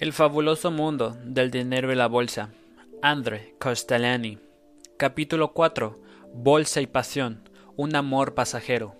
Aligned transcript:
El 0.00 0.12
fabuloso 0.12 0.70
mundo 0.70 1.16
del 1.24 1.50
dinero 1.50 1.92
y 1.92 1.96
la 1.96 2.06
bolsa. 2.06 2.50
Andre 3.02 3.56
Costellani. 3.58 4.38
Capítulo 4.96 5.52
4. 5.52 6.00
Bolsa 6.34 6.80
y 6.80 6.86
pasión. 6.86 7.42
Un 7.74 7.96
amor 7.96 8.36
pasajero. 8.36 8.94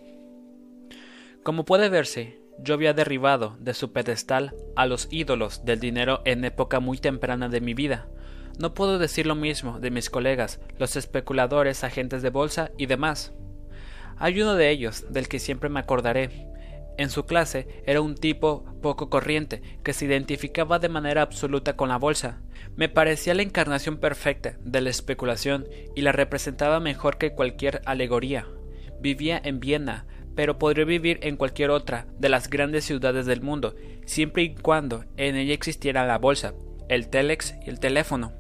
Como 1.45 1.65
puede 1.65 1.89
verse, 1.89 2.41
yo 2.59 2.75
había 2.75 2.95
derribado 2.95 3.57
de 3.61 3.75
su 3.75 3.93
pedestal 3.93 4.57
a 4.75 4.87
los 4.87 5.07
ídolos 5.13 5.65
del 5.65 5.79
dinero 5.79 6.21
en 6.25 6.45
época 6.45 6.81
muy 6.81 6.99
temprana 6.99 7.49
de 7.49 7.61
mi 7.61 7.75
vida. 7.75 8.09
No 8.59 8.75
puedo 8.75 8.99
decir 8.99 9.25
lo 9.25 9.37
mismo 9.37 9.79
de 9.79 9.93
mis 9.93 10.11
colegas, 10.11 10.59
los 10.81 10.97
especuladores, 10.97 11.85
agentes 11.85 12.23
de 12.23 12.31
bolsa 12.31 12.73
y 12.77 12.87
demás. 12.87 13.33
Hay 14.17 14.43
uno 14.43 14.57
de 14.57 14.71
ellos 14.71 15.05
del 15.13 15.29
que 15.29 15.39
siempre 15.39 15.69
me 15.69 15.79
acordaré, 15.79 16.49
en 16.99 17.11
su 17.11 17.25
clase 17.25 17.67
era 17.87 18.01
un 18.01 18.17
tipo 18.17 18.65
poco 18.83 19.09
corriente, 19.09 19.63
que 19.83 19.93
se 19.93 20.05
identificaba 20.05 20.79
de 20.79 20.89
manera 20.89 21.23
absoluta 21.23 21.77
con 21.77 21.89
la 21.89 21.97
bolsa. 21.97 22.43
Me 22.77 22.89
parecía 22.89 23.35
la 23.35 23.43
encarnación 23.43 23.99
perfecta 23.99 24.59
de 24.61 24.81
la 24.81 24.91
especulación 24.91 25.67
y 25.97 26.03
la 26.03 26.13
representaba 26.13 26.81
mejor 26.81 27.17
que 27.17 27.33
cualquier 27.33 27.81
alegoría. 27.87 28.47
Vivía 29.01 29.41
en 29.43 29.61
Viena, 29.61 30.07
pero 30.35 30.59
podría 30.59 30.85
vivir 30.85 31.21
en 31.23 31.37
cualquier 31.37 31.71
otra 31.71 32.07
de 32.19 32.29
las 32.29 32.51
grandes 32.51 32.85
ciudades 32.85 33.27
del 33.27 33.43
mundo, 33.43 33.75
siempre 34.05 34.43
y 34.43 34.55
cuando 34.55 35.05
en 35.17 35.37
ella 35.37 35.55
existiera 35.55 36.07
la 36.07 36.19
bolsa, 36.19 36.55
el 36.89 37.09
telex 37.09 37.55
y 37.65 37.71
el 37.71 37.81
teléfono. 37.81 38.33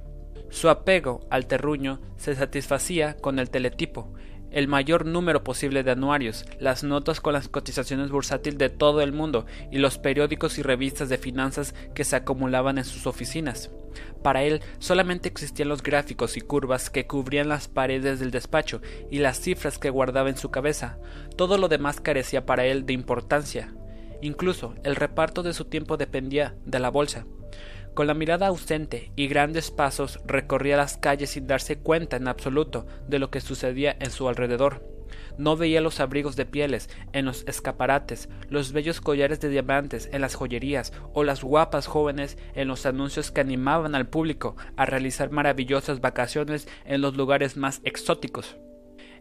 Su 0.50 0.68
apego 0.68 1.26
al 1.30 1.46
terruño 1.46 2.00
se 2.16 2.34
satisfacía 2.34 3.16
con 3.16 3.38
el 3.38 3.50
teletipo, 3.50 4.12
el 4.50 4.68
mayor 4.68 5.06
número 5.06 5.44
posible 5.44 5.82
de 5.82 5.90
anuarios, 5.90 6.44
las 6.58 6.84
notas 6.84 7.20
con 7.20 7.32
las 7.32 7.48
cotizaciones 7.48 8.10
bursátiles 8.10 8.58
de 8.58 8.70
todo 8.70 9.00
el 9.00 9.12
mundo 9.12 9.46
y 9.70 9.78
los 9.78 9.98
periódicos 9.98 10.58
y 10.58 10.62
revistas 10.62 11.08
de 11.08 11.18
finanzas 11.18 11.74
que 11.94 12.04
se 12.04 12.16
acumulaban 12.16 12.78
en 12.78 12.84
sus 12.84 13.06
oficinas. 13.06 13.70
Para 14.22 14.42
él 14.42 14.62
solamente 14.78 15.28
existían 15.28 15.68
los 15.68 15.82
gráficos 15.82 16.36
y 16.36 16.40
curvas 16.40 16.90
que 16.90 17.06
cubrían 17.06 17.48
las 17.48 17.68
paredes 17.68 18.20
del 18.20 18.30
despacho 18.30 18.80
y 19.10 19.18
las 19.18 19.40
cifras 19.40 19.78
que 19.78 19.90
guardaba 19.90 20.28
en 20.28 20.36
su 20.36 20.50
cabeza. 20.50 20.98
Todo 21.36 21.58
lo 21.58 21.68
demás 21.68 22.00
carecía 22.00 22.46
para 22.46 22.64
él 22.66 22.86
de 22.86 22.92
importancia. 22.92 23.74
Incluso 24.20 24.74
el 24.82 24.96
reparto 24.96 25.42
de 25.42 25.54
su 25.54 25.66
tiempo 25.66 25.96
dependía 25.96 26.56
de 26.64 26.80
la 26.80 26.90
bolsa. 26.90 27.26
Con 27.98 28.06
la 28.06 28.14
mirada 28.14 28.46
ausente 28.46 29.10
y 29.16 29.26
grandes 29.26 29.72
pasos 29.72 30.20
recorría 30.24 30.76
las 30.76 30.98
calles 30.98 31.30
sin 31.30 31.48
darse 31.48 31.78
cuenta 31.78 32.16
en 32.16 32.28
absoluto 32.28 32.86
de 33.08 33.18
lo 33.18 33.32
que 33.32 33.40
sucedía 33.40 33.96
en 33.98 34.12
su 34.12 34.28
alrededor. 34.28 34.86
No 35.36 35.56
veía 35.56 35.80
los 35.80 35.98
abrigos 35.98 36.36
de 36.36 36.46
pieles 36.46 36.88
en 37.12 37.24
los 37.24 37.42
escaparates, 37.48 38.28
los 38.50 38.70
bellos 38.70 39.00
collares 39.00 39.40
de 39.40 39.48
diamantes 39.48 40.08
en 40.12 40.20
las 40.20 40.36
joyerías 40.36 40.92
o 41.12 41.24
las 41.24 41.42
guapas 41.42 41.88
jóvenes 41.88 42.38
en 42.54 42.68
los 42.68 42.86
anuncios 42.86 43.32
que 43.32 43.40
animaban 43.40 43.96
al 43.96 44.06
público 44.06 44.54
a 44.76 44.86
realizar 44.86 45.32
maravillosas 45.32 46.00
vacaciones 46.00 46.68
en 46.84 47.00
los 47.00 47.16
lugares 47.16 47.56
más 47.56 47.80
exóticos. 47.82 48.58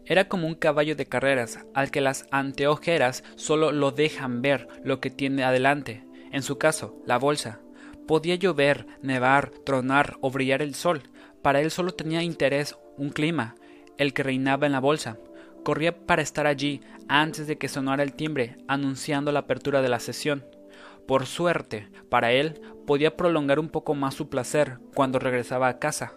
Era 0.06 0.28
como 0.28 0.46
un 0.46 0.54
caballo 0.54 0.94
de 0.94 1.06
carreras 1.06 1.66
al 1.74 1.90
que 1.90 2.00
las 2.00 2.26
anteojeras 2.30 3.24
solo 3.34 3.72
lo 3.72 3.90
dejan 3.90 4.40
ver 4.40 4.68
lo 4.84 5.00
que 5.00 5.10
tiene 5.10 5.42
adelante, 5.42 6.06
en 6.30 6.44
su 6.44 6.58
caso, 6.58 7.02
la 7.04 7.18
bolsa. 7.18 7.60
Podía 8.08 8.36
llover, 8.36 8.86
nevar, 9.02 9.50
tronar 9.66 10.16
o 10.22 10.30
brillar 10.30 10.62
el 10.62 10.74
sol. 10.74 11.02
Para 11.42 11.60
él 11.60 11.70
solo 11.70 11.92
tenía 11.92 12.22
interés 12.22 12.74
un 12.96 13.10
clima, 13.10 13.54
el 13.98 14.14
que 14.14 14.22
reinaba 14.22 14.64
en 14.64 14.72
la 14.72 14.80
bolsa. 14.80 15.18
Corría 15.62 16.06
para 16.06 16.22
estar 16.22 16.46
allí 16.46 16.80
antes 17.06 17.46
de 17.46 17.58
que 17.58 17.68
sonara 17.68 18.02
el 18.02 18.14
timbre 18.14 18.56
anunciando 18.66 19.30
la 19.30 19.40
apertura 19.40 19.82
de 19.82 19.90
la 19.90 20.00
sesión. 20.00 20.46
Por 21.06 21.26
suerte, 21.26 21.90
para 22.08 22.32
él, 22.32 22.62
podía 22.86 23.14
prolongar 23.14 23.58
un 23.58 23.68
poco 23.68 23.94
más 23.94 24.14
su 24.14 24.30
placer 24.30 24.78
cuando 24.94 25.18
regresaba 25.18 25.68
a 25.68 25.78
casa. 25.78 26.14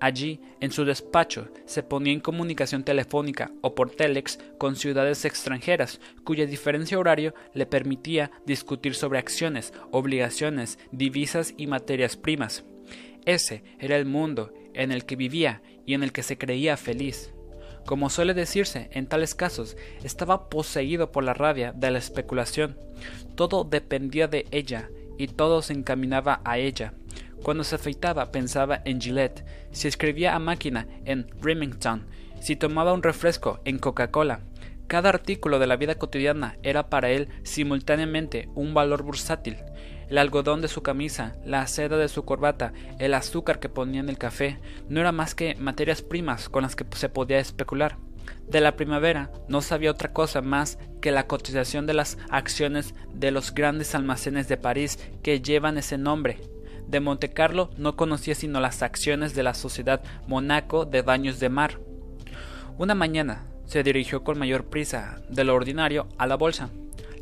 Allí, 0.00 0.40
en 0.60 0.70
su 0.70 0.84
despacho, 0.84 1.48
se 1.64 1.82
ponía 1.82 2.12
en 2.12 2.20
comunicación 2.20 2.84
telefónica 2.84 3.52
o 3.62 3.74
por 3.74 3.90
telex 3.90 4.38
con 4.58 4.76
ciudades 4.76 5.24
extranjeras, 5.24 6.00
cuya 6.24 6.46
diferencia 6.46 6.98
horario 6.98 7.34
le 7.54 7.66
permitía 7.66 8.30
discutir 8.44 8.94
sobre 8.94 9.18
acciones, 9.18 9.72
obligaciones, 9.90 10.78
divisas 10.92 11.54
y 11.56 11.66
materias 11.66 12.16
primas. 12.16 12.64
Ese 13.24 13.64
era 13.78 13.96
el 13.96 14.04
mundo 14.04 14.52
en 14.74 14.92
el 14.92 15.06
que 15.06 15.16
vivía 15.16 15.62
y 15.86 15.94
en 15.94 16.02
el 16.02 16.12
que 16.12 16.22
se 16.22 16.36
creía 16.36 16.76
feliz. 16.76 17.32
Como 17.86 18.08
suele 18.08 18.34
decirse 18.34 18.88
en 18.92 19.06
tales 19.06 19.34
casos, 19.34 19.76
estaba 20.02 20.48
poseído 20.48 21.12
por 21.12 21.22
la 21.22 21.34
rabia 21.34 21.72
de 21.72 21.90
la 21.90 21.98
especulación. 21.98 22.78
Todo 23.34 23.64
dependía 23.64 24.26
de 24.26 24.46
ella 24.50 24.90
y 25.18 25.28
todo 25.28 25.62
se 25.62 25.74
encaminaba 25.74 26.40
a 26.44 26.58
ella. 26.58 26.94
Cuando 27.44 27.62
se 27.62 27.74
afeitaba 27.74 28.32
pensaba 28.32 28.80
en 28.86 29.02
Gillette, 29.02 29.44
si 29.70 29.86
escribía 29.86 30.34
a 30.34 30.38
máquina 30.38 30.88
en 31.04 31.26
Remington, 31.42 32.06
si 32.40 32.56
tomaba 32.56 32.94
un 32.94 33.02
refresco 33.02 33.60
en 33.66 33.78
Coca-Cola. 33.78 34.40
Cada 34.86 35.10
artículo 35.10 35.58
de 35.58 35.66
la 35.66 35.76
vida 35.76 35.96
cotidiana 35.96 36.56
era 36.62 36.88
para 36.88 37.10
él 37.10 37.28
simultáneamente 37.42 38.48
un 38.54 38.72
valor 38.72 39.02
bursátil. 39.02 39.58
El 40.08 40.16
algodón 40.16 40.62
de 40.62 40.68
su 40.68 40.82
camisa, 40.82 41.36
la 41.44 41.66
seda 41.66 41.98
de 41.98 42.08
su 42.08 42.24
corbata, 42.24 42.72
el 42.98 43.12
azúcar 43.12 43.60
que 43.60 43.68
ponía 43.68 44.00
en 44.00 44.08
el 44.08 44.16
café, 44.16 44.58
no 44.88 45.00
eran 45.00 45.14
más 45.14 45.34
que 45.34 45.54
materias 45.56 46.00
primas 46.00 46.48
con 46.48 46.62
las 46.62 46.74
que 46.74 46.86
se 46.96 47.10
podía 47.10 47.40
especular. 47.40 47.98
De 48.48 48.62
la 48.62 48.74
primavera 48.74 49.30
no 49.48 49.60
sabía 49.60 49.90
otra 49.90 50.14
cosa 50.14 50.40
más 50.40 50.78
que 51.02 51.12
la 51.12 51.26
cotización 51.26 51.84
de 51.84 51.92
las 51.92 52.16
acciones 52.30 52.94
de 53.12 53.32
los 53.32 53.52
grandes 53.52 53.94
almacenes 53.94 54.48
de 54.48 54.56
París 54.56 54.98
que 55.22 55.42
llevan 55.42 55.76
ese 55.76 55.98
nombre, 55.98 56.38
de 56.88 57.00
Montecarlo 57.00 57.70
no 57.76 57.96
conocía 57.96 58.34
sino 58.34 58.60
las 58.60 58.82
acciones 58.82 59.34
de 59.34 59.42
la 59.42 59.54
sociedad 59.54 60.02
Monaco 60.26 60.84
de 60.84 61.02
Baños 61.02 61.40
de 61.40 61.48
Mar. 61.48 61.78
Una 62.78 62.94
mañana 62.94 63.46
se 63.66 63.82
dirigió 63.82 64.24
con 64.24 64.38
mayor 64.38 64.66
prisa 64.66 65.22
de 65.28 65.44
lo 65.44 65.54
ordinario 65.54 66.06
a 66.18 66.26
la 66.26 66.36
bolsa. 66.36 66.70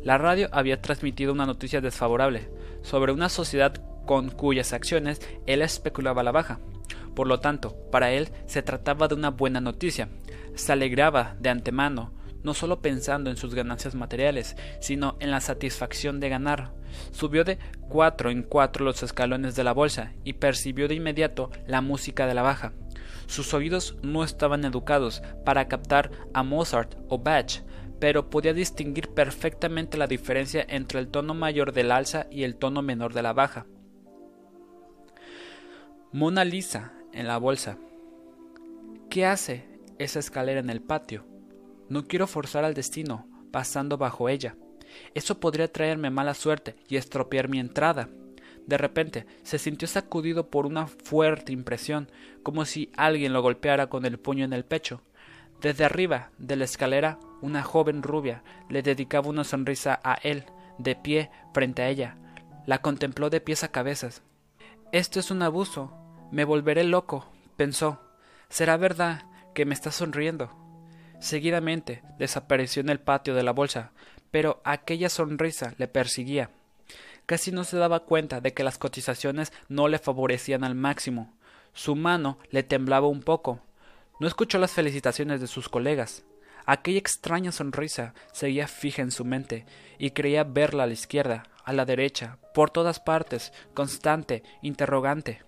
La 0.03 0.17
radio 0.17 0.49
había 0.51 0.81
transmitido 0.81 1.31
una 1.31 1.45
noticia 1.45 1.81
desfavorable 1.81 2.49
sobre 2.81 3.11
una 3.11 3.29
sociedad 3.29 3.73
con 4.05 4.29
cuyas 4.29 4.73
acciones 4.73 5.21
él 5.45 5.61
especulaba 5.61 6.21
a 6.21 6.23
la 6.23 6.31
baja. 6.31 6.59
Por 7.15 7.27
lo 7.27 7.39
tanto, 7.39 7.75
para 7.91 8.11
él 8.11 8.29
se 8.47 8.61
trataba 8.61 9.07
de 9.07 9.15
una 9.15 9.29
buena 9.29 9.61
noticia. 9.61 10.09
Se 10.55 10.73
alegraba 10.73 11.35
de 11.39 11.49
antemano 11.49 12.11
no 12.43 12.53
solo 12.53 12.81
pensando 12.81 13.29
en 13.29 13.37
sus 13.37 13.55
ganancias 13.55 13.95
materiales, 13.95 14.55
sino 14.79 15.17
en 15.19 15.31
la 15.31 15.41
satisfacción 15.41 16.19
de 16.19 16.29
ganar. 16.29 16.73
Subió 17.11 17.43
de 17.43 17.57
cuatro 17.89 18.29
en 18.29 18.43
cuatro 18.43 18.85
los 18.85 19.01
escalones 19.03 19.55
de 19.55 19.63
la 19.63 19.73
bolsa 19.73 20.13
y 20.23 20.33
percibió 20.33 20.87
de 20.87 20.95
inmediato 20.95 21.49
la 21.65 21.81
música 21.81 22.27
de 22.27 22.33
la 22.33 22.41
baja. 22.41 22.73
Sus 23.25 23.53
oídos 23.53 23.97
no 24.01 24.23
estaban 24.23 24.65
educados 24.65 25.23
para 25.45 25.67
captar 25.67 26.11
a 26.33 26.43
Mozart 26.43 26.95
o 27.07 27.19
Bach, 27.19 27.63
pero 27.99 28.29
podía 28.29 28.53
distinguir 28.53 29.09
perfectamente 29.09 29.97
la 29.97 30.07
diferencia 30.07 30.65
entre 30.67 30.99
el 30.99 31.07
tono 31.07 31.33
mayor 31.33 31.71
del 31.71 31.91
alza 31.91 32.27
y 32.29 32.43
el 32.43 32.57
tono 32.57 32.81
menor 32.81 33.13
de 33.13 33.21
la 33.21 33.33
baja. 33.33 33.65
Mona 36.11 36.43
Lisa 36.45 36.93
en 37.13 37.27
la 37.27 37.37
bolsa. 37.37 37.77
¿Qué 39.09 39.25
hace 39.25 39.65
esa 39.99 40.19
escalera 40.19 40.59
en 40.59 40.69
el 40.69 40.81
patio? 40.81 41.32
No 41.93 42.07
quiero 42.07 42.25
forzar 42.25 42.65
al 42.65 42.73
destino, 42.73 43.27
pasando 43.51 43.99
bajo 43.99 44.27
ella. 44.27 44.55
Eso 45.13 45.39
podría 45.39 45.71
traerme 45.71 46.09
mala 46.09 46.33
suerte 46.33 46.75
y 46.87 46.95
estropear 46.95 47.49
mi 47.49 47.59
entrada. 47.59 48.09
De 48.65 48.79
repente 48.79 49.27
se 49.43 49.59
sintió 49.59 49.87
sacudido 49.87 50.49
por 50.49 50.65
una 50.65 50.87
fuerte 50.87 51.51
impresión, 51.51 52.09
como 52.41 52.65
si 52.65 52.91
alguien 52.97 53.31
lo 53.31 53.43
golpeara 53.43 53.91
con 53.91 54.07
el 54.07 54.17
puño 54.17 54.43
en 54.43 54.53
el 54.53 54.65
pecho. 54.65 55.03
Desde 55.61 55.85
arriba 55.85 56.31
de 56.39 56.55
la 56.55 56.63
escalera, 56.63 57.19
una 57.43 57.61
joven 57.61 58.01
rubia 58.01 58.43
le 58.69 58.81
dedicaba 58.81 59.29
una 59.29 59.43
sonrisa 59.43 59.99
a 60.03 60.15
él, 60.15 60.45
de 60.79 60.95
pie 60.95 61.29
frente 61.53 61.83
a 61.83 61.89
ella. 61.89 62.17
La 62.65 62.79
contempló 62.79 63.29
de 63.29 63.39
pies 63.39 63.63
a 63.63 63.67
cabezas. 63.67 64.23
Esto 64.91 65.19
es 65.19 65.29
un 65.29 65.43
abuso. 65.43 65.93
Me 66.31 66.43
volveré 66.43 66.85
loco, 66.85 67.27
pensó. 67.55 68.01
¿Será 68.49 68.77
verdad 68.77 69.25
que 69.53 69.65
me 69.65 69.75
está 69.75 69.91
sonriendo? 69.91 70.62
Seguidamente 71.23 72.03
desapareció 72.19 72.81
en 72.81 72.89
el 72.89 72.99
patio 72.99 73.33
de 73.33 73.43
la 73.43 73.53
bolsa, 73.53 73.93
pero 74.29 74.59
aquella 74.65 75.07
sonrisa 75.07 75.73
le 75.77 75.87
perseguía. 75.87 76.49
Casi 77.25 77.53
no 77.53 77.63
se 77.63 77.77
daba 77.77 78.01
cuenta 78.01 78.41
de 78.41 78.53
que 78.53 78.65
las 78.65 78.77
cotizaciones 78.77 79.53
no 79.69 79.87
le 79.87 79.99
favorecían 79.99 80.65
al 80.65 80.75
máximo. 80.75 81.33
Su 81.71 81.95
mano 81.95 82.39
le 82.51 82.61
temblaba 82.61 83.07
un 83.07 83.21
poco. 83.21 83.61
No 84.19 84.27
escuchó 84.27 84.57
las 84.57 84.73
felicitaciones 84.73 85.39
de 85.39 85.47
sus 85.47 85.69
colegas. 85.69 86.25
Aquella 86.65 86.99
extraña 86.99 87.53
sonrisa 87.53 88.13
seguía 88.33 88.67
fija 88.67 89.01
en 89.01 89.11
su 89.11 89.23
mente, 89.23 89.65
y 89.97 90.11
creía 90.11 90.43
verla 90.43 90.83
a 90.83 90.87
la 90.87 90.93
izquierda, 90.93 91.43
a 91.63 91.71
la 91.71 91.85
derecha, 91.85 92.37
por 92.53 92.69
todas 92.69 92.99
partes, 92.99 93.53
constante, 93.73 94.43
interrogante. 94.61 95.41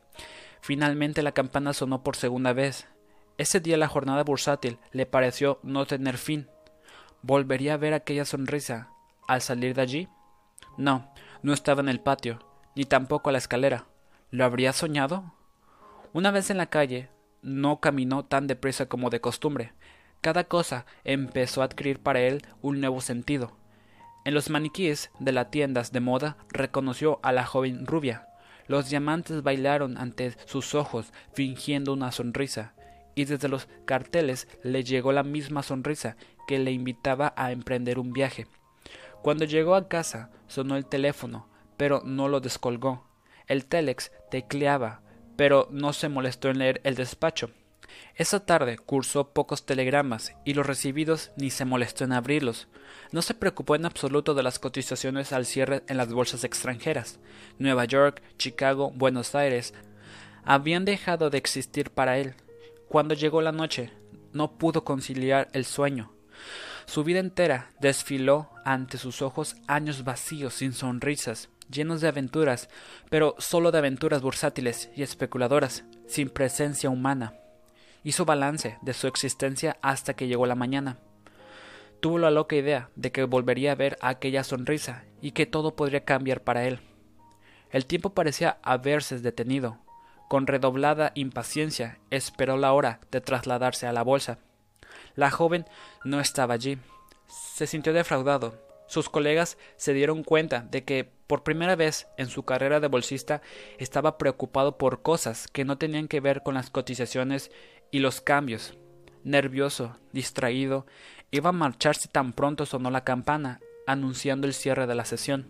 Finalmente 0.62 1.22
la 1.22 1.34
campana 1.34 1.74
sonó 1.74 2.02
por 2.02 2.16
segunda 2.16 2.54
vez. 2.54 2.88
Ese 3.38 3.60
día 3.60 3.76
la 3.76 3.90
jornada 3.90 4.24
bursátil 4.24 4.80
le 4.94 5.06
pareció 5.06 5.60
no 5.62 5.86
tener 5.86 6.18
fin. 6.18 6.48
¿Volvería 7.22 7.74
a 7.74 7.78
ver 7.78 7.94
aquella 7.94 8.24
sonrisa 8.24 8.90
al 9.28 9.42
salir 9.42 9.76
de 9.76 9.82
allí? 9.82 10.10
No, 10.78 11.12
no 11.44 11.54
estaba 11.54 11.82
en 11.82 11.90
el 11.90 12.00
patio, 12.00 12.40
ni 12.76 12.86
tampoco 12.86 13.30
a 13.30 13.34
la 13.34 13.38
escalera. 13.38 13.88
¿Lo 14.32 14.46
habría 14.46 14.72
soñado? 14.72 15.34
Una 16.14 16.32
vez 16.32 16.50
en 16.50 16.58
la 16.58 16.68
calle, 16.68 17.10
no 17.42 17.82
caminó 17.82 18.24
tan 18.24 18.48
deprisa 18.48 18.88
como 18.88 19.10
de 19.10 19.20
costumbre. 19.20 19.74
Cada 20.22 20.46
cosa 20.46 20.86
empezó 21.04 21.62
a 21.62 21.66
adquirir 21.66 22.00
para 22.00 22.22
él 22.22 22.46
un 22.62 22.80
nuevo 22.80 23.02
sentido. 23.02 23.58
En 24.24 24.34
los 24.34 24.50
maniquíes 24.50 25.12
de 25.20 25.34
las 25.34 25.52
tiendas 25.52 25.92
de 25.92 26.00
moda 26.00 26.38
reconoció 26.50 27.20
a 27.22 27.34
la 27.34 27.46
joven 27.46 27.86
rubia. 27.86 28.30
Los 28.68 28.90
diamantes 28.90 29.44
bailaron 29.44 29.98
ante 29.98 30.36
sus 30.46 30.74
ojos 30.74 31.12
fingiendo 31.34 31.94
una 31.94 32.12
sonrisa, 32.12 32.74
y 33.16 33.26
desde 33.26 33.48
los 33.48 33.68
carteles 33.86 34.48
le 34.62 34.84
llegó 34.84 35.12
la 35.12 35.24
misma 35.24 35.64
sonrisa 35.64 36.18
que 36.48 36.60
le 36.60 36.72
invitaba 36.72 37.34
a 37.36 37.52
emprender 37.52 37.98
un 37.98 38.14
viaje. 38.14 38.48
Cuando 39.22 39.46
llegó 39.46 39.76
a 39.76 39.88
casa 39.88 40.30
sonó 40.48 40.76
el 40.76 40.86
teléfono, 40.86 41.48
pero 41.78 42.02
no 42.06 42.28
lo 42.28 42.42
descolgó. 42.42 43.08
El 43.48 43.66
telex 43.66 44.12
tecleaba, 44.30 45.02
pero 45.36 45.68
no 45.72 45.94
se 45.94 46.10
molestó 46.10 46.50
en 46.50 46.60
leer 46.60 46.82
el 46.84 46.96
despacho. 46.96 47.50
Esa 48.16 48.46
tarde 48.46 48.78
cursó 48.78 49.34
pocos 49.34 49.66
telegramas 49.66 50.36
y 50.46 50.54
los 50.54 50.66
recibidos 50.66 51.32
ni 51.38 51.50
se 51.50 51.66
molestó 51.66 52.04
en 52.04 52.14
abrirlos. 52.14 52.68
No 53.12 53.22
se 53.22 53.34
preocupó 53.34 53.76
en 53.76 53.86
absoluto 53.86 54.34
de 54.34 54.44
las 54.44 54.60
cotizaciones 54.60 55.34
al 55.34 55.46
cierre 55.46 55.84
en 55.88 55.98
las 55.98 56.12
bolsas 56.12 56.44
extranjeras. 56.44 57.20
Nueva 57.60 57.86
York, 57.86 58.22
Chicago, 58.38 58.92
Buenos 58.92 59.36
Aires 59.36 59.74
habían 60.44 60.86
dejado 60.86 61.30
de 61.30 61.38
existir 61.38 61.90
para 61.90 62.18
él. 62.18 62.36
Cuando 62.88 63.14
llegó 63.14 63.42
la 63.42 63.52
noche, 63.52 63.92
no 64.32 64.58
pudo 64.58 64.84
conciliar 64.84 65.48
el 65.54 65.66
sueño. 65.66 66.12
Su 66.86 67.04
vida 67.04 67.20
entera 67.20 67.72
desfiló 67.80 68.50
ante 68.64 68.98
sus 68.98 69.22
ojos 69.22 69.56
años 69.68 70.04
vacíos, 70.04 70.54
sin 70.54 70.74
sonrisas, 70.74 71.50
llenos 71.70 72.02
de 72.02 72.08
aventuras, 72.08 72.70
pero 73.10 73.36
sólo 73.40 73.72
de 73.72 73.80
aventuras 73.80 74.22
bursátiles 74.22 74.90
y 74.96 75.04
especuladoras, 75.04 75.84
sin 76.08 76.30
presencia 76.30 76.90
humana. 76.90 77.34
Hizo 78.04 78.26
balance 78.26 78.78
de 78.82 78.94
su 78.94 79.08
existencia 79.08 79.78
hasta 79.82 80.14
que 80.14 80.28
llegó 80.28 80.46
la 80.46 80.56
mañana. 80.56 81.00
Tuvo 82.02 82.20
la 82.20 82.30
loca 82.30 82.56
idea 82.56 82.90
de 82.96 83.12
que 83.12 83.24
volvería 83.24 83.72
a 83.72 83.76
ver 83.76 83.98
aquella 84.02 84.44
sonrisa 84.44 85.06
y 85.22 85.32
que 85.32 85.48
todo 85.48 85.76
podría 85.76 86.06
cambiar 86.06 86.44
para 86.44 86.66
él. 86.66 86.80
El 87.72 87.88
tiempo 87.88 88.12
parecía 88.12 88.60
haberse 88.62 89.20
detenido. 89.20 89.80
Con 90.28 90.48
redoblada 90.48 91.12
impaciencia 91.16 92.00
esperó 92.10 92.58
la 92.58 92.74
hora 92.74 93.00
de 93.12 93.22
trasladarse 93.22 93.88
a 93.88 93.94
la 93.94 94.04
bolsa. 94.04 94.40
La 95.16 95.32
joven 95.32 95.66
no 96.04 96.20
estaba 96.20 96.54
allí. 96.54 96.78
Se 97.28 97.68
sintió 97.68 97.94
defraudado. 97.94 98.60
Sus 98.88 99.10
colegas 99.10 99.58
se 99.78 99.94
dieron 99.94 100.24
cuenta 100.24 100.62
de 100.62 100.84
que 100.84 101.12
por 101.28 101.44
primera 101.44 101.76
vez 101.76 102.08
en 102.18 102.28
su 102.28 102.44
carrera 102.44 102.80
de 102.80 102.88
bolsista 102.88 103.42
estaba 103.78 104.18
preocupado 104.18 104.78
por 104.78 105.02
cosas 105.02 105.48
que 105.48 105.66
no 105.66 105.78
tenían 105.78 106.08
que 106.08 106.20
ver 106.20 106.44
con 106.44 106.54
las 106.54 106.70
cotizaciones 106.70 107.52
y 107.92 108.00
los 108.00 108.22
cambios. 108.22 108.78
Nervioso, 109.24 109.98
distraído, 110.12 110.86
iba 111.32 111.50
a 111.50 111.54
marcharse 111.54 112.08
tan 112.08 112.34
pronto 112.34 112.68
sonó 112.68 112.92
la 112.92 113.04
campana, 113.04 113.60
anunciando 113.88 114.46
el 114.46 114.54
cierre 114.54 114.86
de 114.86 114.96
la 114.96 115.06
sesión. 115.06 115.48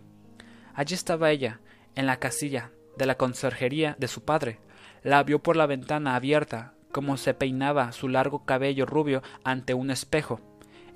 Allí 0.74 0.94
estaba 0.94 1.30
ella, 1.30 1.60
en 1.94 2.06
la 2.06 2.18
casilla 2.18 2.70
de 2.96 3.06
la 3.06 3.16
conserjería 3.16 3.96
de 3.98 4.08
su 4.08 4.24
padre. 4.24 4.58
La 5.06 5.22
vio 5.22 5.40
por 5.40 5.54
la 5.54 5.66
ventana 5.66 6.16
abierta, 6.16 6.74
como 6.90 7.16
se 7.16 7.32
peinaba 7.32 7.92
su 7.92 8.08
largo 8.08 8.44
cabello 8.44 8.86
rubio 8.86 9.22
ante 9.44 9.72
un 9.72 9.92
espejo. 9.92 10.40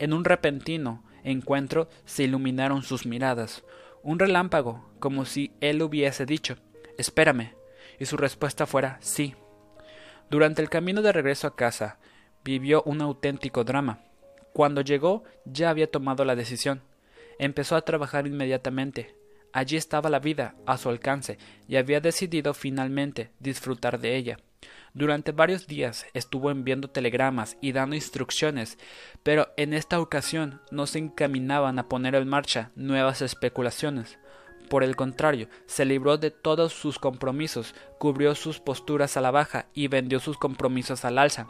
En 0.01 0.13
un 0.13 0.25
repentino 0.25 1.05
encuentro 1.23 1.89
se 2.07 2.25
iluminaron 2.25 2.83
sus 2.83 3.07
miradas. 3.07 3.63
Un 4.03 4.19
relámpago, 4.19 4.91
como 4.99 5.27
si 5.27 5.53
él 5.61 5.81
hubiese 5.81 6.27
dicho 6.27 6.57
Espérame, 6.99 7.55
y 8.01 8.07
su 8.07 8.17
respuesta 8.17 8.67
fuera 8.67 8.99
sí. 9.01 9.37
Durante 10.29 10.61
el 10.61 10.69
camino 10.69 11.03
de 11.03 11.13
regreso 11.13 11.47
a 11.47 11.55
casa, 11.55 12.01
vivió 12.43 12.83
un 12.83 13.03
auténtico 13.03 13.63
drama. 13.63 14.01
Cuando 14.53 14.81
llegó, 14.81 15.23
ya 15.45 15.71
había 15.71 15.89
tomado 15.89 16.25
la 16.25 16.35
decisión. 16.35 16.83
Empezó 17.39 17.77
a 17.77 17.83
trabajar 17.83 18.27
inmediatamente. 18.27 19.15
Allí 19.53 19.77
estaba 19.77 20.11
la 20.11 20.21
vida 20.21 20.55
a 20.67 20.79
su 20.79 20.89
alcance 20.89 21.39
y 21.69 21.77
había 21.77 22.01
decidido 22.01 22.55
finalmente 22.55 23.31
disfrutar 23.41 23.99
de 23.99 24.17
ella. 24.17 24.39
Durante 24.93 25.33
varios 25.33 25.67
días 25.67 26.07
estuvo 26.15 26.51
enviando 26.51 26.91
telegramas 26.91 27.57
y 27.61 27.73
dando 27.73 27.95
instrucciones, 27.95 28.79
pero 29.23 29.49
en 29.57 29.73
esta 29.73 30.01
ocasión 30.01 30.61
no 30.71 30.87
se 30.87 30.99
encaminaban 30.99 31.79
a 31.79 31.89
poner 31.89 32.17
en 32.17 32.29
marcha 32.29 32.71
nuevas 32.75 33.23
especulaciones. 33.23 34.19
Por 34.69 34.85
el 34.85 34.95
contrario, 34.95 35.49
se 35.67 35.85
libró 35.85 36.17
de 36.17 36.31
todos 36.31 36.73
sus 36.73 36.99
compromisos, 36.99 37.75
cubrió 37.99 38.35
sus 38.35 38.61
posturas 38.61 39.17
a 39.17 39.21
la 39.21 39.33
baja 39.33 39.67
y 39.75 39.89
vendió 39.89 40.21
sus 40.21 40.39
compromisos 40.39 41.05
al 41.05 41.19
alza. 41.19 41.49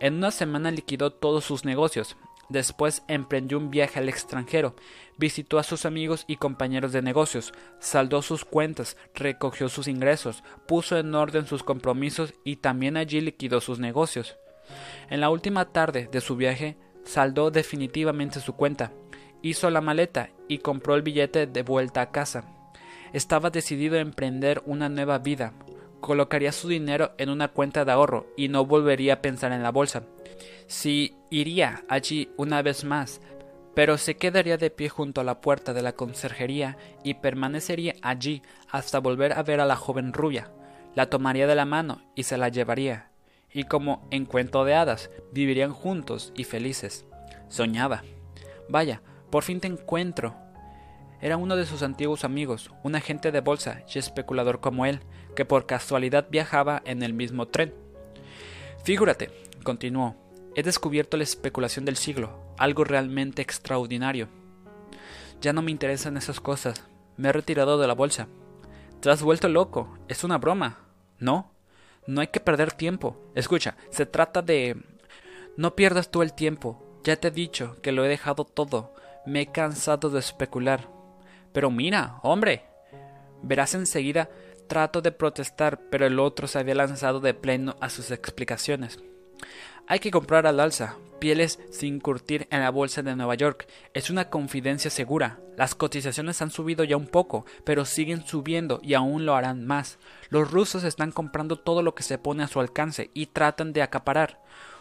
En 0.00 0.14
una 0.14 0.30
semana 0.30 0.70
liquidó 0.70 1.10
todos 1.10 1.44
sus 1.44 1.64
negocios. 1.64 2.16
Después 2.48 3.02
emprendió 3.08 3.58
un 3.58 3.70
viaje 3.70 3.98
al 3.98 4.08
extranjero, 4.08 4.76
visitó 5.18 5.58
a 5.58 5.62
sus 5.62 5.86
amigos 5.86 6.24
y 6.26 6.36
compañeros 6.36 6.92
de 6.92 7.02
negocios, 7.02 7.52
saldó 7.78 8.22
sus 8.22 8.44
cuentas, 8.44 8.96
recogió 9.14 9.68
sus 9.68 9.88
ingresos, 9.88 10.42
puso 10.66 10.98
en 10.98 11.14
orden 11.14 11.46
sus 11.46 11.62
compromisos 11.62 12.34
y 12.44 12.56
también 12.56 12.96
allí 12.96 13.20
liquidó 13.20 13.60
sus 13.60 13.78
negocios. 13.78 14.36
En 15.10 15.20
la 15.20 15.30
última 15.30 15.66
tarde 15.66 16.08
de 16.10 16.20
su 16.20 16.36
viaje, 16.36 16.76
saldó 17.04 17.50
definitivamente 17.50 18.40
su 18.40 18.54
cuenta, 18.54 18.92
hizo 19.42 19.68
la 19.70 19.80
maleta 19.80 20.30
y 20.48 20.58
compró 20.58 20.94
el 20.94 21.02
billete 21.02 21.46
de 21.46 21.62
vuelta 21.62 22.00
a 22.00 22.10
casa. 22.10 22.50
Estaba 23.12 23.50
decidido 23.50 23.96
a 23.96 24.00
emprender 24.00 24.62
una 24.66 24.88
nueva 24.88 25.18
vida. 25.18 25.52
Colocaría 26.00 26.50
su 26.50 26.68
dinero 26.68 27.12
en 27.18 27.30
una 27.30 27.48
cuenta 27.48 27.84
de 27.84 27.92
ahorro 27.92 28.26
y 28.36 28.48
no 28.48 28.66
volvería 28.66 29.14
a 29.14 29.22
pensar 29.22 29.52
en 29.52 29.62
la 29.62 29.70
bolsa. 29.70 30.04
Sí, 30.66 31.14
iría 31.30 31.84
allí 31.88 32.30
una 32.36 32.62
vez 32.62 32.84
más, 32.84 33.20
pero 33.74 33.98
se 33.98 34.16
quedaría 34.16 34.56
de 34.56 34.70
pie 34.70 34.88
junto 34.88 35.20
a 35.20 35.24
la 35.24 35.40
puerta 35.40 35.72
de 35.72 35.82
la 35.82 35.92
conserjería 35.92 36.76
y 37.02 37.14
permanecería 37.14 37.94
allí 38.02 38.42
hasta 38.70 39.00
volver 39.00 39.32
a 39.32 39.42
ver 39.42 39.60
a 39.60 39.66
la 39.66 39.76
joven 39.76 40.12
rubia. 40.12 40.50
La 40.94 41.10
tomaría 41.10 41.46
de 41.46 41.56
la 41.56 41.64
mano 41.64 42.02
y 42.14 42.22
se 42.22 42.38
la 42.38 42.48
llevaría. 42.48 43.10
Y 43.52 43.64
como 43.64 44.06
en 44.10 44.26
cuento 44.26 44.64
de 44.64 44.74
hadas, 44.74 45.10
vivirían 45.32 45.72
juntos 45.72 46.32
y 46.36 46.44
felices. 46.44 47.04
Soñaba. 47.48 48.02
Vaya, 48.68 49.02
por 49.30 49.42
fin 49.42 49.60
te 49.60 49.66
encuentro, 49.66 50.36
era 51.24 51.38
uno 51.38 51.56
de 51.56 51.64
sus 51.64 51.82
antiguos 51.82 52.22
amigos, 52.22 52.70
un 52.82 52.96
agente 52.96 53.32
de 53.32 53.40
bolsa 53.40 53.82
y 53.92 53.98
especulador 53.98 54.60
como 54.60 54.84
él, 54.84 55.00
que 55.34 55.46
por 55.46 55.64
casualidad 55.64 56.26
viajaba 56.30 56.82
en 56.84 57.02
el 57.02 57.14
mismo 57.14 57.48
tren. 57.48 57.72
Figúrate, 58.84 59.30
continuó, 59.62 60.16
he 60.54 60.62
descubierto 60.62 61.16
la 61.16 61.22
especulación 61.22 61.86
del 61.86 61.96
siglo, 61.96 62.43
algo 62.58 62.84
realmente 62.84 63.42
extraordinario. 63.42 64.28
Ya 65.40 65.52
no 65.52 65.62
me 65.62 65.70
interesan 65.70 66.16
esas 66.16 66.40
cosas, 66.40 66.84
me 67.16 67.28
he 67.28 67.32
retirado 67.32 67.78
de 67.78 67.86
la 67.86 67.94
bolsa. 67.94 68.28
Te 69.00 69.10
has 69.10 69.22
vuelto 69.22 69.48
loco, 69.48 69.98
es 70.08 70.24
una 70.24 70.38
broma. 70.38 70.78
No, 71.18 71.52
no 72.06 72.20
hay 72.20 72.28
que 72.28 72.40
perder 72.40 72.72
tiempo. 72.72 73.16
Escucha, 73.34 73.76
se 73.90 74.06
trata 74.06 74.42
de... 74.42 74.76
No 75.56 75.76
pierdas 75.76 76.10
tú 76.10 76.22
el 76.22 76.32
tiempo, 76.32 77.00
ya 77.04 77.16
te 77.16 77.28
he 77.28 77.30
dicho 77.30 77.76
que 77.82 77.92
lo 77.92 78.04
he 78.04 78.08
dejado 78.08 78.44
todo, 78.44 78.94
me 79.26 79.42
he 79.42 79.52
cansado 79.52 80.10
de 80.10 80.18
especular. 80.18 80.88
Pero 81.52 81.70
mira, 81.70 82.18
hombre. 82.22 82.64
Verás 83.42 83.74
enseguida, 83.74 84.30
trato 84.66 85.02
de 85.02 85.12
protestar, 85.12 85.80
pero 85.90 86.06
el 86.06 86.18
otro 86.18 86.48
se 86.48 86.58
había 86.58 86.74
lanzado 86.74 87.20
de 87.20 87.34
pleno 87.34 87.76
a 87.80 87.90
sus 87.90 88.10
explicaciones. 88.10 88.98
Hay 89.86 89.98
que 89.98 90.10
comprar 90.10 90.46
al 90.46 90.60
alza, 90.60 90.96
pieles 91.20 91.60
sin 91.70 92.00
curtir 92.00 92.48
en 92.50 92.60
la 92.60 92.70
bolsa 92.70 93.02
de 93.02 93.14
Nueva 93.14 93.34
York. 93.34 93.68
Es 93.92 94.08
una 94.08 94.30
confidencia 94.30 94.90
segura. 94.90 95.40
Las 95.58 95.74
cotizaciones 95.74 96.40
han 96.40 96.50
subido 96.50 96.84
ya 96.84 96.96
un 96.96 97.06
poco, 97.06 97.44
pero 97.64 97.84
siguen 97.84 98.26
subiendo 98.26 98.80
y 98.82 98.94
aún 98.94 99.26
lo 99.26 99.34
harán 99.34 99.66
más. 99.66 99.98
Los 100.30 100.50
rusos 100.50 100.84
están 100.84 101.12
comprando 101.12 101.56
todo 101.56 101.82
lo 101.82 101.94
que 101.94 102.02
se 102.02 102.16
pone 102.16 102.42
a 102.42 102.48
su 102.48 102.60
alcance 102.60 103.10
y 103.12 103.26
tratan 103.26 103.74
de 103.74 103.82
acaparar. 103.82 104.40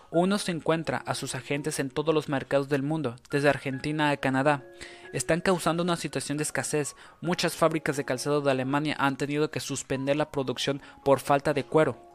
Uno 0.10 0.38
se 0.38 0.52
encuentra 0.52 1.04
a 1.06 1.16
sus 1.16 1.36
agentes 1.36 1.80
en 1.80 1.90
todos 1.90 2.16
los 2.16 2.30
mercados 2.30 2.70
del 2.70 2.84
mundo, 2.84 3.18
desde 3.30 3.50
Argentina 3.50 4.10
a 4.10 4.18
Canadá. 4.18 4.64
Están 5.12 5.42
causando 5.42 5.84
una 5.84 5.98
situación 5.98 6.38
de 6.38 6.44
escasez. 6.44 6.96
Muchas 7.20 7.58
fábricas 7.58 7.98
de 7.98 8.06
calzado 8.06 8.40
de 8.40 8.52
Alemania 8.52 8.96
han 9.00 9.18
tenido 9.18 9.52
que 9.52 9.60
suspender 9.60 10.16
la 10.16 10.32
producción 10.32 10.82
por 11.04 11.20
falta 11.20 11.54
de 11.54 11.66
cuero. 11.66 12.13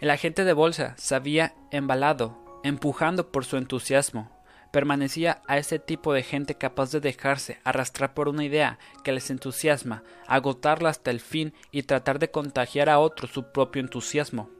El 0.00 0.10
agente 0.10 0.44
de 0.44 0.52
bolsa 0.52 0.94
se 0.96 1.16
había 1.16 1.54
embalado, 1.72 2.60
empujando 2.62 3.32
por 3.32 3.44
su 3.44 3.56
entusiasmo. 3.56 4.30
Permanecía 4.70 5.42
a 5.48 5.58
ese 5.58 5.80
tipo 5.80 6.12
de 6.12 6.22
gente 6.22 6.54
capaz 6.54 6.92
de 6.92 7.00
dejarse 7.00 7.58
arrastrar 7.64 8.14
por 8.14 8.28
una 8.28 8.44
idea 8.44 8.78
que 9.02 9.12
les 9.12 9.30
entusiasma, 9.30 10.04
agotarla 10.28 10.90
hasta 10.90 11.10
el 11.10 11.20
fin 11.20 11.52
y 11.72 11.82
tratar 11.82 12.20
de 12.20 12.30
contagiar 12.30 12.88
a 12.88 13.00
otros 13.00 13.32
su 13.32 13.50
propio 13.50 13.80
entusiasmo. 13.80 14.50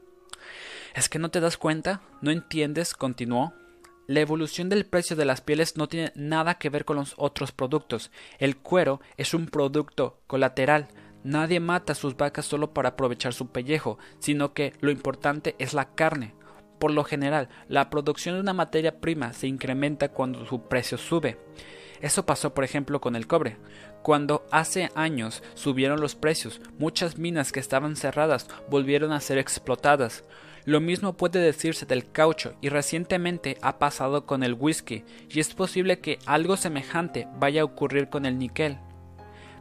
¿Es 0.93 1.07
que 1.07 1.19
no 1.19 1.29
te 1.29 1.39
das 1.39 1.57
cuenta? 1.57 2.01
¿No 2.21 2.31
entiendes? 2.31 2.93
continuó. 2.93 3.53
La 4.07 4.21
evolución 4.21 4.69
del 4.69 4.87
precio 4.87 5.15
de 5.15 5.23
las 5.23 5.39
pieles 5.39 5.77
no 5.77 5.87
tiene 5.87 6.11
nada 6.15 6.55
que 6.55 6.69
ver 6.69 6.83
con 6.83 6.97
los 6.97 7.13
otros 7.15 7.51
productos. 7.51 8.11
El 8.39 8.57
cuero 8.57 8.99
es 9.17 9.35
un 9.35 9.45
producto 9.45 10.19
colateral, 10.25 10.87
Nadie 11.23 11.59
mata 11.59 11.93
a 11.93 11.95
sus 11.95 12.15
vacas 12.15 12.45
solo 12.45 12.73
para 12.73 12.89
aprovechar 12.89 13.33
su 13.33 13.47
pellejo, 13.47 13.97
sino 14.19 14.53
que 14.53 14.73
lo 14.79 14.91
importante 14.91 15.55
es 15.59 15.73
la 15.73 15.93
carne. 15.93 16.33
Por 16.79 16.91
lo 16.91 17.03
general, 17.03 17.49
la 17.67 17.89
producción 17.89 18.35
de 18.35 18.41
una 18.41 18.53
materia 18.53 18.99
prima 19.01 19.33
se 19.33 19.47
incrementa 19.47 20.09
cuando 20.09 20.45
su 20.45 20.67
precio 20.67 20.97
sube. 20.97 21.37
Eso 22.01 22.25
pasó, 22.25 22.53
por 22.53 22.63
ejemplo, 22.63 23.01
con 23.01 23.17
el 23.17 23.27
cobre. 23.27 23.57
Cuando 24.01 24.45
hace 24.51 24.89
años 24.95 25.43
subieron 25.55 25.99
los 25.99 26.15
precios, 26.15 26.61
muchas 26.77 27.17
minas 27.17 27.51
que 27.51 27.59
estaban 27.59 27.97
cerradas 27.97 28.47
volvieron 28.69 29.11
a 29.11 29.19
ser 29.19 29.37
explotadas. 29.37 30.23
Lo 30.63 30.79
mismo 30.79 31.17
puede 31.17 31.39
decirse 31.39 31.85
del 31.85 32.09
caucho 32.09 32.53
y 32.61 32.69
recientemente 32.69 33.57
ha 33.61 33.79
pasado 33.79 34.25
con 34.25 34.43
el 34.43 34.53
whisky 34.53 35.03
y 35.29 35.39
es 35.39 35.53
posible 35.53 35.99
que 35.99 36.19
algo 36.25 36.55
semejante 36.55 37.27
vaya 37.35 37.61
a 37.61 37.65
ocurrir 37.65 38.09
con 38.09 38.25
el 38.25 38.37
níquel. 38.37 38.77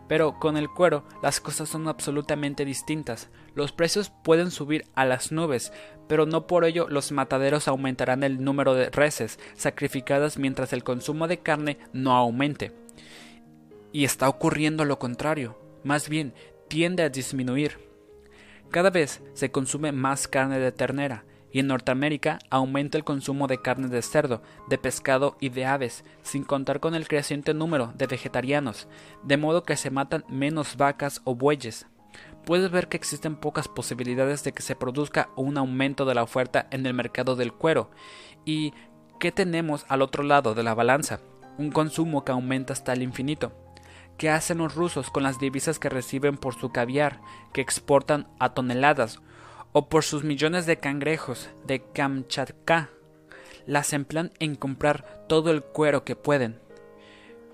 Pero 0.09 0.39
con 0.39 0.57
el 0.57 0.69
cuero 0.69 1.05
las 1.23 1.41
cosas 1.41 1.69
son 1.69 1.87
absolutamente 1.87 2.65
distintas. 2.65 3.29
Los 3.55 3.73
precios 3.73 4.11
pueden 4.25 4.51
subir 4.51 4.87
a 4.95 5.05
las 5.05 5.31
nubes, 5.33 5.73
pero 6.09 6.27
no 6.27 6.47
por 6.47 6.65
ello 6.65 6.89
los 6.89 7.13
mataderos 7.13 7.69
aumentarán 7.69 8.23
el 8.25 8.43
número 8.43 8.75
de 8.75 8.91
reses 8.91 9.39
sacrificadas 9.55 10.39
mientras 10.39 10.73
el 10.73 10.83
consumo 10.83 11.29
de 11.29 11.39
carne 11.39 11.79
no 11.93 12.17
aumente. 12.17 12.73
Y 13.93 14.05
está 14.05 14.29
ocurriendo 14.29 14.85
lo 14.85 14.99
contrario, 14.99 15.59
más 15.85 16.09
bien 16.09 16.35
tiende 16.69 17.03
a 17.03 17.09
disminuir. 17.11 17.79
Cada 18.71 18.91
vez 18.91 19.23
se 19.35 19.51
consume 19.51 19.93
más 19.93 20.29
carne 20.29 20.59
de 20.59 20.73
ternera, 20.73 21.25
y 21.53 21.61
en 21.61 21.69
Norteamérica 21.69 22.39
aumenta 22.51 22.99
el 22.99 23.05
consumo 23.05 23.47
de 23.47 23.61
carne 23.61 23.89
de 23.89 24.03
cerdo, 24.03 24.43
de 24.69 24.79
pescado 24.79 25.37
y 25.41 25.49
de 25.49 25.65
aves, 25.65 26.05
sin 26.23 26.45
contar 26.45 26.81
con 26.81 26.95
el 26.95 27.09
creciente 27.09 27.55
número 27.55 27.93
de 27.97 28.07
vegetarianos, 28.07 28.89
de 29.23 29.37
modo 29.37 29.63
que 29.63 29.77
se 29.77 29.91
matan 29.91 30.25
menos 30.29 30.77
vacas 30.77 31.21
o 31.25 31.35
bueyes. 31.35 31.87
Puedes 32.45 32.71
ver 32.71 32.89
que 32.89 32.97
existen 32.97 33.37
pocas 33.37 33.69
posibilidades 33.69 34.43
de 34.45 34.53
que 34.53 34.63
se 34.63 34.77
produzca 34.77 35.29
un 35.37 35.59
aumento 35.59 36.05
de 36.05 36.15
la 36.15 36.23
oferta 36.23 36.67
en 36.71 36.87
el 36.87 36.95
mercado 36.95 37.37
del 37.37 37.53
cuero. 37.53 37.91
¿Y 38.45 38.73
qué 39.21 39.33
tenemos 39.33 39.85
al 39.89 40.03
otro 40.03 40.23
lado 40.23 40.55
de 40.55 40.63
la 40.63 40.75
balanza? 40.75 41.21
Un 41.59 41.71
consumo 41.71 42.25
que 42.25 42.33
aumenta 42.33 42.73
hasta 42.73 42.93
el 42.93 43.03
infinito. 43.03 43.53
¿Qué 44.17 44.31
hacen 44.31 44.59
los 44.59 44.75
rusos 44.75 45.11
con 45.11 45.23
las 45.23 45.39
divisas 45.39 45.79
que 45.79 45.89
reciben 45.89 46.37
por 46.37 46.55
su 46.55 46.71
caviar, 46.71 47.21
que 47.53 47.61
exportan 47.61 48.27
a 48.39 48.55
toneladas, 48.55 49.21
o 49.73 49.89
por 49.89 50.05
sus 50.05 50.25
millones 50.25 50.67
de 50.67 50.79
cangrejos 50.79 51.49
de 51.67 51.81
Kamchatka. 51.81 52.91
Las 53.67 53.93
emplean 53.93 54.33
en 54.39 54.55
comprar 54.55 55.25
todo 55.29 55.51
el 55.51 55.63
cuero 55.63 56.05
que 56.05 56.17
pueden. 56.17 56.59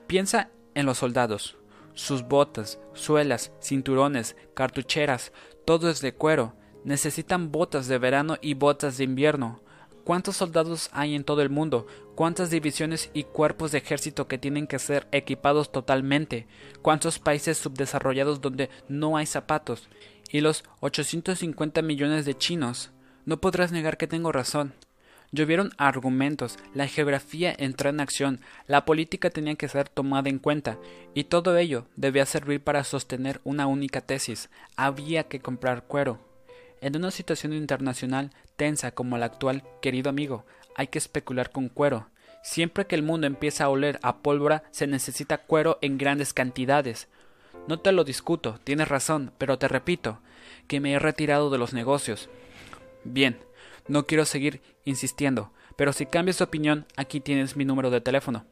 Piensa 0.06 0.50
en 0.74 0.86
los 0.86 0.98
soldados. 0.98 1.56
Sus 1.94 2.22
botas, 2.22 2.78
suelas, 2.92 3.52
cinturones, 3.60 4.36
cartucheras, 4.54 5.32
todo 5.64 5.90
es 5.90 6.00
de 6.00 6.14
cuero. 6.14 6.54
Necesitan 6.84 7.50
botas 7.50 7.88
de 7.88 7.98
verano 7.98 8.36
y 8.40 8.54
botas 8.54 8.98
de 8.98 9.04
invierno. 9.04 9.60
¿Cuántos 10.04 10.36
soldados 10.36 10.90
hay 10.92 11.14
en 11.14 11.24
todo 11.24 11.42
el 11.42 11.50
mundo? 11.50 11.86
¿Cuántas 12.14 12.50
divisiones 12.50 13.10
y 13.14 13.24
cuerpos 13.24 13.72
de 13.72 13.78
ejército 13.78 14.28
que 14.28 14.38
tienen 14.38 14.66
que 14.66 14.78
ser 14.78 15.06
equipados 15.12 15.72
totalmente? 15.72 16.46
¿Cuántos 16.82 17.18
países 17.18 17.58
subdesarrollados 17.58 18.40
donde 18.40 18.70
no 18.88 19.16
hay 19.16 19.26
zapatos? 19.26 19.88
y 20.34 20.40
los 20.40 20.64
850 20.80 21.80
millones 21.82 22.24
de 22.24 22.36
chinos. 22.36 22.90
No 23.24 23.40
podrás 23.40 23.70
negar 23.70 23.96
que 23.96 24.08
tengo 24.08 24.32
razón. 24.32 24.74
Llovieron 25.30 25.70
argumentos, 25.78 26.58
la 26.74 26.88
geografía 26.88 27.54
entró 27.56 27.90
en 27.90 28.00
acción, 28.00 28.40
la 28.66 28.84
política 28.84 29.30
tenía 29.30 29.54
que 29.54 29.68
ser 29.68 29.88
tomada 29.88 30.28
en 30.28 30.40
cuenta, 30.40 30.76
y 31.14 31.24
todo 31.24 31.56
ello 31.56 31.86
debía 31.94 32.26
servir 32.26 32.60
para 32.60 32.82
sostener 32.82 33.40
una 33.44 33.68
única 33.68 34.00
tesis 34.00 34.50
había 34.76 35.28
que 35.28 35.38
comprar 35.38 35.84
cuero. 35.84 36.18
En 36.84 36.94
una 36.98 37.10
situación 37.10 37.54
internacional 37.54 38.30
tensa 38.56 38.90
como 38.90 39.16
la 39.16 39.24
actual, 39.24 39.62
querido 39.80 40.10
amigo, 40.10 40.44
hay 40.76 40.88
que 40.88 40.98
especular 40.98 41.50
con 41.50 41.70
cuero. 41.70 42.10
Siempre 42.42 42.86
que 42.86 42.94
el 42.94 43.02
mundo 43.02 43.26
empieza 43.26 43.64
a 43.64 43.70
oler 43.70 43.98
a 44.02 44.18
pólvora, 44.18 44.64
se 44.70 44.86
necesita 44.86 45.38
cuero 45.38 45.78
en 45.80 45.96
grandes 45.96 46.34
cantidades. 46.34 47.08
No 47.68 47.80
te 47.80 47.90
lo 47.90 48.04
discuto, 48.04 48.60
tienes 48.64 48.86
razón, 48.86 49.32
pero 49.38 49.56
te 49.56 49.66
repito, 49.66 50.20
que 50.68 50.78
me 50.80 50.92
he 50.92 50.98
retirado 50.98 51.48
de 51.48 51.56
los 51.56 51.72
negocios. 51.72 52.28
Bien, 53.02 53.38
no 53.88 54.04
quiero 54.04 54.26
seguir 54.26 54.60
insistiendo, 54.84 55.52
pero 55.76 55.94
si 55.94 56.04
cambias 56.04 56.36
de 56.36 56.44
opinión, 56.44 56.84
aquí 56.98 57.18
tienes 57.18 57.56
mi 57.56 57.64
número 57.64 57.88
de 57.88 58.02
teléfono. 58.02 58.44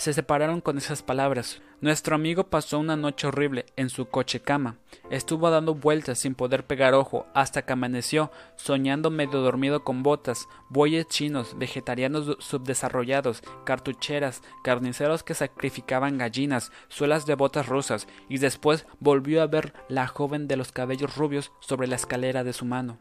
Se 0.00 0.14
separaron 0.14 0.62
con 0.62 0.78
esas 0.78 1.02
palabras. 1.02 1.60
Nuestro 1.82 2.14
amigo 2.14 2.44
pasó 2.44 2.78
una 2.78 2.96
noche 2.96 3.26
horrible 3.26 3.66
en 3.76 3.90
su 3.90 4.06
coche 4.08 4.40
cama. 4.40 4.78
Estuvo 5.10 5.50
dando 5.50 5.74
vueltas 5.74 6.20
sin 6.20 6.34
poder 6.34 6.64
pegar 6.64 6.94
ojo 6.94 7.26
hasta 7.34 7.66
que 7.66 7.74
amaneció, 7.74 8.30
soñando 8.56 9.10
medio 9.10 9.42
dormido 9.42 9.84
con 9.84 10.02
botas, 10.02 10.48
bueyes 10.70 11.06
chinos, 11.08 11.58
vegetarianos 11.58 12.38
subdesarrollados, 12.38 13.42
cartucheras, 13.66 14.40
carniceros 14.64 15.22
que 15.22 15.34
sacrificaban 15.34 16.16
gallinas, 16.16 16.72
suelas 16.88 17.26
de 17.26 17.34
botas 17.34 17.66
rusas, 17.66 18.08
y 18.30 18.38
después 18.38 18.86
volvió 19.00 19.42
a 19.42 19.48
ver 19.48 19.74
la 19.90 20.06
joven 20.06 20.48
de 20.48 20.56
los 20.56 20.72
cabellos 20.72 21.14
rubios 21.14 21.52
sobre 21.60 21.88
la 21.88 21.96
escalera 21.96 22.42
de 22.42 22.54
su 22.54 22.64
mano. 22.64 22.96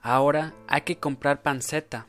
Ahora 0.00 0.52
hay 0.66 0.80
que 0.80 0.98
comprar 0.98 1.42
panceta, 1.42 2.08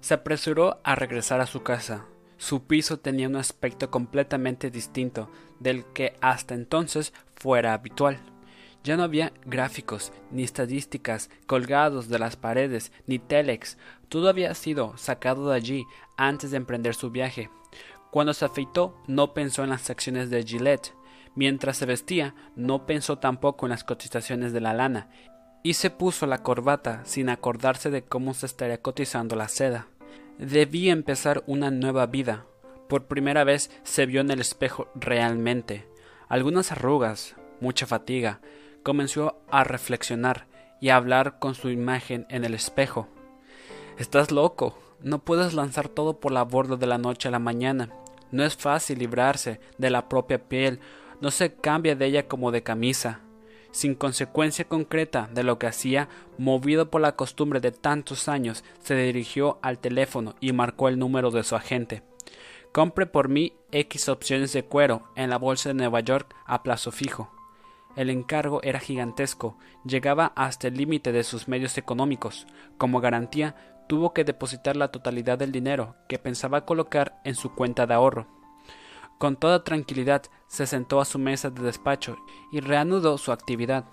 se 0.00 0.14
apresuró 0.14 0.80
a 0.84 0.94
regresar 0.94 1.40
a 1.40 1.46
su 1.46 1.62
casa. 1.62 2.06
Su 2.36 2.64
piso 2.64 2.98
tenía 2.98 3.28
un 3.28 3.36
aspecto 3.36 3.90
completamente 3.90 4.70
distinto 4.70 5.30
del 5.58 5.84
que 5.86 6.16
hasta 6.20 6.54
entonces 6.54 7.12
fuera 7.34 7.74
habitual. 7.74 8.20
Ya 8.84 8.96
no 8.96 9.02
había 9.02 9.32
gráficos 9.44 10.12
ni 10.30 10.44
estadísticas 10.44 11.30
colgados 11.46 12.08
de 12.08 12.18
las 12.20 12.36
paredes 12.36 12.92
ni 13.06 13.18
telex. 13.18 13.76
Todo 14.08 14.28
había 14.28 14.54
sido 14.54 14.96
sacado 14.96 15.50
de 15.50 15.56
allí 15.56 15.84
antes 16.16 16.52
de 16.52 16.58
emprender 16.58 16.94
su 16.94 17.10
viaje. 17.10 17.50
Cuando 18.12 18.32
se 18.34 18.44
afeitó 18.44 18.96
no 19.08 19.34
pensó 19.34 19.64
en 19.64 19.70
las 19.70 19.90
acciones 19.90 20.30
de 20.30 20.44
Gillette. 20.44 20.94
Mientras 21.34 21.76
se 21.76 21.86
vestía 21.86 22.34
no 22.56 22.86
pensó 22.86 23.18
tampoco 23.18 23.66
en 23.66 23.70
las 23.70 23.84
cotizaciones 23.84 24.52
de 24.52 24.60
la 24.60 24.72
lana 24.74 25.08
y 25.62 25.74
se 25.74 25.90
puso 25.90 26.26
la 26.26 26.42
corbata 26.42 27.02
sin 27.04 27.28
acordarse 27.28 27.90
de 27.90 28.02
cómo 28.02 28.34
se 28.34 28.46
estaría 28.46 28.80
cotizando 28.80 29.36
la 29.36 29.48
seda. 29.48 29.88
Debía 30.38 30.92
empezar 30.92 31.42
una 31.46 31.70
nueva 31.70 32.06
vida. 32.06 32.46
Por 32.88 33.06
primera 33.06 33.44
vez 33.44 33.70
se 33.82 34.06
vio 34.06 34.20
en 34.20 34.30
el 34.30 34.40
espejo 34.40 34.88
realmente. 34.94 35.86
Algunas 36.28 36.72
arrugas, 36.72 37.36
mucha 37.60 37.86
fatiga. 37.86 38.40
Comenzó 38.82 39.40
a 39.50 39.64
reflexionar 39.64 40.46
y 40.80 40.90
a 40.90 40.96
hablar 40.96 41.38
con 41.38 41.54
su 41.54 41.70
imagen 41.70 42.26
en 42.30 42.44
el 42.44 42.54
espejo. 42.54 43.08
Estás 43.98 44.30
loco. 44.30 44.78
No 45.00 45.18
puedes 45.18 45.54
lanzar 45.54 45.88
todo 45.88 46.18
por 46.18 46.32
la 46.32 46.44
borda 46.44 46.76
de 46.76 46.86
la 46.86 46.98
noche 46.98 47.28
a 47.28 47.30
la 47.32 47.38
mañana. 47.38 47.90
No 48.30 48.44
es 48.44 48.56
fácil 48.56 48.98
librarse 48.98 49.60
de 49.76 49.90
la 49.90 50.08
propia 50.08 50.48
piel. 50.48 50.80
No 51.20 51.30
se 51.30 51.54
cambia 51.54 51.96
de 51.96 52.06
ella 52.06 52.28
como 52.28 52.52
de 52.52 52.62
camisa 52.62 53.20
sin 53.70 53.94
consecuencia 53.94 54.66
concreta 54.66 55.28
de 55.32 55.42
lo 55.42 55.58
que 55.58 55.66
hacía, 55.66 56.08
movido 56.38 56.90
por 56.90 57.00
la 57.00 57.16
costumbre 57.16 57.60
de 57.60 57.72
tantos 57.72 58.28
años, 58.28 58.64
se 58.80 58.94
dirigió 58.94 59.58
al 59.62 59.78
teléfono 59.78 60.34
y 60.40 60.52
marcó 60.52 60.88
el 60.88 60.98
número 60.98 61.30
de 61.30 61.44
su 61.44 61.56
agente. 61.56 62.02
Compre 62.72 63.06
por 63.06 63.28
mí 63.28 63.54
X 63.72 64.08
opciones 64.08 64.52
de 64.52 64.64
cuero 64.64 65.08
en 65.16 65.30
la 65.30 65.38
bolsa 65.38 65.70
de 65.70 65.74
Nueva 65.74 66.00
York 66.00 66.34
a 66.46 66.62
plazo 66.62 66.92
fijo. 66.92 67.30
El 67.96 68.10
encargo 68.10 68.62
era 68.62 68.78
gigantesco, 68.78 69.58
llegaba 69.84 70.32
hasta 70.36 70.68
el 70.68 70.74
límite 70.74 71.10
de 71.10 71.24
sus 71.24 71.48
medios 71.48 71.78
económicos. 71.78 72.46
Como 72.76 73.00
garantía, 73.00 73.56
tuvo 73.88 74.12
que 74.12 74.24
depositar 74.24 74.76
la 74.76 74.92
totalidad 74.92 75.38
del 75.38 75.50
dinero 75.50 75.96
que 76.08 76.18
pensaba 76.18 76.64
colocar 76.64 77.20
en 77.24 77.34
su 77.34 77.54
cuenta 77.54 77.86
de 77.86 77.94
ahorro. 77.94 78.37
Con 79.18 79.34
toda 79.34 79.64
tranquilidad 79.64 80.22
se 80.46 80.66
sentó 80.66 81.00
a 81.00 81.04
su 81.04 81.18
mesa 81.18 81.50
de 81.50 81.62
despacho 81.62 82.16
y 82.52 82.60
reanudó 82.60 83.18
su 83.18 83.32
actividad. 83.32 83.84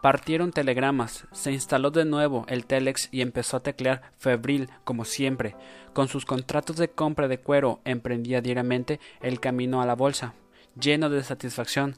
Partieron 0.00 0.52
telegramas, 0.52 1.26
se 1.32 1.50
instaló 1.50 1.90
de 1.90 2.04
nuevo 2.04 2.46
el 2.48 2.64
telex 2.64 3.08
y 3.10 3.20
empezó 3.20 3.56
a 3.56 3.62
teclear 3.62 4.12
febril 4.16 4.70
como 4.84 5.04
siempre. 5.04 5.56
Con 5.92 6.06
sus 6.06 6.24
contratos 6.24 6.76
de 6.76 6.88
compra 6.88 7.26
de 7.26 7.40
cuero 7.40 7.80
emprendía 7.84 8.40
diariamente 8.40 9.00
el 9.20 9.40
camino 9.40 9.82
a 9.82 9.86
la 9.86 9.96
bolsa. 9.96 10.34
Lleno 10.80 11.10
de 11.10 11.24
satisfacción, 11.24 11.96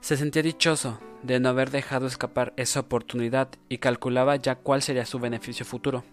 se 0.00 0.16
sentía 0.16 0.42
dichoso 0.42 0.98
de 1.22 1.40
no 1.40 1.50
haber 1.50 1.70
dejado 1.70 2.06
escapar 2.06 2.54
esa 2.56 2.80
oportunidad 2.80 3.50
y 3.68 3.78
calculaba 3.78 4.36
ya 4.36 4.56
cuál 4.56 4.80
sería 4.80 5.04
su 5.04 5.18
beneficio 5.18 5.66
futuro. 5.66 6.04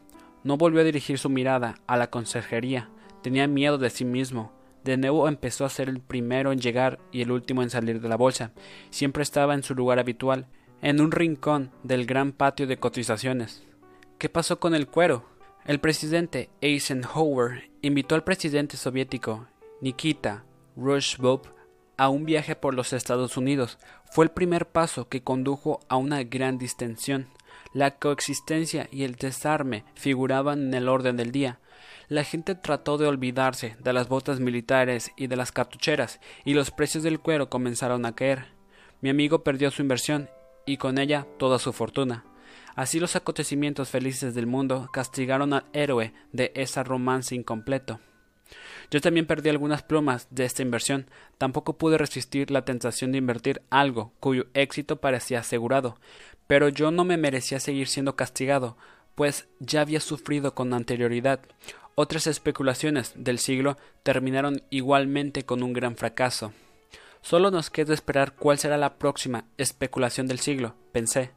No 0.44 0.58
volvió 0.58 0.82
a 0.82 0.84
dirigir 0.84 1.18
su 1.18 1.30
mirada 1.30 1.76
a 1.88 1.96
la 1.96 2.10
conserjería. 2.10 2.90
Tenía 3.22 3.48
miedo 3.48 3.78
de 3.78 3.90
sí 3.90 4.04
mismo 4.04 4.52
de 4.84 4.98
nuevo 4.98 5.28
empezó 5.28 5.66
a 5.66 5.70
ser 5.70 5.90
el 5.90 6.02
primero 6.02 6.52
en 6.52 6.60
llegar 6.60 7.00
y 7.12 7.22
el 7.22 7.32
último 7.32 7.64
en 7.64 7.70
salir 7.70 8.02
de 8.02 8.10
la 8.10 8.18
bolsa. 8.18 8.52
Siempre 8.90 9.24
estaba 9.24 9.54
en 9.54 9.64
su 9.64 9.76
lugar 9.76 10.00
habitual, 10.00 10.48
en 10.82 11.00
un 11.00 11.12
rincón 11.12 11.72
del 11.84 12.06
gran 12.06 12.34
patio 12.34 12.68
de 12.68 12.78
cotizaciones. 12.78 13.64
¿Qué 14.18 14.30
pasó 14.30 14.60
con 14.60 14.76
el 14.76 14.88
cuero? 14.88 15.26
El 15.66 15.80
presidente 15.80 16.50
Eisenhower 16.62 17.72
invitó 17.82 18.16
al 18.16 18.24
presidente 18.26 18.76
soviético 18.76 19.48
Nikita 19.80 20.44
Khrushchev 20.76 21.42
a 21.98 22.10
un 22.10 22.26
viaje 22.26 22.56
por 22.56 22.74
los 22.74 22.92
Estados 22.92 23.38
Unidos. 23.38 23.78
Fue 24.12 24.26
el 24.26 24.32
primer 24.32 24.68
paso 24.68 25.08
que 25.08 25.24
condujo 25.24 25.80
a 25.88 25.96
una 25.96 26.24
gran 26.24 26.58
distensión. 26.58 27.28
La 27.74 27.98
coexistencia 27.98 28.88
y 28.92 29.04
el 29.04 29.16
desarme 29.16 29.86
figuraban 29.96 30.64
en 30.68 30.74
el 30.74 30.90
orden 30.90 31.16
del 31.18 31.32
día. 31.32 31.60
La 32.10 32.24
gente 32.24 32.56
trató 32.56 32.98
de 32.98 33.08
olvidarse 33.08 33.76
de 33.80 33.94
las 33.94 34.08
botas 34.08 34.40
militares 34.40 35.12
y 35.16 35.28
de 35.28 35.36
las 35.36 35.52
cartucheras, 35.52 36.20
y 36.46 36.54
los 36.54 36.72
precios 36.72 37.04
del 37.04 37.20
cuero 37.20 37.50
comenzaron 37.50 38.06
a 38.06 38.16
caer. 38.16 38.48
Mi 39.02 39.10
amigo 39.10 39.44
perdió 39.44 39.72
su 39.72 39.82
inversión 39.82 40.30
y 40.66 40.78
con 40.78 40.98
ella 40.98 41.28
toda 41.38 41.60
su 41.60 41.74
fortuna. 41.74 42.26
Así 42.76 43.00
los 43.00 43.16
acontecimientos 43.16 43.90
felices 43.90 44.34
del 44.34 44.48
mundo 44.48 44.90
castigaron 44.92 45.54
al 45.54 45.66
héroe 45.74 46.14
de 46.32 46.52
ese 46.56 46.84
romance 46.84 47.36
incompleto. 47.36 48.00
Yo 48.92 49.02
también 49.02 49.26
perdí 49.26 49.50
algunas 49.50 49.84
plumas 49.84 50.28
de 50.30 50.46
esta 50.46 50.62
inversión. 50.62 51.08
Tampoco 51.38 51.78
pude 51.78 51.98
resistir 51.98 52.52
la 52.52 52.66
tentación 52.66 53.12
de 53.12 53.18
invertir 53.18 53.62
algo 53.70 54.14
cuyo 54.20 54.46
éxito 54.54 55.02
parecía 55.02 55.40
asegurado. 55.40 55.98
Pero 56.48 56.70
yo 56.70 56.92
no 56.92 57.04
me 57.06 57.18
merecía 57.18 57.60
seguir 57.60 57.88
siendo 57.88 58.16
castigado, 58.16 58.78
pues 59.16 59.48
ya 59.60 59.82
había 59.82 60.00
sufrido 60.00 60.54
con 60.54 60.74
anterioridad. 60.74 61.40
Otras 61.96 62.26
especulaciones 62.26 63.14
del 63.16 63.38
siglo 63.38 63.78
terminaron 64.02 64.64
igualmente 64.72 65.44
con 65.44 65.62
un 65.62 65.74
gran 65.74 65.96
fracaso. 65.96 66.52
Solo 67.22 67.52
nos 67.52 67.70
queda 67.70 67.94
esperar 67.94 68.34
cuál 68.34 68.58
será 68.58 68.78
la 68.78 68.96
próxima 68.96 69.46
especulación 69.58 70.28
del 70.28 70.40
siglo, 70.40 70.76
pensé. 70.92 71.32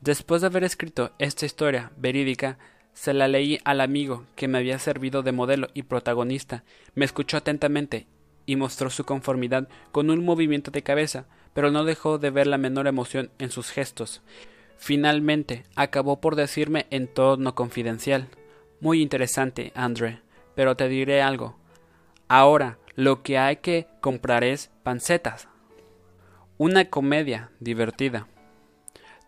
Después 0.00 0.40
de 0.40 0.46
haber 0.46 0.64
escrito 0.64 1.12
esta 1.18 1.44
historia 1.44 1.92
verídica, 1.96 2.58
se 2.94 3.12
la 3.12 3.28
leí 3.28 3.60
al 3.64 3.80
amigo 3.80 4.24
que 4.34 4.48
me 4.48 4.58
había 4.58 4.78
servido 4.78 5.22
de 5.22 5.32
modelo 5.32 5.68
y 5.74 5.82
protagonista. 5.82 6.64
Me 6.94 7.04
escuchó 7.04 7.36
atentamente 7.36 8.06
y 8.46 8.56
mostró 8.56 8.90
su 8.90 9.04
conformidad 9.04 9.68
con 9.92 10.10
un 10.10 10.24
movimiento 10.24 10.70
de 10.70 10.82
cabeza, 10.82 11.26
pero 11.52 11.70
no 11.70 11.84
dejó 11.84 12.18
de 12.18 12.30
ver 12.30 12.46
la 12.46 12.58
menor 12.58 12.86
emoción 12.86 13.30
en 13.38 13.50
sus 13.50 13.70
gestos. 13.70 14.22
Finalmente 14.78 15.64
acabó 15.76 16.20
por 16.20 16.34
decirme 16.34 16.86
en 16.90 17.06
tono 17.06 17.54
confidencial 17.54 18.28
Muy 18.82 19.00
interesante, 19.00 19.70
André, 19.76 20.22
pero 20.56 20.76
te 20.76 20.88
diré 20.88 21.22
algo. 21.22 21.56
Ahora 22.26 22.78
lo 22.96 23.22
que 23.22 23.38
hay 23.38 23.58
que 23.58 23.86
comprar 24.00 24.42
es 24.42 24.72
pancetas. 24.82 25.46
Una 26.58 26.90
comedia 26.90 27.52
divertida. 27.60 28.26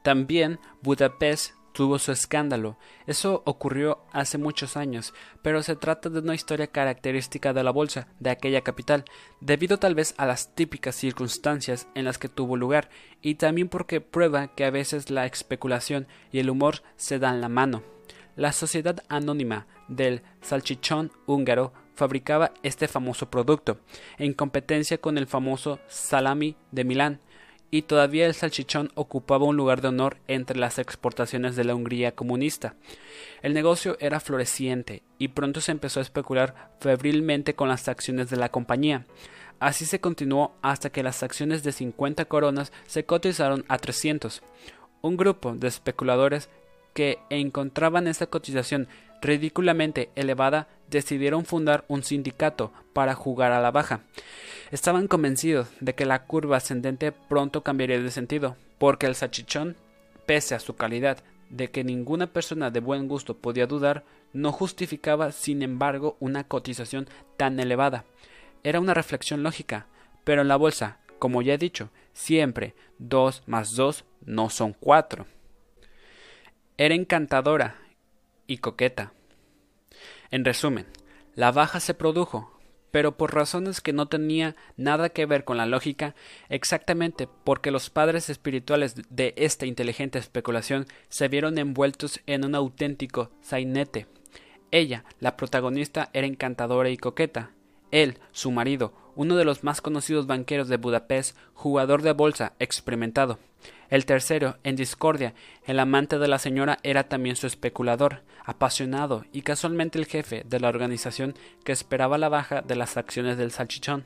También 0.02 0.58
Budapest 0.82 1.52
tuvo 1.72 2.00
su 2.00 2.10
escándalo. 2.10 2.78
Eso 3.06 3.44
ocurrió 3.46 4.02
hace 4.10 4.38
muchos 4.38 4.76
años, 4.76 5.14
pero 5.40 5.62
se 5.62 5.76
trata 5.76 6.08
de 6.08 6.18
una 6.18 6.34
historia 6.34 6.66
característica 6.66 7.52
de 7.52 7.62
la 7.62 7.70
bolsa 7.70 8.08
de 8.18 8.30
aquella 8.30 8.62
capital, 8.62 9.04
debido 9.40 9.78
tal 9.78 9.94
vez 9.94 10.14
a 10.16 10.26
las 10.26 10.56
típicas 10.56 10.96
circunstancias 10.96 11.86
en 11.94 12.06
las 12.06 12.18
que 12.18 12.28
tuvo 12.28 12.56
lugar, 12.56 12.90
y 13.22 13.36
también 13.36 13.68
porque 13.68 14.00
prueba 14.00 14.48
que 14.48 14.64
a 14.64 14.70
veces 14.70 15.10
la 15.10 15.26
especulación 15.26 16.08
y 16.32 16.40
el 16.40 16.50
humor 16.50 16.82
se 16.96 17.20
dan 17.20 17.40
la 17.40 17.48
mano. 17.48 17.93
La 18.36 18.52
sociedad 18.52 19.02
anónima 19.08 19.66
del 19.88 20.22
salchichón 20.40 21.12
húngaro 21.26 21.72
fabricaba 21.94 22.52
este 22.62 22.88
famoso 22.88 23.30
producto, 23.30 23.78
en 24.18 24.32
competencia 24.32 24.98
con 24.98 25.18
el 25.18 25.26
famoso 25.26 25.78
salami 25.86 26.56
de 26.72 26.84
Milán, 26.84 27.20
y 27.70 27.82
todavía 27.82 28.26
el 28.26 28.34
salchichón 28.34 28.92
ocupaba 28.94 29.46
un 29.46 29.56
lugar 29.56 29.80
de 29.80 29.88
honor 29.88 30.18
entre 30.28 30.58
las 30.58 30.78
exportaciones 30.78 31.56
de 31.56 31.64
la 31.64 31.74
Hungría 31.74 32.14
comunista. 32.14 32.76
El 33.42 33.52
negocio 33.52 33.96
era 33.98 34.20
floreciente 34.20 35.02
y 35.18 35.28
pronto 35.28 35.60
se 35.60 35.72
empezó 35.72 35.98
a 36.00 36.04
especular 36.04 36.72
febrilmente 36.80 37.54
con 37.54 37.68
las 37.68 37.88
acciones 37.88 38.30
de 38.30 38.36
la 38.36 38.48
compañía. 38.48 39.06
Así 39.58 39.86
se 39.86 40.00
continuó 40.00 40.54
hasta 40.62 40.90
que 40.90 41.02
las 41.02 41.22
acciones 41.22 41.62
de 41.62 41.72
50 41.72 42.24
coronas 42.26 42.72
se 42.86 43.06
cotizaron 43.06 43.64
a 43.68 43.78
300. 43.78 44.42
Un 45.00 45.16
grupo 45.16 45.54
de 45.54 45.68
especuladores 45.68 46.50
que 46.94 47.18
encontraban 47.28 48.06
esta 48.06 48.26
cotización 48.26 48.88
ridículamente 49.20 50.10
elevada 50.14 50.68
decidieron 50.90 51.44
fundar 51.44 51.84
un 51.88 52.02
sindicato 52.02 52.72
para 52.92 53.14
jugar 53.14 53.52
a 53.52 53.60
la 53.60 53.70
baja. 53.70 54.00
Estaban 54.70 55.08
convencidos 55.08 55.68
de 55.80 55.94
que 55.94 56.06
la 56.06 56.24
curva 56.24 56.58
ascendente 56.58 57.12
pronto 57.12 57.62
cambiaría 57.62 58.00
de 58.00 58.10
sentido, 58.10 58.56
porque 58.78 59.06
el 59.06 59.14
sachichón, 59.14 59.76
pese 60.26 60.54
a 60.54 60.60
su 60.60 60.76
calidad, 60.76 61.18
de 61.50 61.70
que 61.70 61.84
ninguna 61.84 62.28
persona 62.28 62.70
de 62.70 62.80
buen 62.80 63.08
gusto 63.08 63.36
podía 63.36 63.66
dudar, 63.66 64.04
no 64.32 64.52
justificaba, 64.52 65.32
sin 65.32 65.62
embargo, 65.62 66.16
una 66.20 66.44
cotización 66.44 67.08
tan 67.36 67.60
elevada. 67.60 68.04
Era 68.62 68.80
una 68.80 68.94
reflexión 68.94 69.42
lógica, 69.42 69.86
pero 70.24 70.42
en 70.42 70.48
la 70.48 70.56
bolsa, 70.56 70.98
como 71.18 71.42
ya 71.42 71.54
he 71.54 71.58
dicho, 71.58 71.90
siempre 72.12 72.74
dos 72.98 73.42
más 73.46 73.76
dos 73.76 74.04
no 74.24 74.50
son 74.50 74.74
cuatro. 74.78 75.26
Era 76.76 76.96
encantadora 76.96 77.76
y 78.48 78.58
coqueta. 78.58 79.12
En 80.32 80.44
resumen, 80.44 80.86
la 81.36 81.52
baja 81.52 81.78
se 81.78 81.94
produjo, 81.94 82.60
pero 82.90 83.16
por 83.16 83.32
razones 83.32 83.80
que 83.80 83.92
no 83.92 84.08
tenía 84.08 84.56
nada 84.76 85.10
que 85.10 85.24
ver 85.24 85.44
con 85.44 85.56
la 85.56 85.66
lógica, 85.66 86.16
exactamente 86.48 87.28
porque 87.44 87.70
los 87.70 87.90
padres 87.90 88.28
espirituales 88.28 88.96
de 89.08 89.34
esta 89.36 89.66
inteligente 89.66 90.18
especulación 90.18 90.86
se 91.08 91.28
vieron 91.28 91.58
envueltos 91.58 92.20
en 92.26 92.44
un 92.44 92.56
auténtico 92.56 93.30
sainete. 93.40 94.08
Ella, 94.72 95.04
la 95.20 95.36
protagonista, 95.36 96.10
era 96.12 96.26
encantadora 96.26 96.90
y 96.90 96.96
coqueta. 96.96 97.52
Él, 97.92 98.18
su 98.32 98.50
marido, 98.50 99.12
uno 99.14 99.36
de 99.36 99.44
los 99.44 99.62
más 99.62 99.80
conocidos 99.80 100.26
banqueros 100.26 100.66
de 100.66 100.78
Budapest, 100.78 101.36
jugador 101.52 102.02
de 102.02 102.14
bolsa 102.14 102.54
experimentado. 102.58 103.38
El 103.94 104.06
tercero, 104.06 104.56
en 104.64 104.74
discordia, 104.74 105.34
el 105.66 105.78
amante 105.78 106.18
de 106.18 106.26
la 106.26 106.40
señora 106.40 106.80
era 106.82 107.04
también 107.04 107.36
su 107.36 107.46
especulador, 107.46 108.22
apasionado 108.44 109.24
y 109.32 109.42
casualmente 109.42 110.00
el 110.00 110.06
jefe 110.06 110.42
de 110.44 110.58
la 110.58 110.68
organización 110.68 111.36
que 111.62 111.70
esperaba 111.70 112.18
la 112.18 112.28
baja 112.28 112.60
de 112.60 112.74
las 112.74 112.96
acciones 112.96 113.38
del 113.38 113.52
salchichón. 113.52 114.04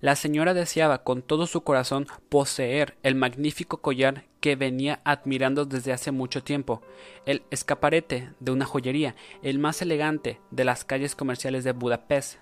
La 0.00 0.16
señora 0.16 0.52
deseaba 0.52 1.04
con 1.04 1.22
todo 1.22 1.46
su 1.46 1.60
corazón 1.60 2.08
poseer 2.28 2.96
el 3.04 3.14
magnífico 3.14 3.80
collar 3.80 4.24
que 4.40 4.56
venía 4.56 5.00
admirando 5.04 5.64
desde 5.64 5.92
hace 5.92 6.10
mucho 6.10 6.42
tiempo, 6.42 6.82
el 7.24 7.44
escaparete 7.52 8.30
de 8.40 8.50
una 8.50 8.66
joyería, 8.66 9.14
el 9.44 9.60
más 9.60 9.80
elegante 9.80 10.40
de 10.50 10.64
las 10.64 10.84
calles 10.84 11.14
comerciales 11.14 11.62
de 11.62 11.70
Budapest. 11.70 12.40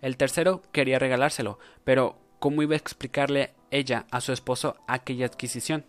El 0.00 0.16
tercero 0.16 0.62
quería 0.70 1.00
regalárselo, 1.00 1.58
pero 1.82 2.20
¿cómo 2.38 2.62
iba 2.62 2.74
a 2.74 2.78
explicarle 2.78 3.57
ella 3.70 4.06
a 4.10 4.20
su 4.20 4.32
esposo 4.32 4.76
aquella 4.86 5.26
adquisición? 5.26 5.84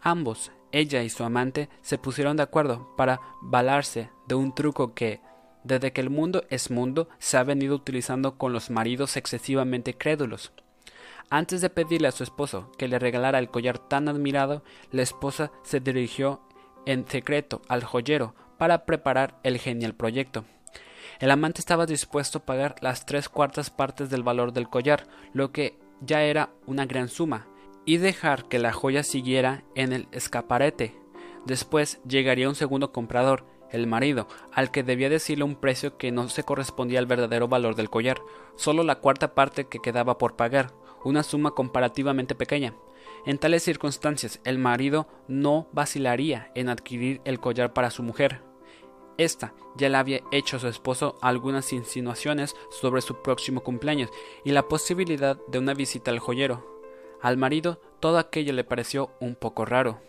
Ambos, 0.00 0.52
ella 0.72 1.02
y 1.02 1.10
su 1.10 1.24
amante, 1.24 1.68
se 1.82 1.98
pusieron 1.98 2.36
de 2.36 2.42
acuerdo 2.42 2.94
para 2.96 3.20
valarse 3.40 4.10
de 4.26 4.34
un 4.34 4.54
truco 4.54 4.94
que, 4.94 5.20
desde 5.62 5.92
que 5.92 6.00
el 6.00 6.10
mundo 6.10 6.44
es 6.50 6.70
mundo, 6.70 7.08
se 7.18 7.36
ha 7.36 7.44
venido 7.44 7.74
utilizando 7.74 8.36
con 8.36 8.52
los 8.52 8.70
maridos 8.70 9.16
excesivamente 9.16 9.96
crédulos. 9.96 10.52
Antes 11.30 11.60
de 11.60 11.70
pedirle 11.70 12.08
a 12.08 12.12
su 12.12 12.22
esposo 12.22 12.70
que 12.76 12.88
le 12.88 12.98
regalara 12.98 13.38
el 13.38 13.48
collar 13.48 13.78
tan 13.78 14.08
admirado, 14.08 14.62
la 14.90 15.02
esposa 15.02 15.50
se 15.62 15.80
dirigió 15.80 16.42
en 16.86 17.08
secreto 17.08 17.62
al 17.68 17.82
joyero 17.82 18.34
para 18.58 18.84
preparar 18.84 19.38
el 19.42 19.58
genial 19.58 19.94
proyecto. 19.94 20.44
El 21.20 21.30
amante 21.30 21.60
estaba 21.60 21.86
dispuesto 21.86 22.38
a 22.38 22.44
pagar 22.44 22.76
las 22.80 23.06
tres 23.06 23.28
cuartas 23.28 23.70
partes 23.70 24.10
del 24.10 24.22
valor 24.22 24.52
del 24.52 24.68
collar, 24.68 25.06
lo 25.32 25.52
que 25.52 25.78
ya 26.04 26.22
era 26.22 26.50
una 26.66 26.86
gran 26.86 27.08
suma, 27.08 27.48
y 27.84 27.98
dejar 27.98 28.46
que 28.48 28.58
la 28.58 28.72
joya 28.72 29.02
siguiera 29.02 29.64
en 29.74 29.92
el 29.92 30.08
escaparete. 30.12 30.96
Después 31.44 32.00
llegaría 32.08 32.48
un 32.48 32.54
segundo 32.54 32.92
comprador, 32.92 33.44
el 33.70 33.86
marido, 33.86 34.28
al 34.52 34.70
que 34.70 34.82
debía 34.82 35.08
decirle 35.08 35.44
un 35.44 35.56
precio 35.56 35.98
que 35.98 36.12
no 36.12 36.28
se 36.28 36.44
correspondía 36.44 36.98
al 37.00 37.06
verdadero 37.06 37.48
valor 37.48 37.74
del 37.74 37.90
collar, 37.90 38.20
solo 38.56 38.84
la 38.84 39.00
cuarta 39.00 39.34
parte 39.34 39.66
que 39.66 39.80
quedaba 39.80 40.16
por 40.16 40.36
pagar, 40.36 40.72
una 41.04 41.22
suma 41.22 41.50
comparativamente 41.50 42.34
pequeña. 42.34 42.74
En 43.26 43.38
tales 43.38 43.62
circunstancias, 43.62 44.40
el 44.44 44.58
marido 44.58 45.08
no 45.28 45.66
vacilaría 45.72 46.50
en 46.54 46.68
adquirir 46.68 47.20
el 47.24 47.40
collar 47.40 47.72
para 47.72 47.90
su 47.90 48.02
mujer, 48.02 48.42
esta 49.18 49.54
ya 49.76 49.88
le 49.88 49.96
había 49.96 50.20
hecho 50.30 50.56
a 50.56 50.60
su 50.60 50.68
esposo 50.68 51.16
algunas 51.20 51.72
insinuaciones 51.72 52.54
sobre 52.70 53.02
su 53.02 53.22
próximo 53.22 53.62
cumpleaños 53.62 54.10
y 54.44 54.52
la 54.52 54.68
posibilidad 54.68 55.38
de 55.48 55.58
una 55.58 55.74
visita 55.74 56.10
al 56.10 56.18
joyero. 56.18 56.82
Al 57.20 57.36
marido 57.36 57.80
todo 58.00 58.18
aquello 58.18 58.52
le 58.52 58.64
pareció 58.64 59.10
un 59.20 59.34
poco 59.34 59.64
raro. 59.64 60.00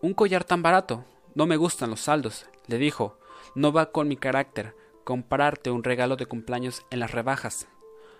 Un 0.00 0.14
collar 0.14 0.44
tan 0.44 0.62
barato. 0.62 1.04
No 1.34 1.46
me 1.46 1.56
gustan 1.56 1.90
los 1.90 2.00
saldos, 2.00 2.46
le 2.66 2.78
dijo. 2.78 3.18
No 3.54 3.72
va 3.72 3.92
con 3.92 4.08
mi 4.08 4.16
carácter 4.16 4.74
comprarte 5.04 5.70
un 5.70 5.84
regalo 5.84 6.16
de 6.16 6.26
cumpleaños 6.26 6.84
en 6.90 7.00
las 7.00 7.12
rebajas. 7.12 7.68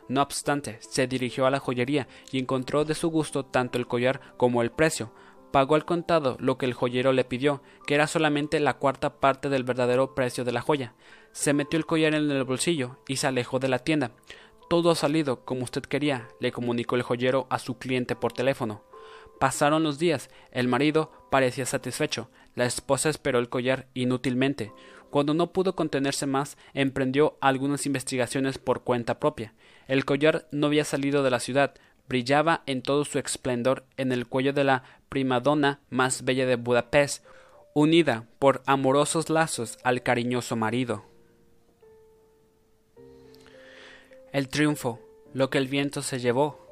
No 0.08 0.22
obstante, 0.22 0.78
se 0.80 1.06
dirigió 1.06 1.46
a 1.46 1.50
la 1.50 1.60
joyería 1.60 2.08
y 2.32 2.38
encontró 2.38 2.84
de 2.84 2.94
su 2.94 3.10
gusto 3.10 3.44
tanto 3.44 3.78
el 3.78 3.86
collar 3.86 4.20
como 4.36 4.60
el 4.60 4.72
precio, 4.72 5.12
Pagó 5.50 5.74
al 5.74 5.84
contado 5.84 6.36
lo 6.38 6.58
que 6.58 6.66
el 6.66 6.74
joyero 6.74 7.12
le 7.12 7.24
pidió, 7.24 7.62
que 7.86 7.94
era 7.94 8.06
solamente 8.06 8.60
la 8.60 8.74
cuarta 8.74 9.18
parte 9.18 9.48
del 9.48 9.64
verdadero 9.64 10.14
precio 10.14 10.44
de 10.44 10.52
la 10.52 10.60
joya. 10.60 10.94
Se 11.32 11.52
metió 11.52 11.76
el 11.76 11.86
collar 11.86 12.14
en 12.14 12.30
el 12.30 12.44
bolsillo 12.44 12.98
y 13.08 13.16
se 13.16 13.26
alejó 13.26 13.58
de 13.58 13.68
la 13.68 13.80
tienda. 13.80 14.12
todo 14.68 14.92
ha 14.92 14.94
salido 14.94 15.44
como 15.44 15.64
usted 15.64 15.82
quería, 15.82 16.28
le 16.38 16.52
comunicó 16.52 16.94
el 16.94 17.02
joyero 17.02 17.48
a 17.50 17.58
su 17.58 17.78
cliente 17.78 18.14
por 18.14 18.32
teléfono. 18.32 18.84
Pasaron 19.40 19.82
los 19.82 19.98
días, 19.98 20.30
el 20.52 20.68
marido 20.68 21.10
parecía 21.30 21.66
satisfecho, 21.66 22.30
la 22.54 22.66
esposa 22.66 23.08
esperó 23.08 23.40
el 23.40 23.48
collar 23.48 23.88
inútilmente. 23.94 24.72
Cuando 25.10 25.34
no 25.34 25.52
pudo 25.52 25.74
contenerse 25.74 26.26
más, 26.26 26.56
emprendió 26.72 27.36
algunas 27.40 27.84
investigaciones 27.84 28.58
por 28.58 28.84
cuenta 28.84 29.18
propia. 29.18 29.54
El 29.88 30.04
collar 30.04 30.46
no 30.52 30.68
había 30.68 30.84
salido 30.84 31.24
de 31.24 31.30
la 31.30 31.40
ciudad, 31.40 31.74
brillaba 32.08 32.62
en 32.66 32.82
todo 32.82 33.04
su 33.04 33.18
esplendor 33.18 33.86
en 33.96 34.12
el 34.12 34.26
cuello 34.26 34.52
de 34.52 34.64
la 34.64 34.84
primadona 35.11 35.81
más 35.90 36.25
bella 36.25 36.46
de 36.46 36.57
Budapest, 36.57 37.27
unida 37.75 38.25
por 38.38 38.62
amorosos 38.64 39.29
lazos 39.29 39.79
al 39.83 40.03
cariñoso 40.03 40.57
marido. 40.57 41.05
El 44.33 44.49
triunfo, 44.49 45.01
lo 45.35 45.51
que 45.51 45.59
el 45.59 45.68
viento 45.68 46.01
se 46.01 46.20
llevó, 46.20 46.66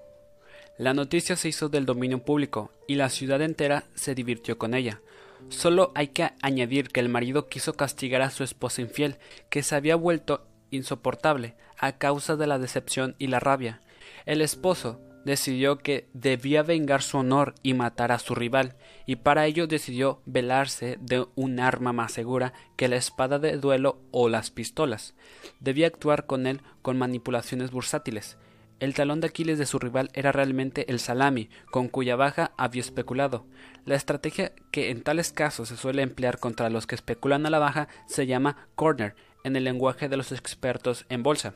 la 0.78 0.94
noticia 0.94 1.34
se 1.34 1.48
hizo 1.48 1.68
del 1.68 1.86
dominio 1.86 2.20
público 2.20 2.70
y 2.86 2.94
la 2.94 3.10
ciudad 3.10 3.42
entera 3.42 3.84
se 3.96 4.14
divirtió 4.14 4.58
con 4.58 4.74
ella. 4.74 5.00
Solo 5.48 5.90
hay 5.96 6.08
que 6.08 6.30
añadir 6.40 6.88
que 6.88 7.00
el 7.00 7.08
marido 7.08 7.48
quiso 7.48 7.74
castigar 7.74 8.22
a 8.22 8.30
su 8.30 8.44
esposa 8.44 8.80
infiel, 8.80 9.16
que 9.50 9.64
se 9.64 9.74
había 9.74 9.96
vuelto 9.96 10.46
insoportable 10.70 11.56
a 11.76 11.98
causa 11.98 12.36
de 12.36 12.46
la 12.46 12.60
decepción 12.60 13.16
y 13.18 13.26
la 13.26 13.40
rabia. 13.40 13.80
El 14.24 14.40
esposo 14.40 15.00
decidió 15.24 15.78
que 15.78 16.08
debía 16.12 16.62
vengar 16.62 17.02
su 17.02 17.18
honor 17.18 17.54
y 17.62 17.74
matar 17.74 18.12
a 18.12 18.18
su 18.18 18.34
rival, 18.34 18.76
y 19.06 19.16
para 19.16 19.46
ello 19.46 19.66
decidió 19.66 20.22
velarse 20.26 20.98
de 21.00 21.26
un 21.34 21.60
arma 21.60 21.92
más 21.92 22.12
segura 22.12 22.52
que 22.76 22.88
la 22.88 22.96
espada 22.96 23.38
de 23.38 23.56
duelo 23.56 24.00
o 24.10 24.28
las 24.28 24.50
pistolas. 24.50 25.14
Debía 25.60 25.86
actuar 25.86 26.26
con 26.26 26.46
él 26.46 26.62
con 26.82 26.98
manipulaciones 26.98 27.70
bursátiles. 27.70 28.38
El 28.80 28.94
talón 28.94 29.20
de 29.20 29.26
Aquiles 29.26 29.58
de 29.58 29.66
su 29.66 29.80
rival 29.80 30.08
era 30.12 30.30
realmente 30.30 30.88
el 30.88 31.00
salami, 31.00 31.50
con 31.70 31.88
cuya 31.88 32.14
baja 32.14 32.52
había 32.56 32.80
especulado. 32.80 33.44
La 33.84 33.96
estrategia 33.96 34.52
que 34.70 34.90
en 34.90 35.02
tales 35.02 35.32
casos 35.32 35.68
se 35.68 35.76
suele 35.76 36.02
emplear 36.02 36.38
contra 36.38 36.70
los 36.70 36.86
que 36.86 36.94
especulan 36.94 37.44
a 37.44 37.50
la 37.50 37.58
baja 37.58 37.88
se 38.06 38.26
llama 38.26 38.68
corner, 38.76 39.16
en 39.42 39.56
el 39.56 39.64
lenguaje 39.64 40.08
de 40.08 40.16
los 40.16 40.30
expertos 40.30 41.06
en 41.08 41.22
bolsa. 41.22 41.54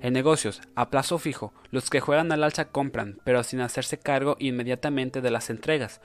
En 0.00 0.12
negocios, 0.12 0.60
a 0.74 0.90
plazo 0.90 1.18
fijo, 1.18 1.52
los 1.70 1.90
que 1.90 2.00
juegan 2.00 2.32
al 2.32 2.44
alza 2.44 2.68
compran, 2.68 3.20
pero 3.24 3.42
sin 3.42 3.60
hacerse 3.60 3.98
cargo 3.98 4.36
inmediatamente 4.38 5.20
de 5.20 5.30
las 5.30 5.50
entregas. 5.50 6.00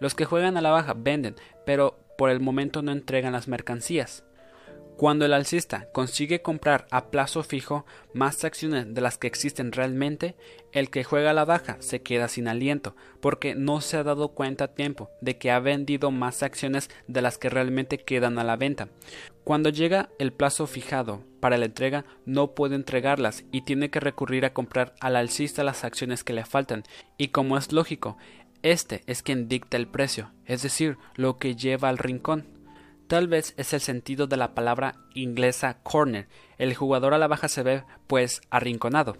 Los 0.00 0.14
que 0.14 0.24
juegan 0.24 0.56
a 0.56 0.60
la 0.60 0.70
baja 0.70 0.94
venden, 0.96 1.36
pero 1.64 1.98
por 2.18 2.30
el 2.30 2.40
momento 2.40 2.82
no 2.82 2.92
entregan 2.92 3.32
las 3.32 3.48
mercancías. 3.48 4.24
Cuando 4.96 5.26
el 5.26 5.34
alcista 5.34 5.88
consigue 5.92 6.40
comprar 6.40 6.86
a 6.90 7.10
plazo 7.10 7.42
fijo 7.42 7.84
más 8.14 8.42
acciones 8.44 8.94
de 8.94 9.02
las 9.02 9.18
que 9.18 9.26
existen 9.26 9.72
realmente, 9.72 10.36
el 10.72 10.88
que 10.88 11.04
juega 11.04 11.32
a 11.32 11.34
la 11.34 11.44
baja 11.44 11.76
se 11.80 12.00
queda 12.00 12.28
sin 12.28 12.48
aliento, 12.48 12.96
porque 13.20 13.54
no 13.54 13.82
se 13.82 13.98
ha 13.98 14.04
dado 14.04 14.28
cuenta 14.28 14.64
a 14.64 14.74
tiempo 14.74 15.10
de 15.20 15.36
que 15.36 15.50
ha 15.50 15.60
vendido 15.60 16.10
más 16.10 16.42
acciones 16.42 16.88
de 17.08 17.20
las 17.20 17.36
que 17.36 17.50
realmente 17.50 17.98
quedan 17.98 18.38
a 18.38 18.44
la 18.44 18.56
venta. 18.56 18.88
Cuando 19.46 19.68
llega 19.68 20.08
el 20.18 20.32
plazo 20.32 20.66
fijado 20.66 21.22
para 21.38 21.56
la 21.56 21.66
entrega, 21.66 22.04
no 22.24 22.56
puede 22.56 22.74
entregarlas 22.74 23.44
y 23.52 23.60
tiene 23.60 23.90
que 23.90 24.00
recurrir 24.00 24.44
a 24.44 24.52
comprar 24.52 24.96
al 24.98 25.14
alcista 25.14 25.62
las 25.62 25.84
acciones 25.84 26.24
que 26.24 26.32
le 26.32 26.44
faltan, 26.44 26.82
y 27.16 27.28
como 27.28 27.56
es 27.56 27.70
lógico, 27.70 28.16
este 28.62 29.04
es 29.06 29.22
quien 29.22 29.46
dicta 29.46 29.76
el 29.76 29.86
precio, 29.86 30.32
es 30.46 30.62
decir, 30.62 30.98
lo 31.14 31.38
que 31.38 31.54
lleva 31.54 31.88
al 31.88 31.98
rincón. 31.98 32.44
Tal 33.06 33.28
vez 33.28 33.54
es 33.56 33.72
el 33.72 33.80
sentido 33.80 34.26
de 34.26 34.36
la 34.36 34.52
palabra 34.52 34.96
inglesa 35.14 35.78
corner. 35.84 36.26
El 36.58 36.74
jugador 36.74 37.14
a 37.14 37.18
la 37.18 37.28
baja 37.28 37.46
se 37.46 37.62
ve, 37.62 37.84
pues, 38.08 38.40
arrinconado. 38.50 39.16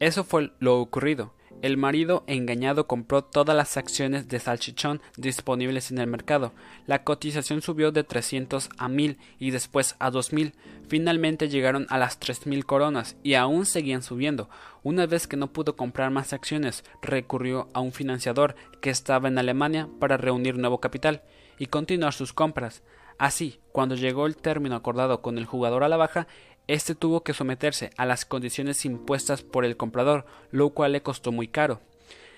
Eso 0.00 0.22
fue 0.22 0.52
lo 0.58 0.82
ocurrido. 0.82 1.32
El 1.60 1.76
marido 1.76 2.24
engañado 2.26 2.88
compró 2.88 3.22
todas 3.22 3.56
las 3.56 3.76
acciones 3.76 4.26
de 4.28 4.40
salchichón 4.40 5.00
disponibles 5.16 5.90
en 5.90 5.98
el 5.98 6.08
mercado. 6.08 6.52
La 6.86 7.04
cotización 7.04 7.62
subió 7.62 7.92
de 7.92 8.02
300 8.02 8.70
a 8.78 8.88
1000 8.88 9.18
y 9.38 9.50
después 9.52 9.94
a 10.00 10.10
2000. 10.10 10.54
Finalmente 10.88 11.48
llegaron 11.48 11.86
a 11.88 11.98
las 11.98 12.18
3000 12.18 12.66
coronas 12.66 13.16
y 13.22 13.34
aún 13.34 13.66
seguían 13.66 14.02
subiendo. 14.02 14.48
Una 14.82 15.06
vez 15.06 15.28
que 15.28 15.36
no 15.36 15.52
pudo 15.52 15.76
comprar 15.76 16.10
más 16.10 16.32
acciones, 16.32 16.82
recurrió 17.00 17.68
a 17.74 17.80
un 17.80 17.92
financiador 17.92 18.56
que 18.80 18.90
estaba 18.90 19.28
en 19.28 19.38
Alemania 19.38 19.88
para 20.00 20.16
reunir 20.16 20.58
nuevo 20.58 20.80
capital 20.80 21.22
y 21.58 21.66
continuar 21.66 22.12
sus 22.12 22.32
compras. 22.32 22.82
Así, 23.18 23.60
cuando 23.70 23.94
llegó 23.94 24.26
el 24.26 24.36
término 24.36 24.74
acordado 24.74 25.22
con 25.22 25.38
el 25.38 25.46
jugador 25.46 25.84
a 25.84 25.88
la 25.88 25.96
baja, 25.96 26.26
éste 26.68 26.94
tuvo 26.94 27.22
que 27.22 27.34
someterse 27.34 27.90
a 27.96 28.06
las 28.06 28.24
condiciones 28.24 28.84
impuestas 28.84 29.42
por 29.42 29.64
el 29.64 29.76
comprador, 29.76 30.26
lo 30.50 30.70
cual 30.70 30.92
le 30.92 31.02
costó 31.02 31.32
muy 31.32 31.48
caro. 31.48 31.80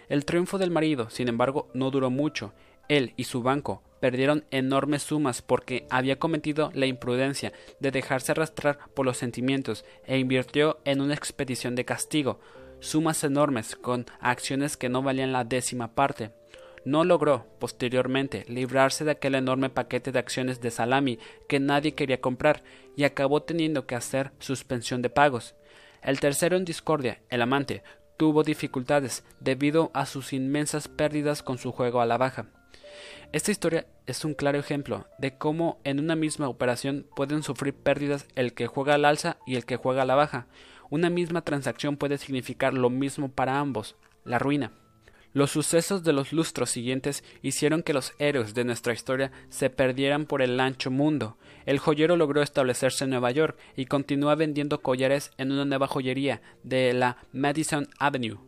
El 0.09 0.25
triunfo 0.25 0.59
del 0.59 0.71
marido, 0.71 1.11
sin 1.11 1.29
embargo, 1.29 1.69
no 1.75 1.91
duró 1.91 2.11
mucho. 2.11 2.53
Él 2.89 3.15
y 3.17 3.25
su 3.25 3.43
banco 3.43 3.83
perdieron 4.01 4.45
enormes 4.51 5.03
sumas 5.03 5.41
porque 5.41 5.87
había 5.89 6.19
cometido 6.19 6.71
la 6.75 6.87
imprudencia 6.87 7.53
de 7.81 7.91
dejarse 7.91 8.33
arrastrar 8.33 8.79
por 8.95 9.07
los 9.07 9.17
sentimientos 9.17 9.85
e 10.07 10.19
invirtió 10.19 10.79
en 10.85 11.01
una 11.01 11.15
expedición 11.15 11.75
de 11.75 11.87
castigo, 11.87 12.39
sumas 12.81 13.25
enormes 13.25 13.77
con 13.77 14.05
acciones 14.21 14.77
que 14.77 14.91
no 14.91 15.03
valían 15.03 15.33
la 15.33 15.45
décima 15.45 15.95
parte 15.95 16.31
no 16.85 17.05
logró, 17.05 17.47
posteriormente, 17.59 18.45
librarse 18.49 19.05
de 19.05 19.13
aquel 19.13 19.35
enorme 19.35 19.71
paquete 19.71 20.13
de 20.13 20.19
acciones 20.19 20.61
de 20.61 20.71
salami 20.71 21.19
que 21.49 21.61
nadie 21.61 21.95
quería 21.95 22.21
comprar 22.21 22.63
y 22.97 23.05
acabó 23.05 23.43
teniendo 23.43 23.87
que 23.87 23.95
hacer 23.95 24.33
suspensión 24.39 25.03
de 25.03 25.11
pagos. 25.11 25.55
El 26.03 26.21
tercero 26.21 26.57
en 26.57 26.65
discordia, 26.65 27.23
el 27.31 27.43
amante, 27.43 27.83
tuvo 28.17 28.43
dificultades 28.43 29.25
debido 29.41 29.91
a 29.95 30.07
sus 30.07 30.33
inmensas 30.33 30.89
pérdidas 30.89 31.43
con 31.43 31.59
su 31.59 31.73
juego 31.73 32.01
a 32.01 32.07
la 32.07 32.19
baja. 32.19 32.47
Esta 33.33 33.51
historia 33.51 33.87
es 34.07 34.25
un 34.25 34.35
claro 34.35 34.59
ejemplo 34.59 35.07
de 35.19 35.37
cómo 35.37 35.81
en 35.83 35.99
una 35.99 36.15
misma 36.15 36.49
operación 36.49 37.07
pueden 37.17 37.43
sufrir 37.43 37.75
pérdidas 37.75 38.27
el 38.37 38.55
que 38.55 38.67
juega 38.67 38.95
al 38.95 39.05
alza 39.05 39.39
y 39.47 39.57
el 39.57 39.65
que 39.65 39.77
juega 39.77 40.03
a 40.03 40.07
la 40.07 40.15
baja. 40.15 40.47
Una 40.91 41.11
misma 41.11 41.43
transacción 41.43 41.97
puede 41.97 42.19
significar 42.19 42.75
lo 42.75 42.91
mismo 42.91 43.31
para 43.31 43.59
ambos, 43.59 43.97
la 44.25 44.39
ruina. 44.39 44.73
Los 45.35 45.51
sucesos 45.51 46.05
de 46.05 46.13
los 46.13 46.33
lustros 46.33 46.71
siguientes 46.71 47.25
hicieron 47.43 47.83
que 47.83 47.93
los 47.93 48.13
héroes 48.21 48.55
de 48.55 48.63
nuestra 48.63 48.93
historia 48.93 49.33
se 49.49 49.69
perdieran 49.69 50.27
por 50.27 50.43
el 50.43 50.61
ancho 50.61 50.93
mundo. 50.93 51.37
El 51.67 51.81
joyero 51.81 52.17
logró 52.17 52.41
establecerse 52.41 53.03
en 53.03 53.11
Nueva 53.11 53.33
York 53.33 53.59
y 53.77 53.87
continúa 53.87 54.37
vendiendo 54.37 54.81
collares 54.81 55.33
en 55.37 55.51
una 55.51 55.65
nueva 55.65 55.89
joyería 55.89 56.41
de 56.63 56.93
la 56.93 57.17
Madison 57.33 57.89
Avenue. 57.99 58.39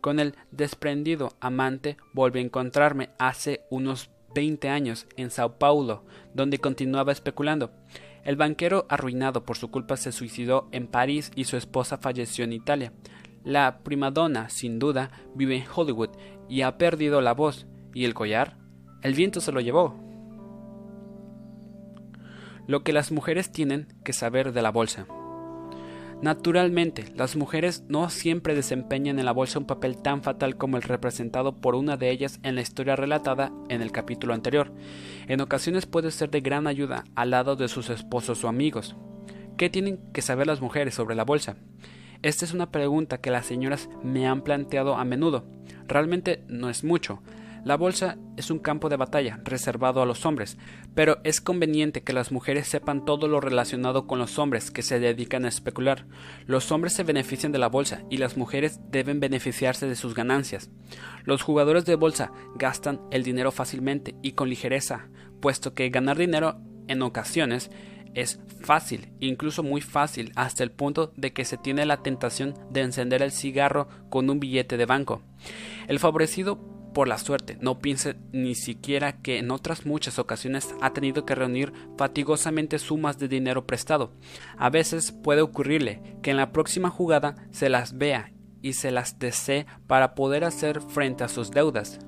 Con 0.00 0.18
el 0.18 0.34
desprendido 0.50 1.36
amante 1.40 1.98
volví 2.14 2.38
a 2.38 2.42
encontrarme 2.42 3.10
hace 3.18 3.60
unos 3.68 4.08
veinte 4.34 4.70
años 4.70 5.06
en 5.18 5.30
Sao 5.30 5.58
Paulo, 5.58 6.06
donde 6.32 6.56
continuaba 6.56 7.12
especulando. 7.12 7.70
El 8.24 8.36
banquero 8.36 8.86
arruinado 8.88 9.44
por 9.44 9.58
su 9.58 9.70
culpa 9.70 9.98
se 9.98 10.10
suicidó 10.10 10.68
en 10.72 10.86
París 10.86 11.30
y 11.36 11.44
su 11.44 11.58
esposa 11.58 11.98
falleció 11.98 12.44
en 12.44 12.54
Italia. 12.54 12.92
La 13.44 13.80
primadona, 13.84 14.48
sin 14.48 14.78
duda, 14.78 15.10
vive 15.34 15.56
en 15.56 15.64
Hollywood 15.72 16.10
y 16.48 16.62
ha 16.62 16.78
perdido 16.78 17.20
la 17.20 17.34
voz. 17.34 17.66
¿Y 17.92 18.06
el 18.06 18.14
collar? 18.14 18.56
El 19.02 19.14
viento 19.14 19.40
se 19.40 19.52
lo 19.52 19.60
llevó. 19.60 19.94
Lo 22.66 22.82
que 22.82 22.94
las 22.94 23.12
mujeres 23.12 23.52
tienen 23.52 23.88
que 24.02 24.14
saber 24.14 24.52
de 24.52 24.62
la 24.62 24.70
bolsa. 24.70 25.06
Naturalmente, 26.22 27.04
las 27.14 27.36
mujeres 27.36 27.84
no 27.88 28.08
siempre 28.08 28.54
desempeñan 28.54 29.18
en 29.18 29.26
la 29.26 29.32
bolsa 29.32 29.58
un 29.58 29.66
papel 29.66 29.98
tan 29.98 30.22
fatal 30.22 30.56
como 30.56 30.78
el 30.78 30.82
representado 30.82 31.60
por 31.60 31.74
una 31.74 31.98
de 31.98 32.10
ellas 32.10 32.40
en 32.42 32.54
la 32.54 32.62
historia 32.62 32.96
relatada 32.96 33.52
en 33.68 33.82
el 33.82 33.92
capítulo 33.92 34.32
anterior. 34.32 34.72
En 35.28 35.42
ocasiones 35.42 35.84
puede 35.84 36.10
ser 36.10 36.30
de 36.30 36.40
gran 36.40 36.66
ayuda 36.66 37.04
al 37.14 37.30
lado 37.30 37.56
de 37.56 37.68
sus 37.68 37.90
esposos 37.90 38.42
o 38.42 38.48
amigos. 38.48 38.96
¿Qué 39.58 39.68
tienen 39.68 40.00
que 40.14 40.22
saber 40.22 40.46
las 40.46 40.62
mujeres 40.62 40.94
sobre 40.94 41.14
la 41.14 41.24
bolsa? 41.24 41.56
Esta 42.24 42.46
es 42.46 42.54
una 42.54 42.70
pregunta 42.70 43.18
que 43.18 43.30
las 43.30 43.44
señoras 43.44 43.90
me 44.02 44.26
han 44.26 44.40
planteado 44.40 44.96
a 44.96 45.04
menudo. 45.04 45.44
Realmente 45.86 46.42
no 46.48 46.70
es 46.70 46.82
mucho. 46.82 47.22
La 47.66 47.76
bolsa 47.76 48.16
es 48.38 48.50
un 48.50 48.60
campo 48.60 48.88
de 48.88 48.96
batalla 48.96 49.40
reservado 49.44 50.00
a 50.00 50.06
los 50.06 50.24
hombres, 50.24 50.56
pero 50.94 51.18
es 51.22 51.42
conveniente 51.42 52.02
que 52.02 52.14
las 52.14 52.32
mujeres 52.32 52.66
sepan 52.66 53.04
todo 53.04 53.28
lo 53.28 53.42
relacionado 53.42 54.06
con 54.06 54.18
los 54.18 54.38
hombres 54.38 54.70
que 54.70 54.80
se 54.80 55.00
dedican 55.00 55.44
a 55.44 55.48
especular. 55.48 56.06
Los 56.46 56.72
hombres 56.72 56.94
se 56.94 57.02
benefician 57.02 57.52
de 57.52 57.58
la 57.58 57.68
bolsa 57.68 58.04
y 58.08 58.16
las 58.16 58.38
mujeres 58.38 58.80
deben 58.90 59.20
beneficiarse 59.20 59.86
de 59.86 59.94
sus 59.94 60.14
ganancias. 60.14 60.70
Los 61.24 61.42
jugadores 61.42 61.84
de 61.84 61.96
bolsa 61.96 62.32
gastan 62.54 63.02
el 63.10 63.22
dinero 63.22 63.52
fácilmente 63.52 64.14
y 64.22 64.32
con 64.32 64.48
ligereza, 64.48 65.08
puesto 65.42 65.74
que 65.74 65.90
ganar 65.90 66.16
dinero 66.16 66.56
en 66.88 67.02
ocasiones 67.02 67.70
es 68.14 68.40
fácil, 68.60 69.12
incluso 69.20 69.62
muy 69.62 69.80
fácil, 69.80 70.32
hasta 70.36 70.62
el 70.62 70.70
punto 70.70 71.12
de 71.16 71.32
que 71.32 71.44
se 71.44 71.56
tiene 71.56 71.84
la 71.86 72.02
tentación 72.02 72.54
de 72.70 72.80
encender 72.80 73.22
el 73.22 73.32
cigarro 73.32 73.88
con 74.08 74.30
un 74.30 74.40
billete 74.40 74.76
de 74.76 74.86
banco. 74.86 75.22
El 75.88 75.98
favorecido 75.98 76.58
por 76.94 77.08
la 77.08 77.18
suerte. 77.18 77.58
No 77.60 77.80
piense 77.80 78.16
ni 78.32 78.54
siquiera 78.54 79.20
que 79.20 79.38
en 79.38 79.50
otras 79.50 79.84
muchas 79.84 80.18
ocasiones 80.18 80.74
ha 80.80 80.94
tenido 80.94 81.26
que 81.26 81.34
reunir 81.34 81.72
fatigosamente 81.98 82.78
sumas 82.78 83.18
de 83.18 83.28
dinero 83.28 83.66
prestado. 83.66 84.12
A 84.56 84.70
veces 84.70 85.12
puede 85.12 85.42
ocurrirle 85.42 86.00
que 86.22 86.30
en 86.30 86.38
la 86.38 86.52
próxima 86.52 86.88
jugada 86.88 87.34
se 87.50 87.68
las 87.68 87.98
vea 87.98 88.32
y 88.62 88.74
se 88.74 88.90
las 88.92 89.18
desee 89.18 89.66
para 89.86 90.14
poder 90.14 90.44
hacer 90.44 90.80
frente 90.80 91.24
a 91.24 91.28
sus 91.28 91.50
deudas. 91.50 91.98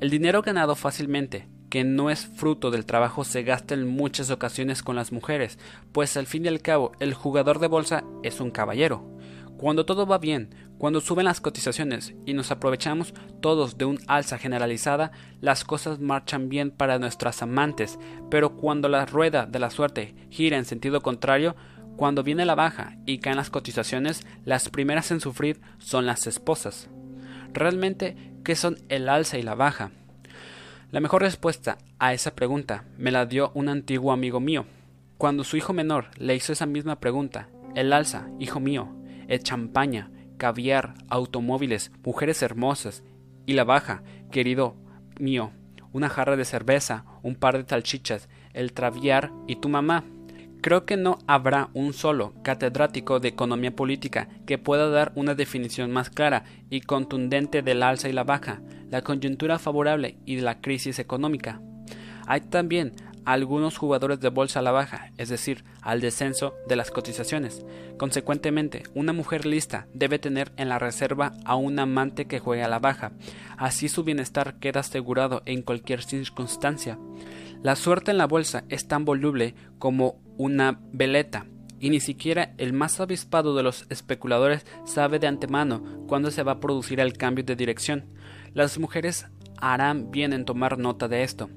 El 0.00 0.10
dinero 0.10 0.42
ganado 0.42 0.74
fácilmente, 0.74 1.48
que 1.70 1.84
no 1.84 2.10
es 2.10 2.26
fruto 2.26 2.70
del 2.70 2.86
trabajo, 2.86 3.24
se 3.24 3.42
gasta 3.42 3.74
en 3.74 3.86
muchas 3.86 4.30
ocasiones 4.30 4.82
con 4.82 4.96
las 4.96 5.12
mujeres, 5.12 5.58
pues 5.92 6.16
al 6.16 6.26
fin 6.26 6.44
y 6.44 6.48
al 6.48 6.62
cabo 6.62 6.92
el 7.00 7.14
jugador 7.14 7.58
de 7.58 7.68
bolsa 7.68 8.04
es 8.22 8.40
un 8.40 8.50
caballero. 8.50 9.16
Cuando 9.56 9.86
todo 9.86 10.06
va 10.06 10.18
bien, 10.18 10.54
cuando 10.78 11.00
suben 11.00 11.24
las 11.24 11.40
cotizaciones 11.40 12.14
y 12.26 12.34
nos 12.34 12.50
aprovechamos 12.50 13.14
todos 13.40 13.78
de 13.78 13.86
un 13.86 13.98
alza 14.06 14.36
generalizada, 14.36 15.12
las 15.40 15.64
cosas 15.64 15.98
marchan 15.98 16.50
bien 16.50 16.70
para 16.70 16.98
nuestras 16.98 17.40
amantes, 17.42 17.98
pero 18.30 18.56
cuando 18.56 18.88
la 18.88 19.06
rueda 19.06 19.46
de 19.46 19.58
la 19.58 19.70
suerte 19.70 20.14
gira 20.30 20.58
en 20.58 20.66
sentido 20.66 21.00
contrario, 21.00 21.56
cuando 21.96 22.22
viene 22.22 22.44
la 22.44 22.54
baja 22.54 22.98
y 23.06 23.18
caen 23.18 23.38
las 23.38 23.48
cotizaciones, 23.48 24.26
las 24.44 24.68
primeras 24.68 25.10
en 25.10 25.20
sufrir 25.20 25.60
son 25.78 26.04
las 26.04 26.26
esposas. 26.26 26.90
Realmente, 27.54 28.34
¿qué 28.44 28.54
son 28.54 28.76
el 28.90 29.08
alza 29.08 29.38
y 29.38 29.42
la 29.42 29.54
baja? 29.54 29.90
La 30.92 31.00
mejor 31.00 31.22
respuesta 31.22 31.78
a 31.98 32.14
esa 32.14 32.36
pregunta 32.36 32.84
me 32.96 33.10
la 33.10 33.26
dio 33.26 33.50
un 33.54 33.68
antiguo 33.68 34.12
amigo 34.12 34.38
mío. 34.38 34.66
Cuando 35.18 35.42
su 35.42 35.56
hijo 35.56 35.72
menor 35.72 36.06
le 36.16 36.36
hizo 36.36 36.52
esa 36.52 36.64
misma 36.64 37.00
pregunta, 37.00 37.48
el 37.74 37.92
alza, 37.92 38.28
hijo 38.38 38.60
mío, 38.60 38.88
es 39.26 39.42
champaña, 39.42 40.12
caviar, 40.36 40.94
automóviles, 41.08 41.90
mujeres 42.04 42.40
hermosas, 42.40 43.02
y 43.46 43.54
la 43.54 43.64
baja, 43.64 44.04
querido 44.30 44.76
mío, 45.18 45.50
una 45.92 46.08
jarra 46.08 46.36
de 46.36 46.44
cerveza, 46.44 47.04
un 47.24 47.34
par 47.34 47.58
de 47.58 47.68
salchichas, 47.68 48.28
el 48.54 48.72
traviar 48.72 49.32
y 49.48 49.56
tu 49.56 49.68
mamá. 49.68 50.04
Creo 50.60 50.86
que 50.86 50.96
no 50.96 51.18
habrá 51.26 51.68
un 51.74 51.94
solo 51.94 52.32
catedrático 52.44 53.18
de 53.18 53.28
economía 53.28 53.74
política 53.74 54.28
que 54.46 54.58
pueda 54.58 54.88
dar 54.88 55.10
una 55.16 55.34
definición 55.34 55.90
más 55.90 56.10
clara 56.10 56.44
y 56.70 56.82
contundente 56.82 57.62
del 57.62 57.82
alza 57.82 58.08
y 58.08 58.12
la 58.12 58.24
baja, 58.24 58.60
la 58.90 59.02
coyuntura 59.02 59.58
favorable 59.58 60.18
y 60.24 60.40
la 60.40 60.60
crisis 60.60 60.98
económica. 60.98 61.60
Hay 62.26 62.40
también 62.40 62.92
algunos 63.26 63.76
jugadores 63.76 64.20
de 64.20 64.28
bolsa 64.28 64.60
a 64.60 64.62
la 64.62 64.70
baja, 64.70 65.10
es 65.18 65.28
decir, 65.28 65.64
al 65.82 66.00
descenso 66.00 66.54
de 66.68 66.76
las 66.76 66.92
cotizaciones. 66.92 67.66
Consecuentemente, 67.98 68.84
una 68.94 69.12
mujer 69.12 69.46
lista 69.46 69.88
debe 69.92 70.20
tener 70.20 70.52
en 70.56 70.68
la 70.68 70.78
reserva 70.78 71.32
a 71.44 71.56
un 71.56 71.78
amante 71.80 72.26
que 72.26 72.38
juegue 72.38 72.62
a 72.62 72.68
la 72.68 72.78
baja, 72.78 73.12
así 73.58 73.88
su 73.88 74.04
bienestar 74.04 74.58
queda 74.60 74.80
asegurado 74.80 75.42
en 75.44 75.62
cualquier 75.62 76.04
circunstancia. 76.04 76.98
La 77.62 77.74
suerte 77.74 78.12
en 78.12 78.18
la 78.18 78.28
bolsa 78.28 78.62
es 78.68 78.86
tan 78.86 79.04
voluble 79.04 79.56
como 79.80 80.20
una 80.36 80.78
veleta, 80.92 81.46
y 81.80 81.90
ni 81.90 82.00
siquiera 82.00 82.54
el 82.58 82.72
más 82.72 83.00
avispado 83.00 83.56
de 83.56 83.62
los 83.62 83.86
especuladores 83.90 84.64
sabe 84.84 85.18
de 85.18 85.26
antemano 85.26 85.82
cuándo 86.06 86.30
se 86.30 86.44
va 86.44 86.52
a 86.52 86.60
producir 86.60 87.00
el 87.00 87.16
cambio 87.16 87.44
de 87.44 87.56
dirección. 87.56 88.04
Las 88.56 88.78
mujeres 88.78 89.26
harán 89.58 90.10
bien 90.10 90.32
en 90.32 90.46
tomar 90.46 90.78
nota 90.78 91.08
de 91.08 91.24
esto. 91.24 91.50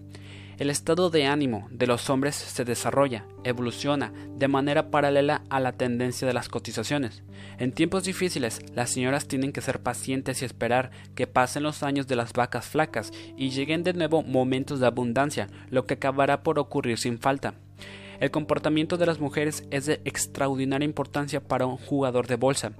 El 0.57 0.69
estado 0.69 1.09
de 1.09 1.27
ánimo 1.27 1.65
de 1.71 1.87
los 1.87 2.09
hombres 2.09 2.35
se 2.35 2.65
desarrolla, 2.65 3.25
evoluciona 3.45 4.11
de 4.35 4.49
manera 4.49 4.91
paralela 4.91 5.41
a 5.49 5.61
la 5.61 5.71
tendencia 5.71 6.27
de 6.27 6.33
las 6.33 6.49
cotizaciones. 6.49 7.23
En 7.57 7.71
tiempos 7.71 8.03
difíciles, 8.03 8.59
las 8.75 8.89
señoras 8.89 9.29
tienen 9.29 9.53
que 9.53 9.61
ser 9.61 9.81
pacientes 9.81 10.41
y 10.41 10.45
esperar 10.45 10.91
que 11.15 11.25
pasen 11.25 11.63
los 11.63 11.83
años 11.83 12.05
de 12.05 12.17
las 12.17 12.33
vacas 12.33 12.67
flacas 12.67 13.13
y 13.37 13.51
lleguen 13.51 13.83
de 13.83 13.93
nuevo 13.93 14.21
momentos 14.21 14.81
de 14.81 14.87
abundancia, 14.87 15.47
lo 15.69 15.85
que 15.85 15.93
acabará 15.93 16.43
por 16.43 16.59
ocurrir 16.59 16.97
sin 16.97 17.17
falta. 17.17 17.53
El 18.19 18.31
comportamiento 18.31 18.97
de 18.97 19.05
las 19.05 19.19
mujeres 19.19 19.65
es 19.71 19.85
de 19.85 20.01
extraordinaria 20.05 20.85
importancia 20.85 21.41
para 21.41 21.65
un 21.65 21.77
jugador 21.77 22.27
de 22.27 22.35
bolsa. 22.35 22.73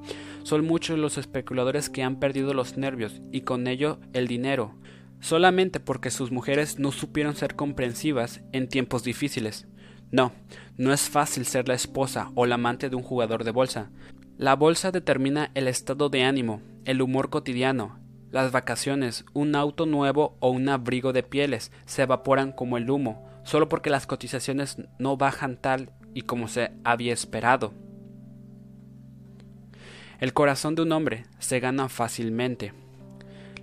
Son 0.43 0.65
muchos 0.65 0.99
los 0.99 1.17
especuladores 1.17 1.89
que 1.89 2.03
han 2.03 2.19
perdido 2.19 2.53
los 2.53 2.77
nervios 2.77 3.21
y 3.31 3.41
con 3.41 3.67
ello 3.67 3.99
el 4.13 4.27
dinero 4.27 4.75
solamente 5.21 5.79
porque 5.79 6.11
sus 6.11 6.31
mujeres 6.31 6.79
no 6.79 6.91
supieron 6.91 7.35
ser 7.35 7.55
comprensivas 7.55 8.41
en 8.51 8.67
tiempos 8.67 9.03
difíciles. 9.03 9.67
No, 10.11 10.31
no 10.77 10.93
es 10.93 11.09
fácil 11.09 11.45
ser 11.45 11.67
la 11.67 11.75
esposa 11.75 12.31
o 12.35 12.45
la 12.45 12.55
amante 12.55 12.89
de 12.89 12.95
un 12.95 13.03
jugador 13.03 13.43
de 13.43 13.51
bolsa. 13.51 13.91
La 14.37 14.55
bolsa 14.55 14.91
determina 14.91 15.51
el 15.53 15.67
estado 15.67 16.09
de 16.09 16.23
ánimo, 16.23 16.61
el 16.85 17.01
humor 17.01 17.29
cotidiano, 17.29 17.99
las 18.31 18.51
vacaciones, 18.51 19.25
un 19.33 19.55
auto 19.55 19.85
nuevo 19.85 20.37
o 20.39 20.49
un 20.49 20.69
abrigo 20.69 21.13
de 21.13 21.23
pieles 21.23 21.71
se 21.85 22.03
evaporan 22.03 22.51
como 22.51 22.77
el 22.77 22.89
humo, 22.89 23.28
solo 23.43 23.69
porque 23.69 23.89
las 23.89 24.07
cotizaciones 24.07 24.77
no 24.97 25.17
bajan 25.17 25.57
tal 25.57 25.91
y 26.13 26.21
como 26.21 26.47
se 26.47 26.71
había 26.83 27.13
esperado. 27.13 27.73
El 30.19 30.33
corazón 30.33 30.75
de 30.75 30.81
un 30.81 30.91
hombre 30.91 31.25
se 31.39 31.59
gana 31.59 31.87
fácilmente. 31.87 32.73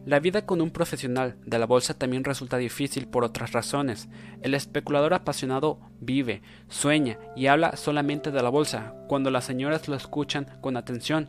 La 0.07 0.21
vida 0.21 0.47
con 0.47 0.61
un 0.61 0.71
profesional 0.71 1.37
de 1.45 1.59
la 1.59 1.67
bolsa 1.67 1.93
también 1.93 2.23
resulta 2.23 2.57
difícil 2.57 3.09
por 3.09 3.25
otras 3.25 3.53
razones. 3.53 4.09
El 4.41 4.55
especulador 4.55 5.13
apasionado 5.15 5.81
vive, 6.01 6.43
sueña 6.69 7.19
y 7.35 7.49
habla 7.49 7.77
solamente 7.77 8.31
de 8.31 8.43
la 8.43 8.49
bolsa 8.49 8.95
cuando 9.09 9.31
las 9.31 9.45
señoras 9.45 9.89
lo 9.89 9.97
escuchan 9.97 10.47
con 10.61 10.77
atención, 10.77 11.29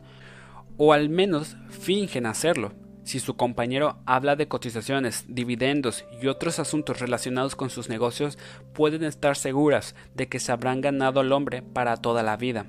o 0.76 0.92
al 0.92 1.08
menos 1.08 1.56
fingen 1.68 2.24
hacerlo. 2.24 2.72
Si 3.08 3.20
su 3.20 3.36
compañero 3.36 3.96
habla 4.04 4.36
de 4.36 4.48
cotizaciones, 4.48 5.24
dividendos 5.28 6.04
y 6.20 6.26
otros 6.26 6.58
asuntos 6.58 7.00
relacionados 7.00 7.56
con 7.56 7.70
sus 7.70 7.88
negocios, 7.88 8.36
pueden 8.74 9.02
estar 9.02 9.34
seguras 9.34 9.94
de 10.14 10.28
que 10.28 10.38
se 10.38 10.52
habrán 10.52 10.82
ganado 10.82 11.20
al 11.20 11.32
hombre 11.32 11.62
para 11.62 11.96
toda 11.96 12.22
la 12.22 12.36
vida. 12.36 12.66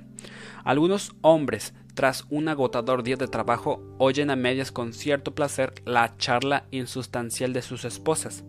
Algunos 0.64 1.12
hombres 1.20 1.74
tras 1.92 2.24
un 2.30 2.48
agotador 2.48 3.02
día 3.02 3.16
de 3.16 3.28
trabajo, 3.28 3.82
oyen 3.98 4.30
a 4.30 4.36
medias 4.36 4.72
con 4.72 4.94
cierto 4.94 5.34
placer 5.34 5.74
la 5.84 6.16
charla 6.16 6.64
insustancial 6.70 7.52
de 7.52 7.60
sus 7.60 7.84
esposas. 7.84 8.42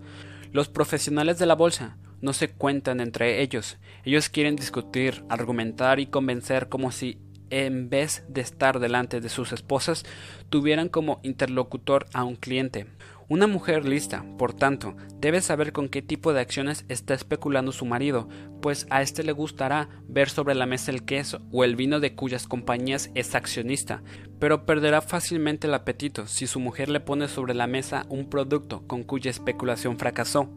Los 0.54 0.69
profesionales 0.69 1.39
de 1.39 1.45
la 1.45 1.56
bolsa 1.56 1.97
no 2.21 2.32
se 2.32 2.51
cuentan 2.51 3.01
entre 3.01 3.41
ellos. 3.41 3.80
Ellos 4.06 4.30
quieren 4.30 4.56
discutir, 4.56 5.25
argumentar 5.27 5.99
y 5.99 6.06
convencer 6.06 6.69
como 6.69 6.93
si 6.93 7.19
en 7.51 7.89
vez 7.89 8.23
de 8.27 8.41
estar 8.41 8.79
delante 8.79 9.21
de 9.21 9.29
sus 9.29 9.51
esposas, 9.51 10.03
tuvieran 10.49 10.89
como 10.89 11.19
interlocutor 11.21 12.07
a 12.13 12.23
un 12.23 12.35
cliente. 12.35 12.87
Una 13.31 13.47
mujer 13.47 13.85
lista, 13.85 14.25
por 14.37 14.53
tanto, 14.53 14.93
debe 15.21 15.39
saber 15.39 15.71
con 15.71 15.87
qué 15.87 16.01
tipo 16.01 16.33
de 16.33 16.41
acciones 16.41 16.83
está 16.89 17.13
especulando 17.13 17.71
su 17.71 17.85
marido, 17.85 18.27
pues 18.61 18.87
a 18.89 19.01
éste 19.01 19.23
le 19.23 19.31
gustará 19.31 19.87
ver 20.05 20.29
sobre 20.29 20.53
la 20.53 20.65
mesa 20.65 20.91
el 20.91 21.05
queso 21.05 21.39
o 21.49 21.63
el 21.63 21.77
vino 21.77 22.01
de 22.01 22.13
cuyas 22.13 22.45
compañías 22.45 23.09
es 23.15 23.33
accionista, 23.33 24.03
pero 24.37 24.65
perderá 24.65 24.99
fácilmente 24.99 25.67
el 25.67 25.73
apetito 25.73 26.27
si 26.27 26.45
su 26.45 26.59
mujer 26.59 26.89
le 26.89 26.99
pone 26.99 27.29
sobre 27.29 27.53
la 27.53 27.67
mesa 27.67 28.05
un 28.09 28.29
producto 28.29 28.85
con 28.85 29.03
cuya 29.03 29.31
especulación 29.31 29.97
fracasó. 29.97 30.49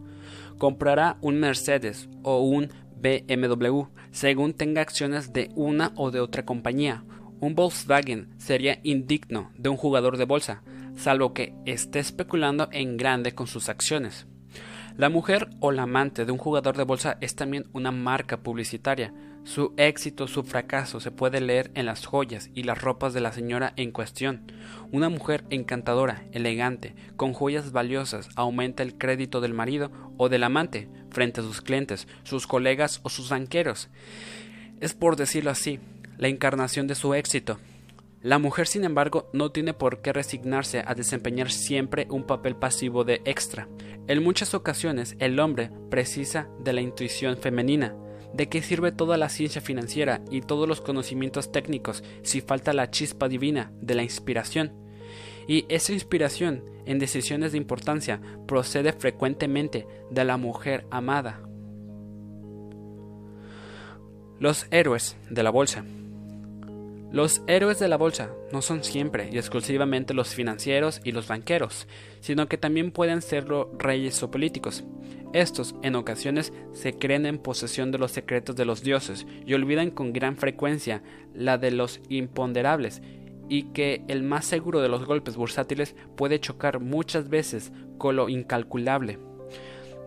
Comprará 0.58 1.16
un 1.20 1.38
Mercedes 1.38 2.08
o 2.24 2.40
un 2.40 2.70
BMW 3.04 3.82
según 4.10 4.54
tenga 4.54 4.80
acciones 4.80 5.34
de 5.34 5.50
una 5.54 5.92
o 5.94 6.10
de 6.10 6.20
otra 6.20 6.46
compañía. 6.46 7.04
Un 7.40 7.54
Volkswagen 7.54 8.30
sería 8.38 8.80
indigno 8.82 9.50
de 9.58 9.68
un 9.68 9.76
jugador 9.76 10.16
de 10.16 10.24
bolsa, 10.24 10.62
salvo 10.96 11.34
que 11.34 11.54
esté 11.66 11.98
especulando 11.98 12.68
en 12.72 12.96
grande 12.96 13.34
con 13.34 13.46
sus 13.46 13.68
acciones. 13.68 14.26
La 14.96 15.10
mujer 15.10 15.50
o 15.60 15.70
la 15.70 15.82
amante 15.82 16.24
de 16.24 16.32
un 16.32 16.38
jugador 16.38 16.76
de 16.76 16.84
bolsa 16.84 17.18
es 17.20 17.34
también 17.34 17.66
una 17.72 17.90
marca 17.90 18.38
publicitaria. 18.38 19.12
Su 19.44 19.74
éxito, 19.76 20.26
su 20.26 20.42
fracaso 20.42 21.00
se 21.00 21.10
puede 21.10 21.40
leer 21.42 21.70
en 21.74 21.84
las 21.84 22.06
joyas 22.06 22.48
y 22.54 22.62
las 22.62 22.80
ropas 22.80 23.12
de 23.12 23.20
la 23.20 23.30
señora 23.30 23.74
en 23.76 23.92
cuestión. 23.92 24.50
Una 24.90 25.10
mujer 25.10 25.44
encantadora, 25.50 26.24
elegante, 26.32 26.94
con 27.16 27.34
joyas 27.34 27.70
valiosas 27.70 28.30
aumenta 28.36 28.82
el 28.82 28.96
crédito 28.96 29.42
del 29.42 29.52
marido 29.52 29.92
o 30.16 30.30
del 30.30 30.44
amante 30.44 30.88
frente 31.10 31.42
a 31.42 31.44
sus 31.44 31.60
clientes, 31.60 32.08
sus 32.22 32.46
colegas 32.46 33.00
o 33.02 33.10
sus 33.10 33.28
banqueros. 33.28 33.90
Es 34.80 34.94
por 34.94 35.16
decirlo 35.16 35.50
así, 35.50 35.78
la 36.16 36.28
encarnación 36.28 36.86
de 36.86 36.94
su 36.94 37.12
éxito. 37.12 37.58
La 38.22 38.38
mujer, 38.38 38.66
sin 38.66 38.84
embargo, 38.84 39.28
no 39.34 39.52
tiene 39.52 39.74
por 39.74 40.00
qué 40.00 40.14
resignarse 40.14 40.82
a 40.86 40.94
desempeñar 40.94 41.50
siempre 41.50 42.06
un 42.08 42.24
papel 42.24 42.56
pasivo 42.56 43.04
de 43.04 43.20
extra. 43.26 43.68
En 44.06 44.22
muchas 44.22 44.54
ocasiones 44.54 45.14
el 45.18 45.38
hombre 45.38 45.70
precisa 45.90 46.48
de 46.60 46.72
la 46.72 46.80
intuición 46.80 47.36
femenina. 47.36 47.94
¿De 48.34 48.48
qué 48.48 48.62
sirve 48.62 48.90
toda 48.90 49.16
la 49.16 49.28
ciencia 49.28 49.60
financiera 49.60 50.20
y 50.28 50.40
todos 50.40 50.68
los 50.68 50.80
conocimientos 50.80 51.52
técnicos 51.52 52.02
si 52.22 52.40
falta 52.40 52.72
la 52.72 52.90
chispa 52.90 53.28
divina 53.28 53.70
de 53.80 53.94
la 53.94 54.02
inspiración? 54.02 54.72
Y 55.46 55.66
esa 55.68 55.92
inspiración 55.92 56.64
en 56.84 56.98
decisiones 56.98 57.52
de 57.52 57.58
importancia 57.58 58.20
procede 58.48 58.92
frecuentemente 58.92 59.86
de 60.10 60.24
la 60.24 60.36
mujer 60.36 60.84
amada. 60.90 61.42
Los 64.40 64.66
héroes 64.72 65.16
de 65.30 65.42
la 65.44 65.50
bolsa. 65.50 65.84
Los 67.14 67.42
héroes 67.46 67.78
de 67.78 67.86
la 67.86 67.96
bolsa 67.96 68.30
no 68.50 68.60
son 68.60 68.82
siempre 68.82 69.28
y 69.30 69.38
exclusivamente 69.38 70.14
los 70.14 70.34
financieros 70.34 71.00
y 71.04 71.12
los 71.12 71.28
banqueros, 71.28 71.86
sino 72.18 72.48
que 72.48 72.58
también 72.58 72.90
pueden 72.90 73.22
serlo 73.22 73.70
reyes 73.78 74.20
o 74.24 74.32
políticos. 74.32 74.82
Estos, 75.32 75.76
en 75.82 75.94
ocasiones, 75.94 76.52
se 76.72 76.94
creen 76.94 77.24
en 77.26 77.38
posesión 77.38 77.92
de 77.92 77.98
los 77.98 78.10
secretos 78.10 78.56
de 78.56 78.64
los 78.64 78.82
dioses 78.82 79.28
y 79.46 79.54
olvidan 79.54 79.92
con 79.92 80.12
gran 80.12 80.36
frecuencia 80.36 81.04
la 81.32 81.56
de 81.56 81.70
los 81.70 82.00
imponderables, 82.08 83.00
y 83.48 83.66
que 83.70 84.02
el 84.08 84.24
más 84.24 84.44
seguro 84.44 84.80
de 84.80 84.88
los 84.88 85.06
golpes 85.06 85.36
bursátiles 85.36 85.94
puede 86.16 86.40
chocar 86.40 86.80
muchas 86.80 87.28
veces 87.28 87.70
con 87.96 88.16
lo 88.16 88.28
incalculable. 88.28 89.20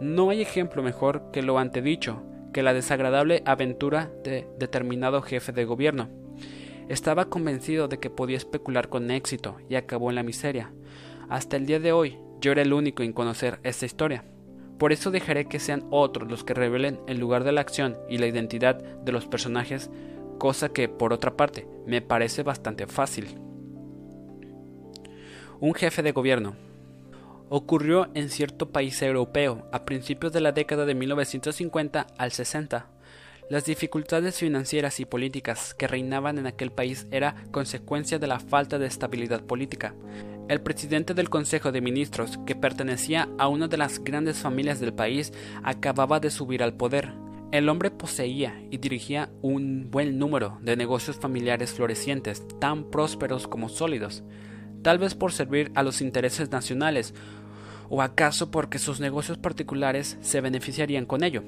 No 0.02 0.30
hay 0.30 0.42
ejemplo 0.42 0.84
mejor 0.84 1.32
que 1.32 1.42
lo 1.42 1.58
antedicho, 1.58 2.22
que 2.52 2.64
la 2.64 2.74
desagradable 2.74 3.44
aventura 3.46 4.12
de 4.26 4.46
determinado 4.60 5.22
jefe 5.22 5.54
de 5.54 5.64
gobierno. 5.64 6.27
Estaba 6.90 7.26
convencido 7.26 7.88
de 7.88 8.00
que 8.00 8.10
podía 8.10 8.38
especular 8.38 8.88
con 8.88 9.12
éxito 9.12 9.58
y 9.70 9.76
acabó 9.76 10.10
en 10.10 10.16
la 10.16 10.24
miseria. 10.24 10.72
Hasta 11.28 11.58
el 11.58 11.66
día 11.66 11.80
de 11.80 11.92
hoy 11.92 12.18
yo 12.40 12.54
era 12.54 12.62
el 12.62 12.72
único 12.72 13.04
en 13.04 13.12
conocer 13.12 13.60
esta 13.64 13.86
historia. 13.86 14.24
Por 14.78 14.94
eso 14.94 15.12
dejaré 15.12 15.46
que 15.46 15.60
sean 15.60 15.86
otros 15.90 16.30
los 16.30 16.44
que 16.44 16.54
revelen 16.54 17.00
el 17.08 17.20
lugar 17.20 17.44
de 17.44 17.52
la 17.52 17.62
acción 17.62 17.98
y 18.10 18.20
la 18.20 18.28
identidad 18.28 18.76
de 18.76 19.12
los 19.12 19.26
personajes, 19.26 19.90
cosa 20.38 20.70
que, 20.70 20.88
por 20.88 21.14
otra 21.14 21.36
parte, 21.36 21.68
me 21.86 22.02
parece 22.02 22.44
bastante 22.44 22.88
fácil. 22.88 23.38
Un 25.60 25.74
jefe 25.74 26.04
de 26.04 26.12
gobierno. 26.12 26.56
Ocurrió 27.50 28.10
en 28.14 28.30
cierto 28.30 28.72
país 28.72 29.02
europeo 29.02 29.68
a 29.72 29.84
principios 29.84 30.32
de 30.32 30.42
la 30.42 30.52
década 30.52 30.86
de 30.86 30.96
1950 30.96 32.08
al 32.18 32.32
60. 32.32 32.97
Las 33.50 33.64
dificultades 33.64 34.36
financieras 34.36 35.00
y 35.00 35.06
políticas 35.06 35.74
que 35.74 35.88
reinaban 35.88 36.38
en 36.38 36.48
aquel 36.48 36.70
país 36.70 37.08
era 37.12 37.46
consecuencia 37.52 38.20
de 38.20 38.28
la 38.28 38.42
falta 38.42 38.78
de 38.78 38.88
estabilidad 38.88 39.42
política. 39.42 39.96
El 40.50 40.60
presidente 40.60 41.14
del 41.14 41.30
Consejo 41.30 41.72
de 41.72 41.80
Ministros, 41.80 42.38
que 42.46 42.56
pertenecía 42.56 43.30
a 43.38 43.48
una 43.48 43.70
de 43.70 43.78
las 43.78 44.04
grandes 44.04 44.40
familias 44.40 44.82
del 44.82 44.94
país, 44.94 45.32
acababa 45.64 46.20
de 46.20 46.30
subir 46.30 46.62
al 46.62 46.74
poder. 46.74 47.14
El 47.54 47.70
hombre 47.70 47.90
poseía 47.90 48.62
y 48.70 48.80
dirigía 48.80 49.30
un 49.42 49.92
buen 49.92 50.20
número 50.20 50.58
de 50.62 50.76
negocios 50.76 51.16
familiares 51.16 51.72
florecientes, 51.72 52.46
tan 52.60 52.84
prósperos 52.92 53.48
como 53.48 53.70
sólidos, 53.70 54.26
tal 54.82 55.00
vez 55.00 55.16
por 55.16 55.32
servir 55.32 55.72
a 55.74 55.84
los 55.84 56.02
intereses 56.02 56.52
nacionales, 56.52 57.14
o 57.88 58.02
acaso 58.02 58.52
porque 58.52 58.78
sus 58.78 59.00
negocios 59.00 59.38
particulares 59.38 60.18
se 60.20 60.42
beneficiarían 60.42 61.06
con 61.06 61.24
ello. 61.24 61.44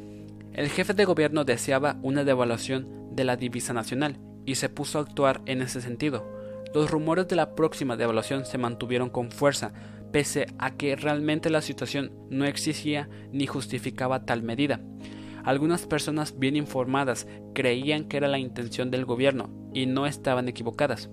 El 0.59 0.67
jefe 0.67 0.93
de 0.93 1.05
gobierno 1.05 1.45
deseaba 1.45 1.97
una 2.01 2.25
devaluación 2.25 3.15
de 3.15 3.23
la 3.23 3.37
divisa 3.37 3.71
nacional 3.71 4.19
y 4.45 4.55
se 4.55 4.67
puso 4.67 4.99
a 4.99 5.03
actuar 5.03 5.39
en 5.45 5.61
ese 5.61 5.79
sentido. 5.79 6.29
Los 6.73 6.91
rumores 6.91 7.29
de 7.29 7.37
la 7.37 7.55
próxima 7.55 7.95
devaluación 7.95 8.45
se 8.45 8.57
mantuvieron 8.57 9.09
con 9.09 9.31
fuerza, 9.31 9.71
pese 10.11 10.47
a 10.57 10.71
que 10.71 10.97
realmente 10.97 11.49
la 11.49 11.61
situación 11.61 12.11
no 12.29 12.43
existía 12.43 13.07
ni 13.31 13.47
justificaba 13.47 14.25
tal 14.25 14.43
medida. 14.43 14.81
Algunas 15.45 15.87
personas 15.87 16.37
bien 16.37 16.57
informadas 16.57 17.25
creían 17.55 18.03
que 18.03 18.17
era 18.17 18.27
la 18.27 18.37
intención 18.37 18.91
del 18.91 19.05
gobierno 19.05 19.49
y 19.73 19.85
no 19.85 20.07
estaban 20.07 20.49
equivocadas. 20.49 21.09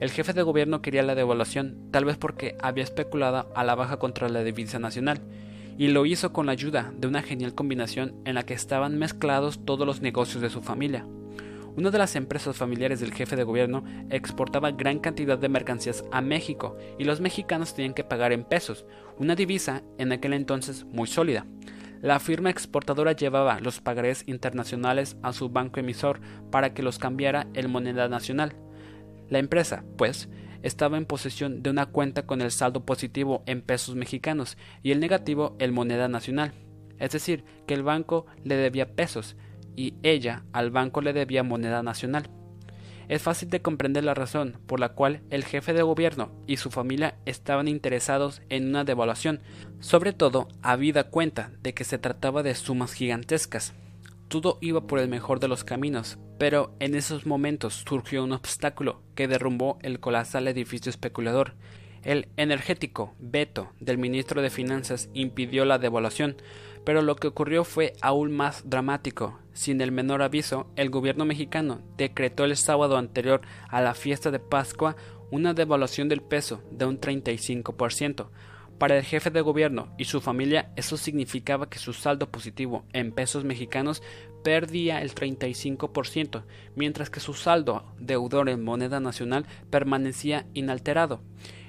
El 0.00 0.10
jefe 0.10 0.32
de 0.32 0.42
gobierno 0.42 0.82
quería 0.82 1.04
la 1.04 1.14
devaluación, 1.14 1.88
tal 1.92 2.04
vez 2.04 2.16
porque 2.16 2.56
había 2.60 2.82
especulado 2.82 3.52
a 3.54 3.62
la 3.62 3.76
baja 3.76 4.00
contra 4.00 4.28
la 4.28 4.42
divisa 4.42 4.80
nacional, 4.80 5.20
y 5.78 5.88
lo 5.88 6.06
hizo 6.06 6.32
con 6.32 6.46
la 6.46 6.52
ayuda 6.52 6.92
de 6.96 7.08
una 7.08 7.22
genial 7.22 7.54
combinación 7.54 8.14
en 8.24 8.34
la 8.34 8.44
que 8.44 8.54
estaban 8.54 8.98
mezclados 8.98 9.64
todos 9.64 9.86
los 9.86 10.00
negocios 10.00 10.42
de 10.42 10.50
su 10.50 10.62
familia. 10.62 11.06
Una 11.74 11.90
de 11.90 11.98
las 11.98 12.16
empresas 12.16 12.56
familiares 12.56 13.00
del 13.00 13.14
jefe 13.14 13.34
de 13.34 13.44
gobierno 13.44 13.82
exportaba 14.10 14.72
gran 14.72 14.98
cantidad 14.98 15.38
de 15.38 15.48
mercancías 15.48 16.04
a 16.12 16.20
México 16.20 16.76
y 16.98 17.04
los 17.04 17.20
mexicanos 17.20 17.74
tenían 17.74 17.94
que 17.94 18.04
pagar 18.04 18.32
en 18.32 18.44
pesos, 18.44 18.84
una 19.18 19.34
divisa 19.34 19.82
en 19.96 20.12
aquel 20.12 20.34
entonces 20.34 20.84
muy 20.84 21.06
sólida. 21.06 21.46
La 22.02 22.18
firma 22.18 22.50
exportadora 22.50 23.12
llevaba 23.12 23.60
los 23.60 23.80
pagarés 23.80 24.24
internacionales 24.26 25.16
a 25.22 25.32
su 25.32 25.48
banco 25.48 25.80
emisor 25.80 26.20
para 26.50 26.74
que 26.74 26.82
los 26.82 26.98
cambiara 26.98 27.46
en 27.54 27.70
moneda 27.70 28.08
nacional. 28.08 28.54
La 29.30 29.38
empresa, 29.38 29.84
pues, 29.96 30.28
estaba 30.62 30.96
en 30.96 31.06
posesión 31.06 31.62
de 31.62 31.70
una 31.70 31.86
cuenta 31.86 32.26
con 32.26 32.40
el 32.40 32.50
saldo 32.50 32.84
positivo 32.84 33.42
en 33.46 33.62
pesos 33.62 33.94
mexicanos 33.94 34.56
y 34.82 34.92
el 34.92 35.00
negativo 35.00 35.56
en 35.58 35.74
moneda 35.74 36.08
nacional. 36.08 36.52
Es 36.98 37.10
decir, 37.10 37.44
que 37.66 37.74
el 37.74 37.82
banco 37.82 38.26
le 38.44 38.56
debía 38.56 38.94
pesos 38.94 39.36
y 39.76 39.94
ella 40.02 40.44
al 40.52 40.70
banco 40.70 41.00
le 41.00 41.12
debía 41.12 41.42
moneda 41.42 41.82
nacional. 41.82 42.30
Es 43.08 43.22
fácil 43.22 43.50
de 43.50 43.60
comprender 43.60 44.04
la 44.04 44.14
razón 44.14 44.58
por 44.66 44.80
la 44.80 44.90
cual 44.90 45.22
el 45.30 45.44
jefe 45.44 45.72
de 45.72 45.82
gobierno 45.82 46.30
y 46.46 46.56
su 46.56 46.70
familia 46.70 47.16
estaban 47.26 47.68
interesados 47.68 48.40
en 48.48 48.68
una 48.68 48.84
devaluación, 48.84 49.40
sobre 49.80 50.12
todo 50.12 50.48
habida 50.62 51.10
cuenta 51.10 51.50
de 51.62 51.74
que 51.74 51.84
se 51.84 51.98
trataba 51.98 52.42
de 52.42 52.54
sumas 52.54 52.92
gigantescas. 52.92 53.74
Todo 54.32 54.56
iba 54.62 54.86
por 54.86 54.98
el 54.98 55.08
mejor 55.08 55.40
de 55.40 55.48
los 55.48 55.62
caminos, 55.62 56.18
pero 56.38 56.74
en 56.80 56.94
esos 56.94 57.26
momentos 57.26 57.84
surgió 57.86 58.24
un 58.24 58.32
obstáculo 58.32 59.02
que 59.14 59.28
derrumbó 59.28 59.78
el 59.82 60.00
colosal 60.00 60.48
edificio 60.48 60.88
especulador. 60.88 61.52
El 62.02 62.28
energético 62.38 63.14
veto 63.18 63.68
del 63.78 63.98
ministro 63.98 64.40
de 64.40 64.48
Finanzas 64.48 65.10
impidió 65.12 65.66
la 65.66 65.78
devaluación, 65.78 66.36
pero 66.82 67.02
lo 67.02 67.16
que 67.16 67.26
ocurrió 67.26 67.62
fue 67.62 67.92
aún 68.00 68.32
más 68.32 68.70
dramático. 68.70 69.38
Sin 69.52 69.82
el 69.82 69.92
menor 69.92 70.22
aviso, 70.22 70.66
el 70.76 70.88
gobierno 70.88 71.26
mexicano 71.26 71.82
decretó 71.98 72.44
el 72.44 72.56
sábado 72.56 72.96
anterior 72.96 73.42
a 73.68 73.82
la 73.82 73.92
fiesta 73.92 74.30
de 74.30 74.38
Pascua 74.38 74.96
una 75.30 75.52
devaluación 75.52 76.08
del 76.08 76.22
peso 76.22 76.62
de 76.70 76.86
un 76.86 76.98
35%, 76.98 78.28
para 78.82 78.98
el 78.98 79.04
jefe 79.04 79.30
de 79.30 79.42
gobierno 79.42 79.94
y 79.96 80.06
su 80.06 80.20
familia 80.20 80.72
eso 80.74 80.96
significaba 80.96 81.70
que 81.70 81.78
su 81.78 81.92
saldo 81.92 82.32
positivo 82.32 82.84
en 82.92 83.12
pesos 83.12 83.44
mexicanos 83.44 84.02
perdía 84.42 85.02
el 85.02 85.14
35%, 85.14 86.42
mientras 86.74 87.08
que 87.08 87.20
su 87.20 87.32
saldo 87.34 87.84
deudor 88.00 88.48
en 88.48 88.64
moneda 88.64 88.98
nacional 88.98 89.46
permanecía 89.70 90.46
inalterado. 90.52 91.22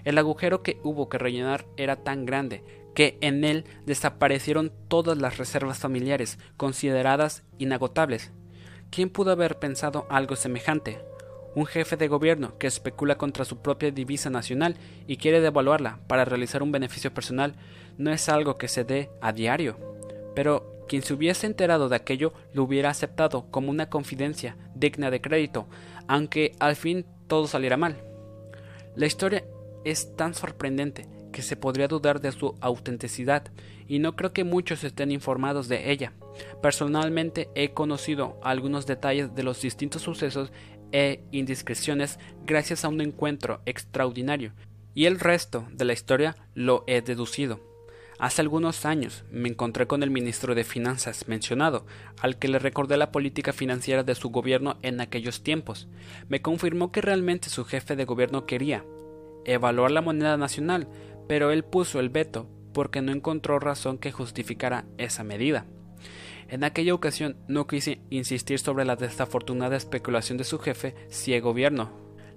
El 0.06 0.18
agujero 0.18 0.64
que 0.64 0.80
hubo 0.82 1.08
que 1.08 1.20
rellenar 1.20 1.68
era 1.78 1.98
tan 1.98 2.26
grande 2.26 2.64
que 2.96 3.20
en 3.22 3.44
él 3.44 3.66
desaparecieron 3.86 4.74
todas 4.88 5.16
las 5.16 5.38
reservas 5.38 5.78
familiares, 5.78 6.40
consideradas 6.58 7.44
inagotables. 7.60 8.32
¿Quién 8.90 9.12
pudo 9.12 9.34
haber 9.34 9.60
pensado 9.60 10.08
algo 10.10 10.36
semejante? 10.36 11.13
Un 11.56 11.66
jefe 11.66 11.98
de 11.98 12.08
gobierno 12.08 12.58
que 12.58 12.68
especula 12.68 13.18
contra 13.18 13.46
su 13.46 13.58
propia 13.58 13.92
divisa 13.92 14.30
nacional 14.30 14.76
y 15.08 15.18
quiere 15.18 15.42
devaluarla 15.42 16.00
para 16.08 16.26
realizar 16.26 16.64
un 16.64 16.72
beneficio 16.72 17.14
personal 17.14 17.56
no 17.98 18.12
es 18.12 18.30
algo 18.30 18.58
que 18.58 18.68
se 18.68 18.84
dé 18.84 19.10
a 19.22 19.32
diario. 19.32 19.78
Pero 20.36 20.86
quien 20.88 21.04
se 21.04 21.14
hubiese 21.14 21.48
enterado 21.48 21.90
de 21.90 21.96
aquello 21.96 22.34
lo 22.54 22.64
hubiera 22.64 22.90
aceptado 22.90 23.50
como 23.52 23.70
una 23.70 23.90
confidencia 23.90 24.58
digna 24.76 25.12
de 25.12 25.22
crédito, 25.22 25.68
aunque 26.08 26.54
al 26.60 26.76
fin 26.76 27.06
todo 27.28 27.48
saliera 27.48 27.78
mal. 27.78 27.98
La 28.96 29.06
historia 29.06 29.44
es 29.86 30.16
tan 30.16 30.34
sorprendente 30.34 31.08
que 31.32 31.42
se 31.42 31.56
podría 31.56 31.88
dudar 31.88 32.22
de 32.22 32.32
su 32.32 32.56
autenticidad, 32.62 33.44
y 33.88 34.00
no 34.00 34.16
creo 34.16 34.32
que 34.32 34.44
muchos 34.44 34.84
estén 34.84 35.12
informados 35.12 35.68
de 35.68 35.92
ella. 35.92 36.14
Personalmente 36.62 37.50
he 37.54 37.74
conocido 37.74 38.40
algunos 38.44 38.86
detalles 38.86 39.36
de 39.36 39.44
los 39.44 39.62
distintos 39.62 40.04
sucesos 40.04 40.52
e 40.94 41.26
indiscreciones 41.32 42.20
gracias 42.46 42.86
a 42.86 42.88
un 42.88 43.02
encuentro 43.02 43.62
extraordinario, 43.66 44.54
y 44.96 45.06
el 45.06 45.20
resto 45.20 45.68
de 45.72 45.84
la 45.84 45.94
historia 45.94 46.38
lo 46.54 46.86
he 46.88 47.02
deducido. 47.02 47.60
Hace 48.20 48.42
algunos 48.42 48.86
años 48.86 49.26
me 49.32 49.50
encontré 49.50 49.88
con 49.88 50.04
el 50.04 50.12
ministro 50.12 50.56
de 50.56 50.64
Finanzas 50.64 51.28
mencionado, 51.28 51.86
al 52.22 52.38
que 52.38 52.48
le 52.48 52.60
recordé 52.60 52.96
la 52.96 53.12
política 53.12 53.52
financiera 53.52 54.04
de 54.04 54.16
su 54.16 54.30
gobierno 54.30 54.78
en 54.82 55.02
aquellos 55.02 55.44
tiempos. 55.44 55.90
Me 56.30 56.42
confirmó 56.42 56.92
que 56.92 57.02
realmente 57.02 57.50
su 57.50 57.66
jefe 57.66 57.96
de 57.96 58.06
gobierno 58.06 58.46
quería 58.46 58.86
evaluar 59.46 59.92
la 59.92 60.02
moneda 60.02 60.38
nacional, 60.38 60.88
pero 61.28 61.52
él 61.52 61.66
puso 61.66 62.00
el 62.00 62.10
veto 62.10 62.48
porque 62.72 63.02
no 63.02 63.12
encontró 63.12 63.60
razón 63.60 63.98
que 63.98 64.12
justificara 64.12 64.86
esa 64.98 65.24
medida. 65.24 65.66
En 66.48 66.64
aquella 66.64 66.94
ocasión 66.94 67.38
no 67.48 67.68
quise 67.68 68.02
insistir 68.10 68.60
sobre 68.60 68.86
la 68.86 68.96
desafortunada 68.96 69.76
especulación 69.76 70.38
de 70.38 70.44
su 70.44 70.60
jefe 70.60 70.96
si 71.10 71.34
el 71.34 71.42
gobierno. 71.42 71.92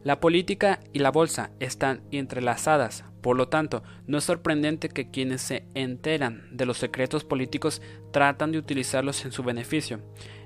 La 0.05 0.21
política 0.21 0.81
y 0.93 1.01
la 1.01 1.11
bolsa 1.11 1.51
están 1.59 2.03
entrelazadas, 2.13 3.05
por 3.27 3.37
lo 3.37 3.49
tanto, 3.49 3.83
no 4.07 4.19
es 4.19 4.25
sorprendente 4.25 4.89
que 4.89 5.11
quienes 5.11 5.43
se 5.43 5.65
enteran 5.75 6.47
de 6.53 6.65
los 6.65 6.79
secretos 6.79 7.25
políticos 7.25 7.83
tratan 8.13 8.53
de 8.53 8.59
utilizarlos 8.59 9.25
en 9.25 9.33
su 9.33 9.43
beneficio. 9.43 10.01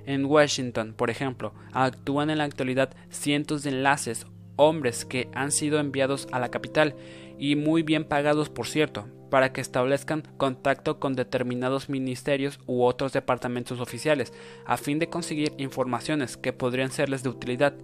En 0.07 0.25
Washington, 0.25 0.95
por 0.97 1.11
ejemplo, 1.11 1.53
actúan 1.75 2.31
en 2.31 2.39
la 2.39 2.45
actualidad 2.45 2.97
cientos 3.11 3.65
de 3.65 3.69
enlaces, 3.69 4.27
hombres 4.57 5.05
que 5.05 5.29
han 5.35 5.53
sido 5.53 5.79
enviados 5.79 6.27
a 6.33 6.39
la 6.39 6.51
capital 6.51 6.97
y 7.39 7.55
muy 7.55 7.83
bien 7.83 8.05
pagados, 8.05 8.49
por 8.49 8.67
cierto, 8.67 9.09
para 9.31 9.53
que 9.53 9.61
establezcan 9.61 10.25
contacto 10.37 10.99
con 10.99 11.15
determinados 11.15 11.89
ministerios 11.89 12.61
u 12.67 12.83
otros 12.83 13.13
departamentos 13.13 13.81
oficiales, 13.81 14.33
a 14.67 14.77
fin 14.77 14.99
de 14.99 15.09
conseguir 15.09 15.53
informaciones 15.57 16.37
que 16.37 16.53
podrían 16.53 16.91
serles 16.91 17.23
de 17.23 17.31
utilidad. 17.31 17.75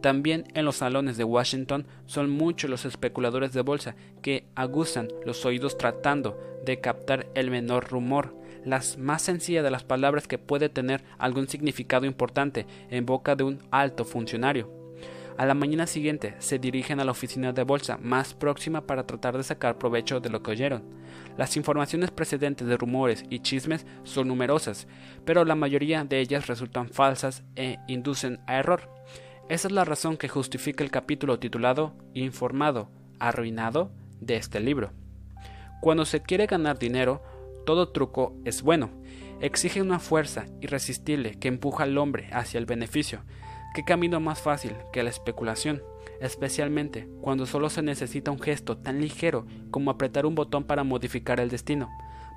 También 0.00 0.44
en 0.54 0.64
los 0.64 0.76
salones 0.76 1.16
de 1.16 1.24
Washington 1.24 1.86
son 2.06 2.28
muchos 2.30 2.68
los 2.68 2.84
especuladores 2.84 3.52
de 3.52 3.62
bolsa 3.62 3.96
que 4.20 4.44
aguzan 4.54 5.08
los 5.24 5.44
oídos 5.46 5.78
tratando 5.78 6.38
de 6.64 6.80
captar 6.80 7.26
el 7.34 7.50
menor 7.50 7.88
rumor, 7.90 8.34
las 8.64 8.98
más 8.98 9.22
sencillas 9.22 9.64
de 9.64 9.70
las 9.70 9.84
palabras 9.84 10.26
que 10.26 10.38
puede 10.38 10.68
tener 10.68 11.04
algún 11.18 11.48
significado 11.48 12.06
importante 12.06 12.66
en 12.90 13.06
boca 13.06 13.36
de 13.36 13.44
un 13.44 13.62
alto 13.70 14.04
funcionario. 14.04 14.83
A 15.36 15.46
la 15.46 15.54
mañana 15.54 15.88
siguiente 15.88 16.36
se 16.38 16.60
dirigen 16.60 17.00
a 17.00 17.04
la 17.04 17.10
oficina 17.10 17.52
de 17.52 17.64
bolsa 17.64 17.98
más 18.00 18.34
próxima 18.34 18.86
para 18.86 19.04
tratar 19.04 19.36
de 19.36 19.42
sacar 19.42 19.78
provecho 19.78 20.20
de 20.20 20.30
lo 20.30 20.44
que 20.44 20.52
oyeron. 20.52 20.84
Las 21.36 21.56
informaciones 21.56 22.12
precedentes 22.12 22.68
de 22.68 22.76
rumores 22.76 23.24
y 23.30 23.40
chismes 23.40 23.84
son 24.04 24.28
numerosas, 24.28 24.86
pero 25.24 25.44
la 25.44 25.56
mayoría 25.56 26.04
de 26.04 26.20
ellas 26.20 26.46
resultan 26.46 26.88
falsas 26.88 27.42
e 27.56 27.78
inducen 27.88 28.38
a 28.46 28.58
error. 28.58 28.88
Esa 29.48 29.66
es 29.66 29.72
la 29.72 29.84
razón 29.84 30.16
que 30.16 30.28
justifica 30.28 30.84
el 30.84 30.92
capítulo 30.92 31.40
titulado 31.40 31.96
Informado, 32.14 32.90
arruinado 33.18 33.90
de 34.20 34.36
este 34.36 34.60
libro. 34.60 34.92
Cuando 35.80 36.04
se 36.04 36.22
quiere 36.22 36.46
ganar 36.46 36.78
dinero, 36.78 37.22
todo 37.66 37.88
truco 37.88 38.36
es 38.44 38.62
bueno. 38.62 38.90
Exige 39.40 39.82
una 39.82 39.98
fuerza 39.98 40.46
irresistible 40.60 41.34
que 41.40 41.48
empuja 41.48 41.82
al 41.82 41.98
hombre 41.98 42.28
hacia 42.32 42.58
el 42.58 42.66
beneficio, 42.66 43.24
¿Qué 43.74 43.82
camino 43.82 44.20
más 44.20 44.40
fácil 44.40 44.76
que 44.92 45.02
la 45.02 45.10
especulación? 45.10 45.82
Especialmente 46.20 47.08
cuando 47.20 47.44
solo 47.44 47.68
se 47.68 47.82
necesita 47.82 48.30
un 48.30 48.38
gesto 48.38 48.78
tan 48.78 49.00
ligero 49.00 49.46
como 49.72 49.90
apretar 49.90 50.26
un 50.26 50.36
botón 50.36 50.62
para 50.62 50.84
modificar 50.84 51.40
el 51.40 51.50
destino. 51.50 51.90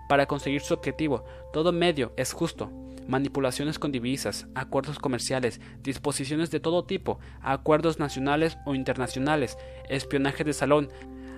Para 0.10 0.26
conseguir 0.26 0.62
su 0.62 0.74
objetivo, 0.74 1.26
todo 1.54 1.72
medio 1.72 2.12
es 2.18 2.34
justo. 2.34 2.72
Manipulaciones 3.08 3.78
con 3.78 3.92
divisas, 3.92 4.48
acuerdos 4.56 4.98
comerciales, 4.98 5.62
disposiciones 5.84 6.50
de 6.50 6.60
todo 6.60 6.86
tipo, 6.86 7.20
acuerdos 7.40 8.00
nacionales 8.00 8.58
o 8.66 8.74
internacionales, 8.74 9.60
espionaje 9.90 10.44
de 10.44 10.54
salón, 10.54 10.90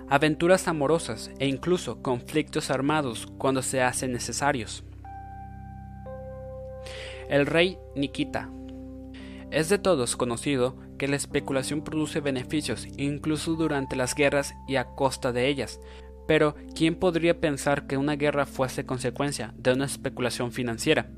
aventuras 0.08 0.70
amorosas 0.70 1.30
e 1.39 1.47
incluso 1.47 2.02
conflictos 2.02 2.72
armados 2.72 3.28
cuando 3.38 3.62
se 3.62 3.82
hacen 3.82 4.14
necesarios. 4.14 4.86
El 7.28 7.45
rey 7.45 7.78
Nikita 7.95 8.50
es 9.52 9.70
de 9.70 9.78
todos 9.78 10.16
conocido 10.16 10.76
que 10.97 11.08
la 11.08 11.16
especulación 11.16 11.82
produce 11.82 12.20
beneficios 12.20 12.88
incluso 12.97 13.56
durante 13.56 13.95
las 13.95 14.16
guerras 14.16 14.54
y 14.68 14.76
a 14.76 14.86
costa 14.95 15.32
de 15.32 15.47
ellas, 15.47 15.80
pero 16.28 16.56
¿quién 16.76 16.95
podría 16.95 17.39
pensar 17.39 17.88
que 17.88 17.97
una 17.97 18.16
guerra 18.16 18.45
fuese 18.45 18.86
consecuencia 18.86 19.54
de 19.58 19.74
una 19.74 19.86
especulación 19.86 20.52
financiera? 20.52 21.10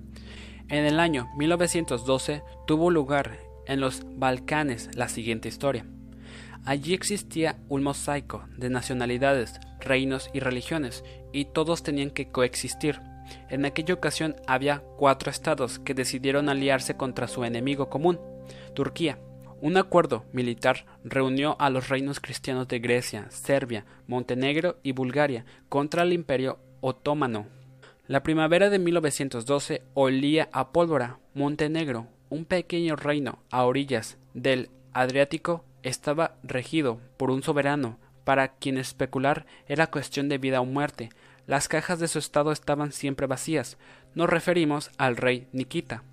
En 0.70 0.86
el 0.86 1.02
año 1.02 1.28
1912 1.36 2.44
tuvo 2.66 2.92
lugar 2.92 3.38
en 3.68 3.82
los 3.82 4.04
Balcanes 4.16 4.90
la 4.96 5.10
siguiente 5.10 5.50
historia. 5.50 5.86
Allí 6.64 6.94
existía 6.94 7.58
un 7.68 7.84
mosaico 7.84 8.46
de 8.56 8.70
nacionalidades, 8.70 9.60
reinos 9.80 10.30
y 10.34 10.40
religiones, 10.40 11.04
y 11.34 11.46
todos 11.46 11.84
tenían 11.84 12.12
que 12.12 12.30
coexistir. 12.32 13.02
En 13.50 13.66
aquella 13.66 13.94
ocasión 13.94 14.36
había 14.48 14.80
cuatro 14.98 15.30
estados 15.30 15.80
que 15.80 15.94
decidieron 15.94 16.50
aliarse 16.50 16.96
contra 16.96 17.28
su 17.28 17.44
enemigo 17.44 17.90
común, 17.90 18.20
Turquía. 18.74 19.20
Un 19.62 19.78
acuerdo 19.78 20.26
militar 20.34 20.86
reunió 21.04 21.56
a 21.60 21.70
los 21.70 21.90
reinos 21.90 22.20
cristianos 22.20 22.68
de 22.68 22.80
Grecia, 22.80 23.30
Serbia, 23.30 23.86
Montenegro 24.08 24.78
y 24.82 24.92
Bulgaria 24.94 25.46
contra 25.70 26.02
el 26.02 26.14
imperio 26.14 26.58
otomano. 26.82 27.46
La 28.08 28.24
primavera 28.24 28.70
de 28.70 28.80
1912 28.80 29.84
olía 29.94 30.50
a 30.52 30.72
pólvora. 30.72 31.20
Montenegro, 31.34 32.08
un 32.30 32.46
pequeño 32.46 32.96
reino 32.96 33.40
a 33.52 33.64
orillas 33.64 34.18
del 34.34 34.70
Adriático, 34.94 35.64
estaba 35.84 36.36
regido 36.44 37.00
por 37.18 37.32
un 37.32 37.44
soberano 37.44 37.98
para 38.24 38.50
quien 38.50 38.78
especular 38.78 39.46
era 39.68 39.88
cuestión 39.88 40.30
de 40.30 40.38
vida 40.38 40.62
o 40.62 40.66
muerte. 40.66 41.10
Las 41.48 41.68
cajas 41.68 42.00
de 42.00 42.08
su 42.08 42.20
estado 42.20 42.52
estaban 42.52 42.92
siempre 42.92 43.28
vacías. 43.28 43.78
Nos 44.16 44.30
referimos 44.30 44.92
al 44.98 45.18
rey 45.18 45.48
Nikita. 45.52 46.04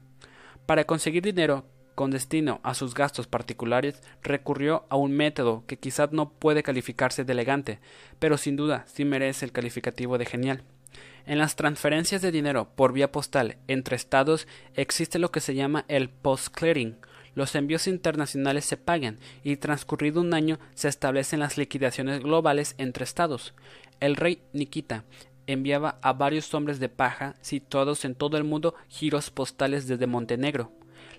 Para 0.67 0.85
conseguir 0.85 1.23
dinero 1.23 1.65
con 1.95 2.11
destino 2.11 2.61
a 2.63 2.75
sus 2.75 2.95
gastos 2.95 3.27
particulares, 3.27 4.03
recurrió 4.23 4.87
a 4.89 4.97
un 4.97 5.13
método 5.13 5.65
que 5.67 5.79
quizás 5.79 6.13
no 6.13 6.31
puede 6.31 6.63
calificarse 6.63 7.25
de 7.25 7.33
elegante, 7.33 7.81
pero 8.19 8.39
sin 8.39 8.57
duda 8.57 8.85
sí 8.87 9.05
merece 9.05 9.45
el 9.45 9.53
calificativo 9.53 10.17
de 10.17 10.27
genial. 10.27 10.63
En 11.27 11.39
las 11.39 11.57
transferencias 11.57 12.23
de 12.23 12.31
dinero 12.31 12.71
por 12.75 12.93
vía 12.93 13.11
postal 13.13 13.57
entre 13.67 13.97
estados 13.97 14.47
existe 14.75 15.19
lo 15.19 15.31
que 15.31 15.41
se 15.41 15.55
llama 15.55 15.85
el 15.89 16.09
post-clearing, 16.09 16.97
los 17.39 17.55
envíos 17.55 17.87
internacionales 17.87 18.65
se 18.65 18.77
pagan 18.77 19.21
y 19.45 19.59
transcurrido 19.59 20.21
un 20.21 20.35
año 20.35 20.59
se 20.75 20.89
establecen 20.89 21.39
las 21.39 21.57
liquidaciones 21.57 22.21
globales 22.21 22.75
entre 22.79 23.05
estados. 23.05 23.55
El 24.01 24.17
rey 24.17 24.43
Nikita 24.53 25.05
enviaba 25.47 25.99
a 26.03 26.13
varios 26.13 26.53
hombres 26.55 26.79
de 26.79 26.89
paja 26.89 27.35
situados 27.41 28.05
en 28.05 28.15
todo 28.15 28.37
el 28.37 28.45
mundo 28.45 28.75
giros 28.89 29.31
postales 29.31 29.89
desde 29.89 30.07
Montenegro. 30.07 30.71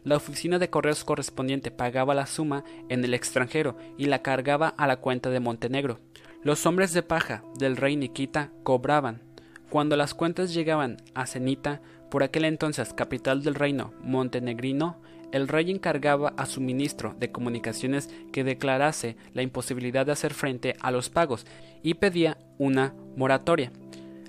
La 0.03 0.15
oficina 0.15 0.59
de 0.59 0.69
correos 0.69 1.03
correspondiente 1.03 1.71
pagaba 1.71 2.15
la 2.15 2.25
suma 2.25 2.63
en 2.87 3.03
el 3.03 3.13
extranjero 3.13 3.75
y 3.97 4.05
la 4.05 4.21
cargaba 4.21 4.69
a 4.69 4.87
la 4.87 4.97
cuenta 4.97 5.29
de 5.29 5.41
Montenegro. 5.41 5.99
Los 6.41 6.65
hombres 6.65 6.93
de 6.93 7.03
paja 7.03 7.43
del 7.57 7.75
rey 7.75 7.97
Nikita 7.97 8.51
cobraban. 8.63 9.21
Cuando 9.69 9.97
las 9.97 10.13
cuentas 10.13 10.53
llegaban 10.53 10.97
a 11.15 11.25
Cenita, 11.25 11.81
por 12.09 12.23
aquel 12.23 12.45
entonces 12.45 12.93
capital 12.93 13.43
del 13.43 13.55
reino 13.55 13.93
montenegrino, 14.01 15.01
el 15.31 15.47
rey 15.47 15.69
encargaba 15.69 16.33
a 16.37 16.45
su 16.45 16.59
ministro 16.61 17.15
de 17.19 17.31
comunicaciones 17.31 18.09
que 18.31 18.43
declarase 18.43 19.15
la 19.33 19.43
imposibilidad 19.43 20.05
de 20.05 20.13
hacer 20.13 20.33
frente 20.33 20.75
a 20.81 20.91
los 20.91 21.09
pagos 21.09 21.45
y 21.83 21.95
pedía 21.95 22.37
una 22.57 22.93
moratoria. 23.15 23.71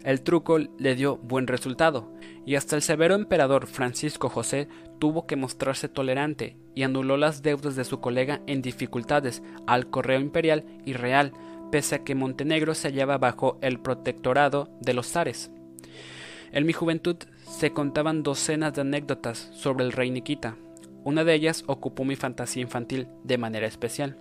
El 0.04 0.22
truco 0.22 0.58
le 0.58 0.94
dio 0.94 1.18
buen 1.18 1.46
resultado, 1.46 2.12
y 2.46 2.54
hasta 2.54 2.76
el 2.76 2.82
severo 2.82 3.14
emperador 3.14 3.66
Francisco 3.66 4.28
José 4.28 4.68
tuvo 4.98 5.26
que 5.26 5.36
mostrarse 5.36 5.88
tolerante 5.88 6.56
y 6.74 6.84
anuló 6.84 7.16
las 7.16 7.42
deudas 7.42 7.76
de 7.76 7.84
su 7.84 8.00
colega 8.00 8.40
en 8.46 8.62
dificultades 8.62 9.42
al 9.66 9.90
correo 9.90 10.20
imperial 10.20 10.64
y 10.84 10.94
real, 10.94 11.32
pese 11.70 11.96
a 11.96 12.04
que 12.04 12.14
Montenegro 12.14 12.74
se 12.74 12.88
hallaba 12.88 13.18
bajo 13.18 13.58
el 13.60 13.78
protectorado 13.80 14.70
de 14.80 14.94
los 14.94 15.08
zares. 15.08 15.50
En 16.52 16.66
mi 16.66 16.72
juventud 16.72 17.16
se 17.42 17.72
contaban 17.72 18.22
docenas 18.22 18.72
de 18.74 18.80
anécdotas 18.80 19.50
sobre 19.52 19.84
el 19.84 19.92
rey 19.92 20.10
Nikita, 20.10 20.56
una 21.02 21.24
de 21.24 21.34
ellas 21.34 21.64
ocupó 21.66 22.04
mi 22.04 22.16
fantasía 22.16 22.62
infantil 22.62 23.08
de 23.24 23.38
manera 23.38 23.66
especial. 23.66 24.16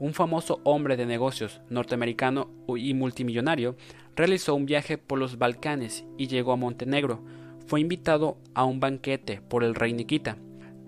Un 0.00 0.14
famoso 0.14 0.62
hombre 0.64 0.96
de 0.96 1.04
negocios 1.04 1.60
norteamericano 1.68 2.48
y 2.74 2.94
multimillonario 2.94 3.76
realizó 4.16 4.54
un 4.54 4.64
viaje 4.64 4.96
por 4.96 5.18
los 5.18 5.36
Balcanes 5.36 6.06
y 6.16 6.26
llegó 6.26 6.52
a 6.52 6.56
Montenegro. 6.56 7.20
Fue 7.66 7.82
invitado 7.82 8.38
a 8.54 8.64
un 8.64 8.80
banquete 8.80 9.42
por 9.42 9.62
el 9.62 9.74
rey 9.74 9.92
Nikita. 9.92 10.38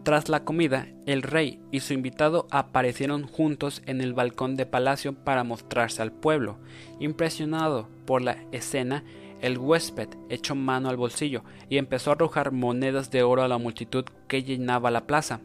Tras 0.02 0.30
la 0.30 0.44
comida, 0.44 0.88
el 1.04 1.20
rey 1.20 1.60
y 1.70 1.80
su 1.80 1.92
invitado 1.92 2.46
aparecieron 2.50 3.26
juntos 3.26 3.82
en 3.84 4.00
el 4.00 4.14
balcón 4.14 4.56
de 4.56 4.64
palacio 4.64 5.12
para 5.12 5.44
mostrarse 5.44 6.00
al 6.00 6.10
pueblo. 6.10 6.56
Impresionado 6.98 7.90
por 8.06 8.22
la 8.22 8.38
escena, 8.50 9.04
el 9.42 9.58
huésped 9.58 10.08
echó 10.30 10.54
mano 10.54 10.88
al 10.88 10.96
bolsillo 10.96 11.44
y 11.68 11.76
empezó 11.76 12.10
a 12.10 12.14
arrojar 12.14 12.50
monedas 12.50 13.10
de 13.10 13.22
oro 13.22 13.42
a 13.42 13.48
la 13.48 13.58
multitud 13.58 14.06
que 14.26 14.42
llenaba 14.42 14.90
la 14.90 15.06
plaza. 15.06 15.40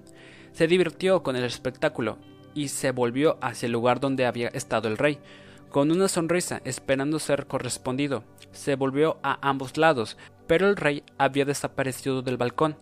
Se 0.54 0.68
divirtió 0.68 1.22
con 1.22 1.36
el 1.36 1.44
espectáculo 1.44 2.18
y 2.58 2.70
se 2.70 2.92
volvió 2.92 3.38
hacia 3.42 3.68
el 3.68 3.72
lugar 3.72 4.00
donde 4.00 4.26
había 4.26 4.48
estado 4.50 4.88
el 4.88 4.98
rey, 4.98 5.20
con 5.70 5.92
una 5.92 6.08
sonrisa 6.08 6.62
esperando 6.66 7.20
ser 7.20 7.48
correspondido. 7.48 8.24
Se 8.52 8.76
volvió 8.76 9.18
a 9.22 9.38
ambos 9.48 9.78
lados, 9.78 10.18
pero 10.48 10.68
el 10.68 10.76
rey 10.76 11.04
había 11.18 11.46
desaparecido 11.46 12.22
del 12.22 12.38
balcón. 12.38 12.76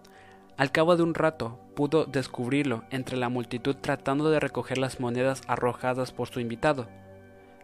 Al 0.57 0.71
cabo 0.71 0.95
de 0.95 1.03
un 1.03 1.13
rato 1.13 1.59
pudo 1.75 2.05
descubrirlo 2.05 2.83
entre 2.89 3.17
la 3.17 3.29
multitud 3.29 3.75
tratando 3.75 4.29
de 4.29 4.39
recoger 4.39 4.77
las 4.77 4.99
monedas 4.99 5.41
arrojadas 5.47 6.11
por 6.11 6.29
su 6.29 6.39
invitado. 6.39 6.87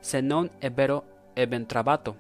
Zenón 0.02 0.52
Evero 0.60 1.06
Eventrabato 1.36 2.18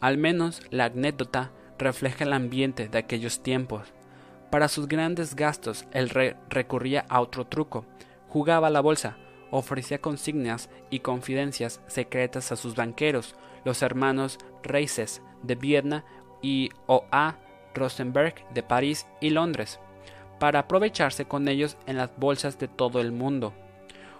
al 0.00 0.18
menos 0.18 0.62
la 0.70 0.86
anécdota 0.86 1.50
refleja 1.78 2.24
el 2.24 2.32
ambiente 2.32 2.88
de 2.88 2.98
aquellos 2.98 3.42
tiempos. 3.42 3.88
Para 4.50 4.68
sus 4.68 4.88
grandes 4.88 5.34
gastos 5.34 5.86
el 5.92 6.10
rey 6.10 6.34
recurría 6.48 7.04
a 7.08 7.20
otro 7.20 7.46
truco. 7.46 7.86
Jugaba 8.28 8.68
a 8.68 8.70
la 8.70 8.80
bolsa, 8.80 9.16
ofrecía 9.50 10.00
consignas 10.00 10.70
y 10.90 11.00
confidencias 11.00 11.80
secretas 11.86 12.52
a 12.52 12.56
sus 12.56 12.74
banqueros, 12.74 13.34
los 13.64 13.82
hermanos 13.82 14.38
Reises 14.62 15.22
de 15.42 15.54
Viena 15.54 16.04
y 16.42 16.70
O.A. 16.86 17.36
Rosenberg 17.74 18.34
de 18.52 18.62
París 18.62 19.06
y 19.20 19.30
Londres, 19.30 19.80
para 20.38 20.60
aprovecharse 20.60 21.26
con 21.26 21.48
ellos 21.48 21.76
en 21.86 21.96
las 21.96 22.10
bolsas 22.16 22.58
de 22.58 22.68
todo 22.68 23.00
el 23.00 23.12
mundo. 23.12 23.52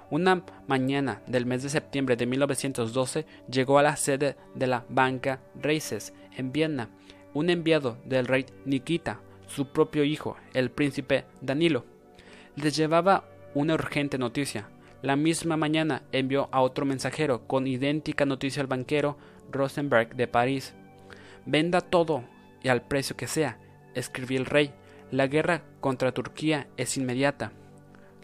Una 0.09 0.44
mañana 0.68 1.22
del 1.26 1.46
mes 1.46 1.62
de 1.62 1.68
septiembre 1.68 2.16
de 2.16 2.26
1912 2.26 3.26
llegó 3.50 3.78
a 3.78 3.82
la 3.82 3.96
sede 3.96 4.36
de 4.54 4.66
la 4.68 4.84
Banca 4.88 5.40
Reises 5.61 6.14
en 6.36 6.52
Viena 6.52 6.90
un 7.36 7.50
enviado 7.50 7.98
del 8.04 8.26
rey 8.26 8.46
Nikita, 8.64 9.20
su 9.46 9.66
propio 9.66 10.04
hijo, 10.04 10.36
el 10.54 10.70
príncipe 10.70 11.26
Danilo. 11.42 11.84
Les 12.54 12.74
llevaba 12.74 13.24
una 13.57 13.72
urgente 13.72 14.18
noticia. 14.18 14.68
La 15.00 15.16
misma 15.16 15.57
mañana 15.57 16.02
envió 16.12 16.50
a 16.52 16.61
otro 16.61 16.84
mensajero 16.84 17.46
con 17.46 17.66
idéntica 17.66 18.26
noticia 18.26 18.61
al 18.61 18.66
banquero 18.66 19.16
Rosenberg 19.50 20.14
de 20.14 20.28
París. 20.28 20.74
Venda 21.46 21.80
todo 21.80 22.22
y 22.62 22.68
al 22.68 22.82
precio 22.82 23.16
que 23.16 23.26
sea, 23.26 23.59
escribió 23.94 24.38
el 24.38 24.44
rey. 24.44 24.74
La 25.11 25.26
guerra 25.26 25.62
contra 25.80 26.12
Turquía 26.12 26.68
es 26.76 26.98
inmediata. 26.98 27.52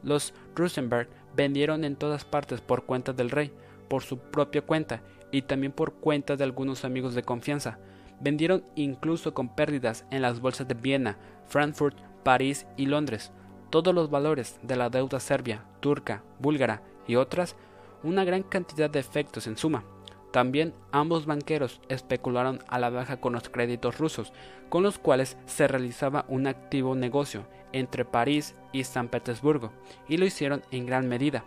Los 0.03 0.35
Rosenberg 0.55 1.09
vendieron 1.35 1.85
en 1.85 1.97
todas 1.97 2.26
partes 2.26 2.61
por 2.61 2.85
cuenta 2.85 3.14
del 3.14 3.30
rey, 3.30 3.53
por 3.89 4.03
su 4.03 4.18
propia 4.18 4.61
cuenta 4.61 5.01
y 5.30 5.43
también 5.43 5.72
por 5.72 5.95
cuenta 5.95 6.37
de 6.37 6.45
algunos 6.45 6.85
amigos 6.85 7.14
de 7.14 7.22
confianza. 7.22 7.78
Vendieron 8.20 8.64
incluso 8.74 9.33
con 9.33 9.55
pérdidas 9.55 10.05
en 10.11 10.20
las 10.20 10.41
bolsas 10.41 10.68
de 10.68 10.74
Viena, 10.74 11.16
Frankfurt, 11.47 11.97
París 12.22 12.66
y 12.76 12.85
Londres. 12.85 13.33
Todos 13.73 13.95
los 13.95 14.11
valores 14.11 14.61
de 14.62 14.77
la 14.77 14.91
deuda 14.91 15.18
serbia, 15.18 15.64
turca, 15.81 16.23
búlgara 16.39 16.83
y 17.07 17.16
otras, 17.16 17.57
una 18.03 18.23
gran 18.23 18.43
cantidad 18.43 18.91
de 18.91 18.99
efectos 18.99 19.47
en 19.47 19.57
suma. 19.57 19.83
También 20.31 20.75
ambos 20.91 21.25
banqueros 21.25 21.81
especularon 21.89 22.59
a 22.68 22.79
la 22.79 22.91
baja 22.91 23.16
con 23.18 23.33
los 23.33 23.49
créditos 23.49 23.97
rusos, 23.97 24.35
con 24.68 24.83
los 24.83 24.99
cuales 24.99 25.39
se 25.47 25.68
realizaba 25.68 26.27
un 26.29 26.49
activo 26.49 26.95
negocio 26.95 27.47
entre 27.73 28.05
París 28.05 28.55
y 28.73 28.85
San 28.85 29.09
Petersburgo, 29.09 29.73
y 30.07 30.18
lo 30.18 30.27
hicieron 30.27 30.62
en 30.70 30.85
gran 30.85 31.09
medida. 31.09 31.43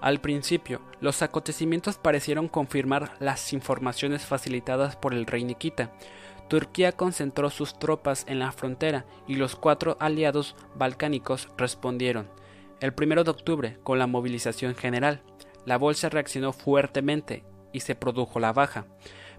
Al 0.00 0.20
principio, 0.20 0.80
los 1.00 1.22
acontecimientos 1.22 1.98
parecieron 1.98 2.48
confirmar 2.48 3.12
las 3.20 3.52
informaciones 3.52 4.26
facilitadas 4.26 4.96
por 4.96 5.14
el 5.14 5.24
rey 5.24 5.44
Nikita. 5.44 5.92
Turquía 6.48 6.92
concentró 6.92 7.50
sus 7.50 7.78
tropas 7.78 8.24
en 8.28 8.38
la 8.38 8.52
frontera 8.52 9.06
y 9.26 9.36
los 9.36 9.56
cuatro 9.56 9.96
aliados 10.00 10.54
balcánicos 10.74 11.48
respondieron. 11.56 12.28
El 12.80 12.92
1 13.00 13.24
de 13.24 13.30
octubre, 13.30 13.78
con 13.82 13.98
la 13.98 14.06
movilización 14.06 14.74
general, 14.74 15.22
la 15.64 15.78
bolsa 15.78 16.10
reaccionó 16.10 16.52
fuertemente 16.52 17.44
y 17.72 17.80
se 17.80 17.94
produjo 17.94 18.40
la 18.40 18.52
baja, 18.52 18.86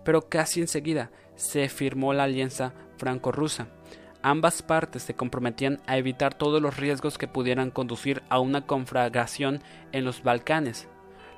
pero 0.04 0.30
casi 0.30 0.62
enseguida 0.62 1.12
se 1.36 1.70
firmó 1.70 2.14
la 2.14 2.24
alianza 2.24 2.74
franco-rusa. 2.98 3.68
Ambas 4.24 4.64
partes 4.64 5.04
se 5.04 5.14
comprometían 5.14 5.82
a 5.86 5.98
evitar 5.98 6.34
todos 6.34 6.60
los 6.60 6.78
riesgos 6.78 7.20
que 7.20 7.28
pudieran 7.28 7.70
conducir 7.70 8.24
a 8.30 8.40
una 8.40 8.66
conflagración 8.66 9.62
en 9.92 10.04
los 10.04 10.24
Balcanes. 10.24 10.88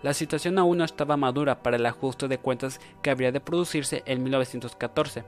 La 0.04 0.14
situación 0.14 0.60
aún 0.60 0.78
no 0.78 0.84
estaba 0.84 1.18
madura 1.18 1.64
para 1.64 1.78
el 1.78 1.86
ajuste 1.86 2.28
de 2.28 2.38
cuentas 2.38 2.80
que 3.02 3.10
habría 3.10 3.32
de 3.32 3.40
producirse 3.40 4.04
en 4.06 4.24
1914. 4.24 5.24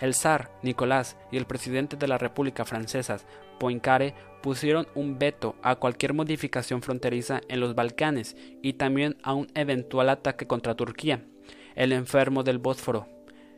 El 0.00 0.14
zar 0.14 0.50
Nicolás 0.62 1.16
y 1.30 1.36
el 1.36 1.46
presidente 1.46 1.96
de 1.96 2.08
la 2.08 2.18
República 2.18 2.64
Francesa, 2.64 3.18
Poincaré, 3.58 4.14
pusieron 4.42 4.86
un 4.94 5.18
veto 5.18 5.56
a 5.62 5.76
cualquier 5.76 6.14
modificación 6.14 6.82
fronteriza 6.82 7.40
en 7.48 7.60
los 7.60 7.74
Balcanes 7.74 8.36
y 8.62 8.74
también 8.74 9.16
a 9.22 9.34
un 9.34 9.48
eventual 9.54 10.08
ataque 10.08 10.46
contra 10.46 10.74
Turquía, 10.74 11.24
el 11.74 11.92
enfermo 11.92 12.42
del 12.42 12.58
Bósforo. 12.58 13.08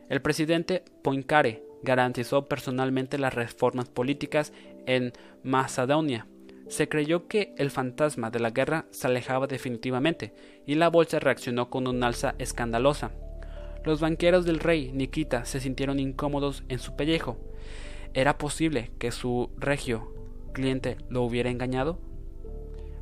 El 0.09 0.21
presidente 0.21 0.85
Poincaré 1.03 1.63
garantizó 1.83 2.45
personalmente 2.45 3.17
las 3.17 3.33
reformas 3.33 3.89
políticas 3.89 4.53
en 4.85 5.13
Macedonia. 5.43 6.27
Se 6.67 6.89
creyó 6.89 7.27
que 7.27 7.53
el 7.57 7.71
fantasma 7.71 8.29
de 8.29 8.39
la 8.39 8.49
guerra 8.49 8.85
se 8.91 9.07
alejaba 9.07 9.47
definitivamente 9.47 10.33
y 10.65 10.75
la 10.75 10.89
bolsa 10.89 11.19
reaccionó 11.19 11.69
con 11.69 11.87
un 11.87 12.03
alza 12.03 12.35
escandalosa. 12.39 13.11
Los 13.85 14.01
banqueros 14.01 14.45
del 14.45 14.59
rey 14.59 14.91
Nikita 14.91 15.45
se 15.45 15.61
sintieron 15.61 15.99
incómodos 15.99 16.63
en 16.67 16.79
su 16.79 16.95
pellejo. 16.95 17.37
¿Era 18.13 18.37
posible 18.37 18.91
que 18.99 19.11
su 19.11 19.49
regio 19.57 20.13
cliente 20.51 20.97
lo 21.09 21.23
hubiera 21.23 21.49
engañado? 21.49 21.99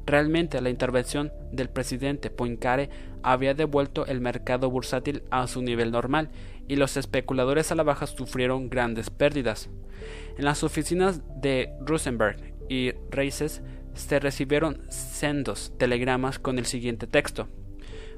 Realmente 0.05 0.61
la 0.61 0.70
intervención 0.70 1.32
del 1.51 1.70
presidente 1.70 2.30
Poincare 2.30 2.89
había 3.24 3.55
devuelto 3.55 4.05
el 4.05 4.22
mercado 4.22 4.70
bursátil 4.70 5.24
a 5.32 5.47
su 5.47 5.63
nivel 5.63 5.91
normal 5.91 6.30
y 6.68 6.76
los 6.76 6.97
especuladores 6.97 7.72
a 7.72 7.76
la 7.76 7.82
baja 7.82 8.05
sufrieron 8.05 8.70
grandes 8.70 9.09
pérdidas. 9.09 9.70
En 10.38 10.45
las 10.45 10.63
oficinas 10.63 11.24
de 11.41 11.74
Rosenberg 11.80 12.54
y 12.70 12.93
Reises 13.09 13.61
se 13.93 14.20
recibieron 14.20 14.82
sendos 14.89 15.74
telegramas 15.78 16.39
con 16.39 16.59
el 16.59 16.66
siguiente 16.66 17.07
texto. 17.07 17.47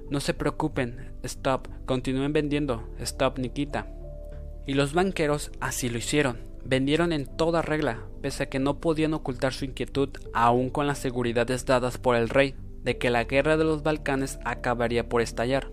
No 0.09 0.19
se 0.19 0.33
preocupen, 0.33 1.11
stop, 1.23 1.67
continúen 1.85 2.33
vendiendo, 2.33 2.87
stop 2.99 3.39
Nikita. 3.39 3.87
Y 4.65 4.73
los 4.73 4.93
banqueros 4.93 5.51
así 5.59 5.89
lo 5.89 5.97
hicieron. 5.97 6.37
Vendieron 6.63 7.13
en 7.13 7.25
toda 7.25 7.61
regla, 7.61 8.03
pese 8.21 8.43
a 8.43 8.49
que 8.49 8.59
no 8.59 8.79
podían 8.79 9.13
ocultar 9.13 9.53
su 9.53 9.65
inquietud 9.65 10.09
aún 10.33 10.69
con 10.69 10.87
las 10.87 10.97
seguridades 10.97 11.65
dadas 11.65 11.97
por 11.97 12.15
el 12.15 12.29
rey 12.29 12.55
de 12.83 12.97
que 12.97 13.09
la 13.09 13.25
guerra 13.25 13.57
de 13.57 13.63
los 13.63 13.83
Balcanes 13.83 14.39
acabaría 14.45 15.07
por 15.07 15.21
estallar. 15.21 15.69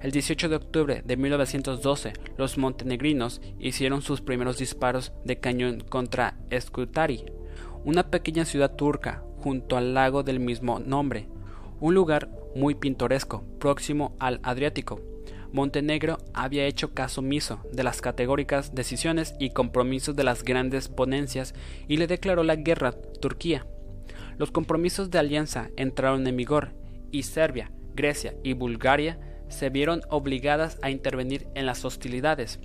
El 0.00 0.12
18 0.12 0.48
de 0.48 0.56
octubre 0.56 1.02
de 1.04 1.16
1912, 1.16 2.12
los 2.36 2.56
montenegrinos 2.56 3.40
hicieron 3.58 4.00
sus 4.00 4.20
primeros 4.20 4.58
disparos 4.58 5.12
de 5.24 5.40
cañón 5.40 5.80
contra 5.80 6.38
Skutari, 6.56 7.24
una 7.88 8.10
pequeña 8.10 8.44
ciudad 8.44 8.76
turca 8.76 9.22
junto 9.38 9.78
al 9.78 9.94
lago 9.94 10.22
del 10.22 10.40
mismo 10.40 10.78
nombre, 10.78 11.26
un 11.80 11.94
lugar 11.94 12.28
muy 12.54 12.74
pintoresco, 12.74 13.42
próximo 13.58 14.14
al 14.18 14.40
Adriático. 14.42 15.00
Montenegro 15.52 16.18
había 16.34 16.66
hecho 16.66 16.92
caso 16.92 17.22
omiso 17.22 17.60
de 17.72 17.82
las 17.84 18.02
categóricas 18.02 18.74
decisiones 18.74 19.34
y 19.38 19.54
compromisos 19.54 20.14
de 20.14 20.22
las 20.22 20.44
grandes 20.44 20.90
ponencias 20.90 21.54
y 21.88 21.96
le 21.96 22.06
declaró 22.06 22.42
la 22.42 22.56
guerra 22.56 22.88
a 22.88 22.92
Turquía. 22.92 23.66
Los 24.36 24.50
compromisos 24.50 25.10
de 25.10 25.20
alianza 25.20 25.70
entraron 25.78 26.26
en 26.26 26.36
vigor 26.36 26.72
y 27.10 27.22
Serbia, 27.22 27.72
Grecia 27.94 28.34
y 28.44 28.52
Bulgaria 28.52 29.18
se 29.48 29.70
vieron 29.70 30.02
obligadas 30.10 30.78
a 30.82 30.90
intervenir 30.90 31.46
en 31.54 31.64
las 31.64 31.86
hostilidades. 31.86 32.60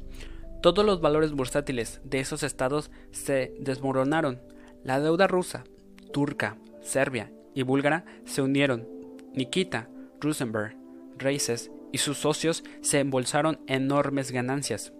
Todos 0.61 0.85
los 0.85 0.99
valores 0.99 1.31
bursátiles 1.31 2.01
de 2.03 2.19
esos 2.19 2.43
estados 2.43 2.91
se 3.11 3.53
desmoronaron. 3.61 4.41
La 4.83 4.99
deuda 4.99 5.27
rusa, 5.27 5.63
turca, 6.11 6.57
serbia 6.81 7.31
y 7.55 7.63
búlgara 7.63 8.03
se 8.25 8.41
unieron. 8.41 8.87
Nikita, 9.33 9.89
Rosenberg, 10.19 10.75
Reises 11.17 11.71
y 11.93 11.99
sus 11.99 12.17
socios 12.17 12.63
se 12.81 12.99
embolsaron 12.99 13.59
enormes 13.67 14.31
ganancias. 14.31 14.91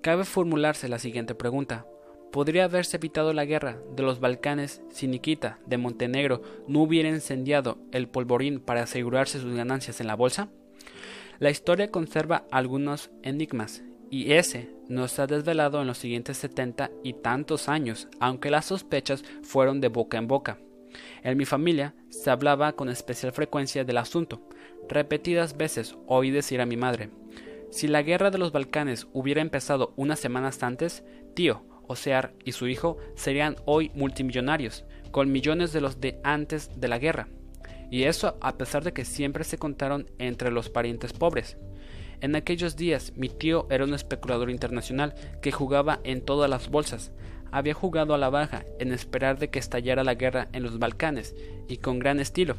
Cabe 0.00 0.24
formularse 0.24 0.88
la 0.88 0.98
siguiente 0.98 1.34
pregunta. 1.34 1.84
¿Podría 2.32 2.64
haberse 2.64 2.96
evitado 2.96 3.32
la 3.32 3.44
guerra 3.44 3.78
de 3.94 4.02
los 4.02 4.20
Balcanes 4.20 4.82
si 4.90 5.08
Nikita 5.08 5.58
de 5.66 5.78
Montenegro 5.78 6.42
no 6.66 6.80
hubiera 6.80 7.08
incendiado 7.08 7.78
el 7.92 8.08
polvorín 8.08 8.60
para 8.60 8.82
asegurarse 8.82 9.40
sus 9.40 9.54
ganancias 9.54 10.00
en 10.00 10.06
la 10.06 10.14
bolsa? 10.14 10.48
La 11.38 11.50
historia 11.50 11.90
conserva 11.90 12.44
algunos 12.50 13.10
enigmas, 13.22 13.82
y 14.10 14.32
ese 14.32 14.70
nos 14.88 15.18
ha 15.18 15.26
desvelado 15.26 15.80
en 15.80 15.86
los 15.86 15.98
siguientes 15.98 16.38
setenta 16.38 16.90
y 17.02 17.14
tantos 17.14 17.68
años, 17.68 18.08
aunque 18.20 18.50
las 18.50 18.66
sospechas 18.66 19.24
fueron 19.42 19.80
de 19.80 19.88
boca 19.88 20.18
en 20.18 20.28
boca. 20.28 20.58
En 21.22 21.36
mi 21.36 21.44
familia 21.44 21.94
se 22.08 22.30
hablaba 22.30 22.72
con 22.72 22.88
especial 22.88 23.32
frecuencia 23.32 23.84
del 23.84 23.98
asunto, 23.98 24.48
Repetidas 24.88 25.56
veces 25.56 25.96
oí 26.06 26.30
decir 26.30 26.62
a 26.62 26.66
mi 26.66 26.78
madre, 26.78 27.10
si 27.70 27.88
la 27.88 28.02
guerra 28.02 28.30
de 28.30 28.38
los 28.38 28.52
Balcanes 28.52 29.06
hubiera 29.12 29.42
empezado 29.42 29.92
unas 29.96 30.18
semanas 30.18 30.62
antes, 30.62 31.04
tío, 31.34 31.62
Osear 31.86 32.34
y 32.44 32.52
su 32.52 32.68
hijo 32.68 32.96
serían 33.14 33.56
hoy 33.66 33.90
multimillonarios, 33.94 34.84
con 35.10 35.30
millones 35.30 35.72
de 35.72 35.80
los 35.82 36.00
de 36.00 36.20
antes 36.24 36.70
de 36.80 36.88
la 36.88 36.98
guerra. 36.98 37.28
Y 37.90 38.04
eso 38.04 38.36
a 38.40 38.56
pesar 38.56 38.84
de 38.84 38.92
que 38.92 39.04
siempre 39.04 39.44
se 39.44 39.58
contaron 39.58 40.10
entre 40.18 40.50
los 40.50 40.68
parientes 40.68 41.12
pobres. 41.12 41.56
En 42.20 42.34
aquellos 42.34 42.76
días 42.76 43.12
mi 43.16 43.28
tío 43.28 43.66
era 43.70 43.84
un 43.84 43.94
especulador 43.94 44.50
internacional 44.50 45.14
que 45.40 45.52
jugaba 45.52 46.00
en 46.02 46.20
todas 46.20 46.50
las 46.50 46.68
bolsas. 46.68 47.12
Había 47.52 47.74
jugado 47.74 48.12
a 48.12 48.18
la 48.18 48.28
baja 48.28 48.64
en 48.80 48.92
esperar 48.92 49.38
de 49.38 49.50
que 49.50 49.58
estallara 49.58 50.02
la 50.02 50.14
guerra 50.14 50.48
en 50.52 50.64
los 50.64 50.78
Balcanes 50.78 51.36
y 51.68 51.76
con 51.76 51.98
gran 51.98 52.18
estilo. 52.18 52.56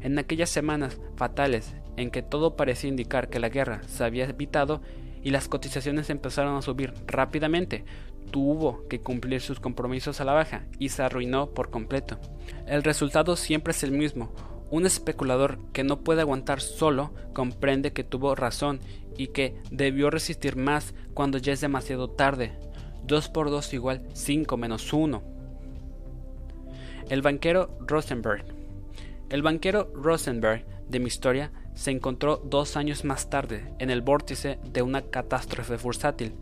En 0.00 0.18
aquellas 0.18 0.50
semanas 0.50 1.00
fatales 1.16 1.74
en 1.96 2.10
que 2.10 2.22
todo 2.22 2.56
parecía 2.56 2.90
indicar 2.90 3.28
que 3.28 3.40
la 3.40 3.50
guerra 3.50 3.82
se 3.86 4.04
había 4.04 4.24
evitado 4.24 4.80
y 5.22 5.30
las 5.30 5.48
cotizaciones 5.48 6.10
empezaron 6.10 6.56
a 6.56 6.62
subir 6.62 6.92
rápidamente, 7.06 7.84
tuvo 8.30 8.88
que 8.88 9.00
cumplir 9.00 9.40
sus 9.40 9.60
compromisos 9.60 10.20
a 10.20 10.24
la 10.24 10.32
baja 10.32 10.64
y 10.78 10.88
se 10.88 11.02
arruinó 11.02 11.50
por 11.50 11.70
completo. 11.70 12.18
El 12.66 12.82
resultado 12.82 13.36
siempre 13.36 13.72
es 13.72 13.82
el 13.82 13.92
mismo. 13.92 14.32
Un 14.70 14.86
especulador 14.86 15.58
que 15.72 15.84
no 15.84 16.00
puede 16.00 16.22
aguantar 16.22 16.60
solo 16.60 17.12
comprende 17.32 17.92
que 17.92 18.04
tuvo 18.04 18.34
razón 18.34 18.80
y 19.16 19.28
que 19.28 19.54
debió 19.70 20.10
resistir 20.10 20.56
más 20.56 20.94
cuando 21.14 21.38
ya 21.38 21.52
es 21.52 21.60
demasiado 21.60 22.10
tarde. 22.10 22.58
2 23.04 23.28
por 23.28 23.50
2 23.50 23.74
igual 23.74 24.08
5 24.14 24.56
menos 24.56 24.92
1. 24.92 25.22
El 27.10 27.22
banquero 27.22 27.76
Rosenberg 27.80 28.64
el 29.30 29.42
banquero 29.42 29.90
Rosenberg 29.94 30.64
de 30.88 31.00
mi 31.00 31.06
historia 31.06 31.50
se 31.74 31.90
encontró 31.90 32.36
dos 32.36 32.76
años 32.76 33.04
más 33.04 33.30
tarde 33.30 33.74
en 33.78 33.90
el 33.90 34.02
vórtice 34.02 34.58
de 34.70 34.82
una 34.82 35.02
catástrofe 35.02 35.76
bursátil, 35.76 36.34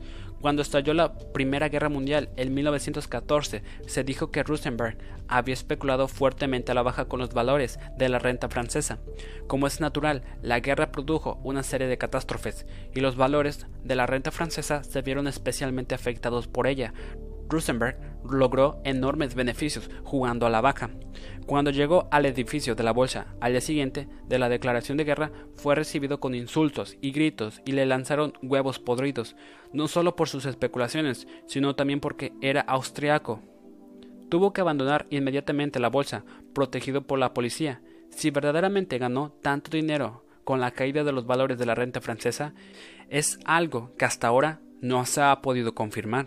Cuando 0.42 0.60
estalló 0.62 0.92
la 0.92 1.14
Primera 1.14 1.68
Guerra 1.68 1.88
Mundial 1.88 2.28
en 2.36 2.52
1914, 2.52 3.62
se 3.86 4.02
dijo 4.02 4.32
que 4.32 4.42
Rosenberg 4.42 4.98
había 5.28 5.54
especulado 5.54 6.08
fuertemente 6.08 6.72
a 6.72 6.74
la 6.74 6.82
baja 6.82 7.04
con 7.04 7.20
los 7.20 7.32
valores 7.32 7.78
de 7.96 8.08
la 8.08 8.18
renta 8.18 8.48
francesa. 8.48 8.98
Como 9.46 9.68
es 9.68 9.80
natural, 9.80 10.24
la 10.42 10.58
guerra 10.58 10.90
produjo 10.90 11.38
una 11.44 11.62
serie 11.62 11.86
de 11.86 11.96
catástrofes 11.96 12.66
y 12.92 12.98
los 12.98 13.14
valores 13.14 13.68
de 13.84 13.94
la 13.94 14.06
renta 14.06 14.32
francesa 14.32 14.82
se 14.82 15.00
vieron 15.02 15.28
especialmente 15.28 15.94
afectados 15.94 16.48
por 16.48 16.66
ella. 16.66 16.92
Rosenberg 17.48 17.96
logró 18.28 18.80
enormes 18.84 19.36
beneficios 19.36 19.90
jugando 20.02 20.46
a 20.46 20.50
la 20.50 20.60
baja. 20.60 20.90
Cuando 21.46 21.70
llegó 21.70 22.08
al 22.10 22.26
edificio 22.26 22.74
de 22.74 22.84
la 22.84 22.92
bolsa 22.92 23.26
al 23.40 23.52
día 23.52 23.60
siguiente 23.60 24.08
de 24.28 24.38
la 24.38 24.48
declaración 24.48 24.96
de 24.96 25.04
guerra, 25.04 25.32
fue 25.54 25.74
recibido 25.74 26.20
con 26.20 26.34
insultos 26.34 26.96
y 27.00 27.10
gritos 27.10 27.60
y 27.64 27.72
le 27.72 27.84
lanzaron 27.84 28.32
huevos 28.42 28.78
podridos, 28.78 29.36
no 29.72 29.88
solo 29.88 30.14
por 30.14 30.28
sus 30.28 30.46
especulaciones, 30.46 31.26
sino 31.46 31.74
también 31.74 32.00
porque 32.00 32.32
era 32.40 32.60
austriaco. 32.62 33.40
Tuvo 34.28 34.52
que 34.52 34.60
abandonar 34.60 35.06
inmediatamente 35.10 35.80
la 35.80 35.88
bolsa, 35.88 36.24
protegido 36.54 37.02
por 37.02 37.18
la 37.18 37.34
policía. 37.34 37.82
Si 38.10 38.30
verdaderamente 38.30 38.98
ganó 38.98 39.32
tanto 39.42 39.70
dinero 39.70 40.24
con 40.44 40.60
la 40.60 40.70
caída 40.70 41.04
de 41.04 41.12
los 41.12 41.26
valores 41.26 41.58
de 41.58 41.66
la 41.66 41.74
renta 41.74 42.00
francesa, 42.00 42.54
es 43.10 43.38
algo 43.44 43.92
que 43.98 44.04
hasta 44.04 44.28
ahora 44.28 44.60
no 44.80 45.04
se 45.06 45.20
ha 45.20 45.42
podido 45.42 45.74
confirmar. 45.74 46.26